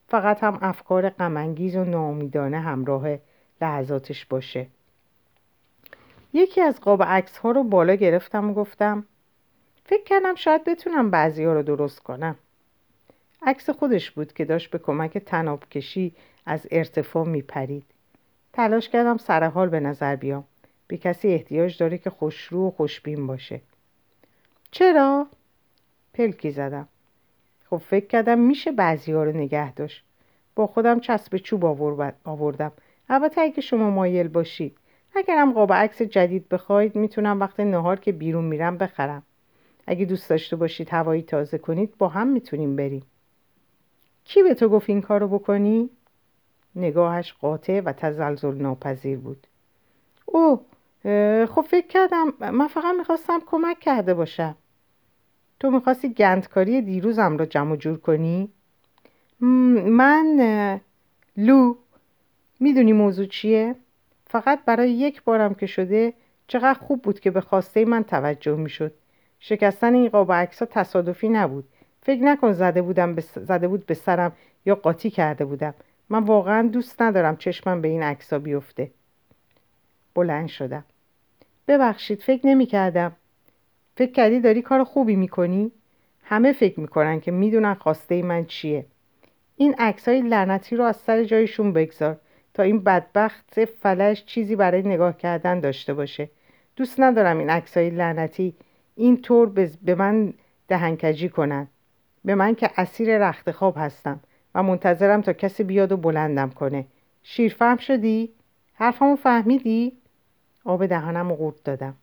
فقط 0.09 0.45
هم 0.45 0.59
افکار 0.63 1.09
غمانگیز 1.09 1.77
و 1.77 1.85
ناامیدانه 1.85 2.61
همراه 2.61 3.19
لحظاتش 3.61 4.27
باشه. 4.27 4.67
یکی 6.33 6.61
از 6.61 6.81
قاب 6.81 7.03
عکس 7.03 7.39
ها 7.39 7.51
رو 7.51 7.65
بالا 7.65 7.95
گرفتم 7.95 8.51
و 8.51 8.55
گفتم 8.55 9.05
فکر 9.85 10.05
کردم 10.05 10.35
شاید 10.35 10.65
بتونم 10.65 11.11
بعضی 11.11 11.45
ها 11.45 11.53
رو 11.53 11.63
درست 11.63 12.01
کنم. 12.01 12.37
عکس 13.43 13.71
خودش 13.71 14.11
بود 14.11 14.33
که 14.33 14.45
داشت 14.45 14.71
به 14.71 14.79
کمک 14.79 15.19
تناب 15.19 15.69
کشی 15.69 16.15
از 16.47 16.67
ارتفاع 16.71 17.27
میپرید. 17.27 17.85
تلاش 18.53 18.89
کردم 18.89 19.17
سرحال 19.17 19.69
به 19.69 19.81
نظر 19.81 20.17
بیام. 20.17 20.45
به 20.87 20.97
کسی 20.97 21.29
احتیاج 21.29 21.79
داره 21.79 21.99
که 21.99 22.11
خوشرو 22.11 22.69
و 22.69 22.71
خوشبین 22.71 23.27
باشه. 23.27 23.61
چرا؟ 24.71 25.27
پلکی 26.15 26.51
زدم. 26.51 26.89
خب 27.71 27.77
فکر 27.77 28.07
کردم 28.07 28.39
میشه 28.39 28.73
بعضی 28.73 29.13
ها 29.13 29.25
رو 29.25 29.33
نگه 29.33 29.75
داشت. 29.75 30.05
با 30.55 30.67
خودم 30.67 31.01
چسب 31.01 31.37
چوب 31.37 31.65
آوردم. 32.25 32.73
البته 33.09 33.41
اگه 33.41 33.61
شما 33.61 33.91
مایل 33.91 34.29
باشید. 34.29 34.77
اگرم 35.15 35.53
قاب 35.53 35.73
عکس 35.73 36.03
جدید 36.03 36.49
بخواید 36.49 36.97
می‌تونم 36.97 37.41
وقت 37.41 37.61
نهار 37.61 38.01
که 38.01 38.13
بیرون 38.13 38.45
میرم 38.45 38.79
بخرم. 38.79 39.23
اگه 39.87 40.05
دوست 40.05 40.31
داشته 40.31 40.57
باشید 40.57 40.89
هوایی 40.91 41.23
تازه 41.23 41.59
کنید 41.59 41.99
با 41.99 42.09
هم 42.09 42.27
می‌تونیم 42.27 42.77
بریم. 42.77 43.03
کی 44.25 44.43
به 44.43 44.55
تو 44.55 44.69
گفت 44.69 44.91
این 44.91 45.03
کارو 45.03 45.29
بکنی؟ 45.29 45.91
نگاهش 46.77 47.33
قاطع 47.33 47.81
و 47.81 47.93
تزلزل 47.93 48.55
ناپذیر 48.55 49.19
بود. 49.19 49.47
او 50.27 50.61
خب 51.47 51.65
فکر 51.69 51.87
کردم 51.87 52.33
من 52.41 52.69
فقط 52.69 52.95
می‌خواستم 52.99 53.41
کمک 53.47 53.81
کرده 53.81 54.15
باشم. 54.15 54.57
تو 55.61 55.71
می‌خواستی 55.71 56.09
گندکاری 56.09 56.83
دیروزم 56.83 57.37
را 57.37 57.47
جمع 57.47 57.77
جور 57.77 57.99
کنی؟ 57.99 58.49
من 59.41 60.81
لو 61.37 61.77
می‌دونی 62.61 62.93
موضوع 62.93 63.27
چیه؟ 63.27 63.75
فقط 64.27 64.65
برای 64.65 64.93
یک 64.93 65.23
بارم 65.23 65.55
که 65.55 65.67
شده 65.67 66.13
چقدر 66.47 66.79
خوب 66.79 67.03
بود 67.03 67.21
که 67.21 67.31
به 67.31 67.41
خواسته 67.41 67.85
من 67.85 68.03
توجه 68.03 68.57
می‌شد. 68.57 68.93
شکستن 69.41 69.95
این 69.95 70.09
قاب 70.09 70.33
عکس 70.33 70.59
تصادفی 70.59 71.29
نبود. 71.29 71.65
فکر 72.03 72.23
نکن 72.23 72.53
زده, 72.53 72.83
بودم 72.83 73.17
زده 73.21 73.69
بود 73.69 73.87
به 73.87 73.95
سرم 73.95 74.33
یا 74.67 74.75
قاطی 74.75 75.11
کرده 75.11 75.45
بودم. 75.45 75.75
من 76.11 76.25
واقعا 76.25 76.69
دوست 76.69 77.03
ندارم 77.03 77.37
چشمم 77.37 77.81
به 77.81 77.89
این 77.89 78.03
عکسا 78.03 78.39
بیفته. 78.39 78.91
بلند 80.15 80.49
شدم. 80.49 80.85
ببخشید 81.69 82.23
فکر 82.23 82.47
نمی 82.47 82.67
کردم 82.67 83.13
فکر 83.97 84.13
کردی 84.13 84.41
داری 84.41 84.63
کار 84.63 84.85
خوبی 84.85 85.17
می‌کنی؟ 85.17 85.73
همه 86.25 86.53
فکر 86.53 86.81
می‌کنن 86.81 87.21
که 87.21 87.31
می‌دونن 87.31 87.75
خواسته 87.75 88.23
من 88.23 88.45
چیه. 88.45 88.87
این 89.57 89.75
عکس 89.79 90.09
های 90.09 90.21
لعنتی 90.21 90.77
رو 90.77 90.85
از 90.85 90.97
سر 90.97 91.25
جایشون 91.25 91.73
بگذار 91.73 92.21
تا 92.55 92.63
این 92.63 92.81
بدبخت 92.85 93.65
فلش 93.65 94.25
چیزی 94.25 94.57
برای 94.57 94.83
نگاه 94.83 95.17
کردن 95.17 95.61
داشته 95.61 95.95
باشه. 95.95 96.31
دوست 96.77 97.01
ندارم 97.01 97.39
این 97.39 97.51
عکس 97.51 97.77
های 97.77 97.91
لعنتی 97.91 98.55
این 98.97 99.23
طور 99.23 99.49
به 99.83 99.95
من 99.95 100.35
دهنکجی 100.69 101.29
کنن. 101.29 101.69
به 102.25 102.35
من 102.35 102.55
که 102.55 102.71
اسیر 102.77 103.19
رخت 103.19 103.51
خواب 103.51 103.75
هستم. 103.79 104.21
و 104.55 104.63
منتظرم 104.63 105.21
تا 105.21 105.33
کسی 105.33 105.65
بیاد 105.65 105.93
و 105.93 105.97
بلندم 105.97 106.51
کنه. 106.51 106.87
شیرفهم 107.23 107.77
شدی؟ 107.77 108.31
حرفمو 108.75 109.17
فهمیدی؟ 109.17 109.93
آب 110.65 110.87
دهانم 110.87 111.29
رو 111.29 111.35
قورت 111.37 111.65
دادم. 111.65 111.95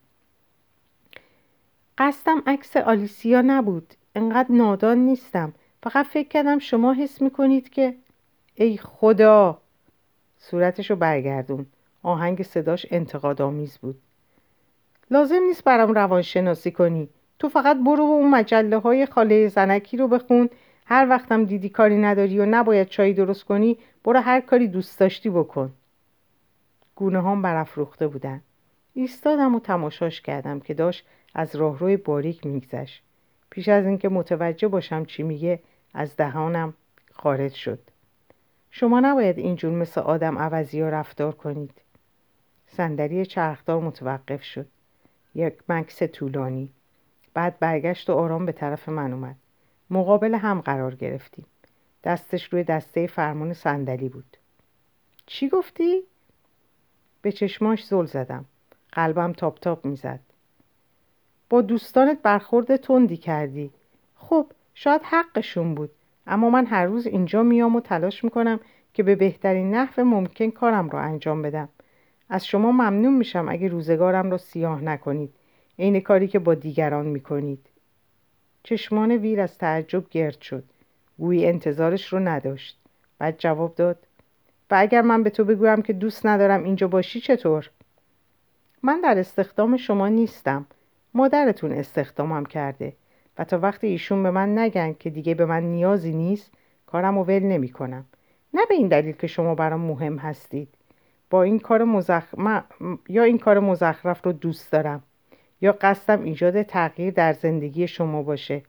قصدم 1.98 2.42
عکس 2.46 2.76
آلیسیا 2.76 3.42
نبود. 3.42 3.94
انقدر 4.14 4.52
نادان 4.52 4.98
نیستم. 4.98 5.52
فقط 5.82 6.06
فکر 6.06 6.28
کردم 6.28 6.58
شما 6.58 6.92
حس 6.92 7.22
می‌کنید 7.22 7.68
که 7.70 7.94
ای 8.54 8.76
خدا! 8.76 9.58
صورتشو 10.38 10.96
برگردون. 10.96 11.66
آهنگ 12.02 12.42
صداش 12.42 12.86
انتقادآمیز 12.90 13.78
بود. 13.78 13.98
لازم 15.10 15.42
نیست 15.48 15.64
برام 15.64 15.92
روانشناسی 15.92 16.70
کنی. 16.70 17.08
تو 17.38 17.48
فقط 17.48 17.76
برو 17.76 18.06
و 18.06 18.10
اون 18.10 18.30
مجله 18.30 18.78
های 18.78 19.06
خاله 19.06 19.48
زنکی 19.48 19.96
رو 19.96 20.08
بخون 20.08 20.50
هر 20.90 21.06
وقتم 21.10 21.44
دیدی 21.44 21.68
کاری 21.68 21.98
نداری 21.98 22.38
و 22.38 22.46
نباید 22.46 22.88
چایی 22.88 23.14
درست 23.14 23.44
کنی 23.44 23.78
برو 24.04 24.20
هر 24.20 24.40
کاری 24.40 24.68
دوست 24.68 25.00
داشتی 25.00 25.30
بکن. 25.30 25.72
گونه 26.94 27.22
هم 27.22 27.42
برافروخته 27.42 28.08
بودن. 28.08 28.40
ایستادم 28.94 29.54
و 29.54 29.60
تماشاش 29.60 30.20
کردم 30.20 30.60
که 30.60 30.74
داشت 30.74 31.06
از 31.34 31.56
راهروی 31.56 31.96
باریک 31.96 32.46
میگذشت. 32.46 33.02
پیش 33.50 33.68
از 33.68 33.86
اینکه 33.86 34.08
متوجه 34.08 34.68
باشم 34.68 35.04
چی 35.04 35.22
میگه 35.22 35.60
از 35.94 36.16
دهانم 36.16 36.74
خارج 37.12 37.54
شد. 37.54 37.78
شما 38.70 39.00
نباید 39.00 39.38
اینجور 39.38 39.72
مثل 39.72 40.00
آدم 40.00 40.38
عوضی 40.38 40.80
ها 40.80 40.88
رفتار 40.88 41.32
کنید. 41.32 41.74
صندلی 42.66 43.26
چرخدار 43.26 43.80
متوقف 43.80 44.42
شد. 44.42 44.66
یک 45.34 45.54
مکس 45.68 46.02
طولانی. 46.02 46.70
بعد 47.34 47.58
برگشت 47.58 48.10
و 48.10 48.12
آرام 48.12 48.46
به 48.46 48.52
طرف 48.52 48.88
من 48.88 49.12
اومد. 49.12 49.36
مقابل 49.90 50.34
هم 50.34 50.60
قرار 50.60 50.94
گرفتیم. 50.94 51.46
دستش 52.04 52.44
روی 52.44 52.64
دسته 52.64 53.06
فرمان 53.06 53.52
صندلی 53.52 54.08
بود. 54.08 54.36
چی 55.26 55.48
گفتی؟ 55.48 56.02
به 57.22 57.32
چشماش 57.32 57.84
زل 57.84 58.04
زدم. 58.04 58.44
قلبم 58.92 59.32
تاپ 59.32 59.58
تاپ 59.58 59.86
می‌زد. 59.86 60.20
با 61.50 61.60
دوستانت 61.60 62.22
برخورد 62.22 62.76
تندی 62.76 63.16
کردی. 63.16 63.70
خب 64.16 64.46
شاید 64.74 65.00
حقشون 65.04 65.74
بود. 65.74 65.90
اما 66.26 66.50
من 66.50 66.66
هر 66.66 66.86
روز 66.86 67.06
اینجا 67.06 67.42
میام 67.42 67.76
و 67.76 67.80
تلاش 67.80 68.24
می‌کنم 68.24 68.60
که 68.94 69.02
به 69.02 69.14
بهترین 69.14 69.74
نحو 69.74 70.04
ممکن 70.04 70.50
کارم 70.50 70.90
را 70.90 71.00
انجام 71.00 71.42
بدم. 71.42 71.68
از 72.28 72.46
شما 72.46 72.72
ممنون 72.72 73.14
میشم 73.14 73.48
اگه 73.48 73.68
روزگارم 73.68 74.30
را 74.30 74.38
سیاه 74.38 74.80
نکنید. 74.80 75.34
عین 75.78 76.00
کاری 76.00 76.28
که 76.28 76.38
با 76.38 76.54
دیگران 76.54 77.06
می‌کنید. 77.06 77.67
چشمان 78.62 79.12
ویر 79.12 79.40
از 79.40 79.58
تعجب 79.58 80.08
گرد 80.10 80.40
شد. 80.40 80.64
گویی 81.18 81.46
انتظارش 81.46 82.12
رو 82.12 82.18
نداشت. 82.18 82.78
بعد 83.18 83.38
جواب 83.38 83.74
داد 83.74 84.06
و 84.70 84.74
اگر 84.78 85.02
من 85.02 85.22
به 85.22 85.30
تو 85.30 85.44
بگویم 85.44 85.82
که 85.82 85.92
دوست 85.92 86.26
ندارم 86.26 86.64
اینجا 86.64 86.88
باشی 86.88 87.20
چطور؟ 87.20 87.70
من 88.82 89.00
در 89.00 89.18
استخدام 89.18 89.76
شما 89.76 90.08
نیستم. 90.08 90.66
مادرتون 91.14 91.72
استخدامم 91.72 92.46
کرده. 92.46 92.92
و 93.38 93.44
تا 93.44 93.58
وقتی 93.58 93.86
ایشون 93.86 94.22
به 94.22 94.30
من 94.30 94.58
نگن 94.58 94.92
که 94.92 95.10
دیگه 95.10 95.34
به 95.34 95.46
من 95.46 95.62
نیازی 95.62 96.12
نیست 96.12 96.50
کارم 96.86 97.18
رو 97.18 97.24
ول 97.24 97.42
نمی 97.42 97.68
کنم. 97.68 98.06
نه 98.54 98.60
به 98.68 98.74
این 98.74 98.88
دلیل 98.88 99.12
که 99.12 99.26
شما 99.26 99.54
برام 99.54 99.80
مهم 99.80 100.16
هستید. 100.16 100.68
با 101.30 101.42
این 101.42 101.58
کار 101.58 101.84
مزخ... 101.84 102.34
یا 103.08 103.22
این 103.22 103.38
کار 103.38 103.58
مزخرف 103.58 104.26
رو 104.26 104.32
دوست 104.32 104.72
دارم. 104.72 105.02
یا 105.60 105.72
قصدم 105.80 106.22
ایجاد 106.22 106.62
تغییر 106.62 107.12
در 107.14 107.32
زندگی 107.32 107.88
شما 107.88 108.22
باشه 108.22 108.62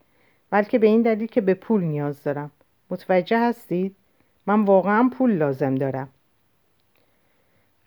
بلکه 0.50 0.80
به 0.80 0.88
این 0.88 1.02
دلیل 1.02 1.28
که 1.28 1.42
به 1.42 1.54
پول 1.54 1.84
نیاز 1.84 2.24
دارم. 2.24 2.52
متوجه 2.90 3.40
هستید؟ 3.40 3.96
من 4.46 4.66
واقعا 4.66 5.10
پول 5.18 5.32
لازم 5.32 5.76
دارم. 5.76 6.10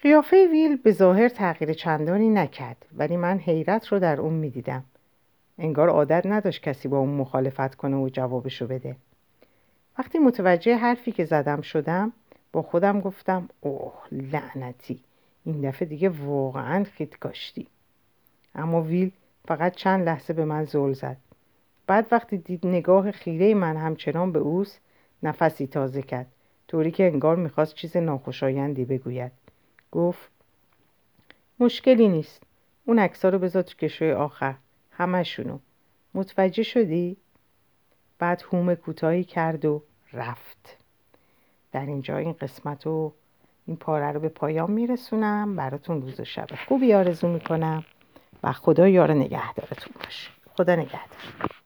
قیافه 0.03 0.49
ویل 0.51 0.77
به 0.77 0.93
ظاهر 0.93 1.29
تغییر 1.29 1.73
چندانی 1.73 2.29
نکرد 2.29 2.87
ولی 2.97 3.17
من 3.17 3.39
حیرت 3.39 3.87
رو 3.87 3.99
در 3.99 4.21
اون 4.21 4.33
می‌دیدم. 4.33 4.85
انگار 5.59 5.89
عادت 5.89 6.27
نداشت 6.27 6.63
کسی 6.63 6.89
با 6.89 6.99
اون 6.99 7.09
مخالفت 7.09 7.75
کنه 7.75 7.97
و 7.97 8.09
جوابشو 8.09 8.67
بده. 8.67 8.97
وقتی 9.99 10.19
متوجه 10.19 10.77
حرفی 10.77 11.13
که 11.13 11.25
زدم 11.25 11.61
شدم 11.61 12.13
با 12.53 12.63
خودم 12.63 13.01
گفتم 13.01 13.49
اوه 13.61 13.95
لعنتی. 14.13 15.01
این 15.45 15.61
دفعه 15.61 15.89
دیگه 15.89 16.09
واقعا 16.09 16.85
خیت 16.85 17.19
کاشتی 17.19 17.67
اما 18.55 18.83
ویل 18.83 19.11
فقط 19.49 19.75
چند 19.75 20.07
لحظه 20.07 20.33
به 20.33 20.45
من 20.45 20.65
زل 20.65 20.93
زد. 20.93 21.17
بعد 21.87 22.07
وقتی 22.13 22.37
دید 22.37 22.67
نگاه 22.67 23.11
خیره 23.11 23.55
من 23.55 23.77
همچنان 23.77 24.33
به 24.33 24.39
اوست 24.39 24.81
نفسی 25.23 25.67
تازه 25.67 26.03
کرد. 26.03 26.27
طوری 26.69 26.91
که 26.91 27.07
انگار 27.07 27.37
می‌خواست 27.37 27.75
چیز 27.75 27.97
ناخوشایندی 27.97 28.85
بگوید. 28.85 29.33
گفت 29.93 30.31
مشکلی 31.61 32.09
نیست. 32.09 32.43
اون 32.85 32.99
اکسا 32.99 33.29
رو 33.29 33.39
بذار 33.39 33.63
تو 33.63 33.77
کشوی 33.77 34.13
آخر. 34.13 34.55
همشونو. 34.91 35.59
متوجه 36.15 36.63
شدی؟ 36.63 37.17
بعد 38.19 38.43
هوم 38.53 38.75
کوتاهی 38.75 39.25
کرد 39.25 39.65
و 39.65 39.83
رفت. 40.13 40.77
در 41.73 41.87
اینجا 41.87 42.17
این 42.17 42.33
قسمت 42.33 42.87
و 42.87 43.13
این 43.67 43.77
پاره 43.77 44.13
رو 44.13 44.21
به 44.21 44.29
پایان 44.29 44.71
میرسونم. 44.71 45.57
براتون 45.57 46.03
روز 46.03 46.21
و 46.21 46.25
شب 46.25 46.47
خوبی 46.69 46.95
آرزو 46.95 47.29
می‌کنم. 47.29 47.85
و 48.43 48.53
خدا 48.53 48.88
یار 48.88 49.12
نگهدارتون 49.12 49.93
باشه. 50.05 50.30
خدا 50.57 50.74
نگهدار. 50.74 51.62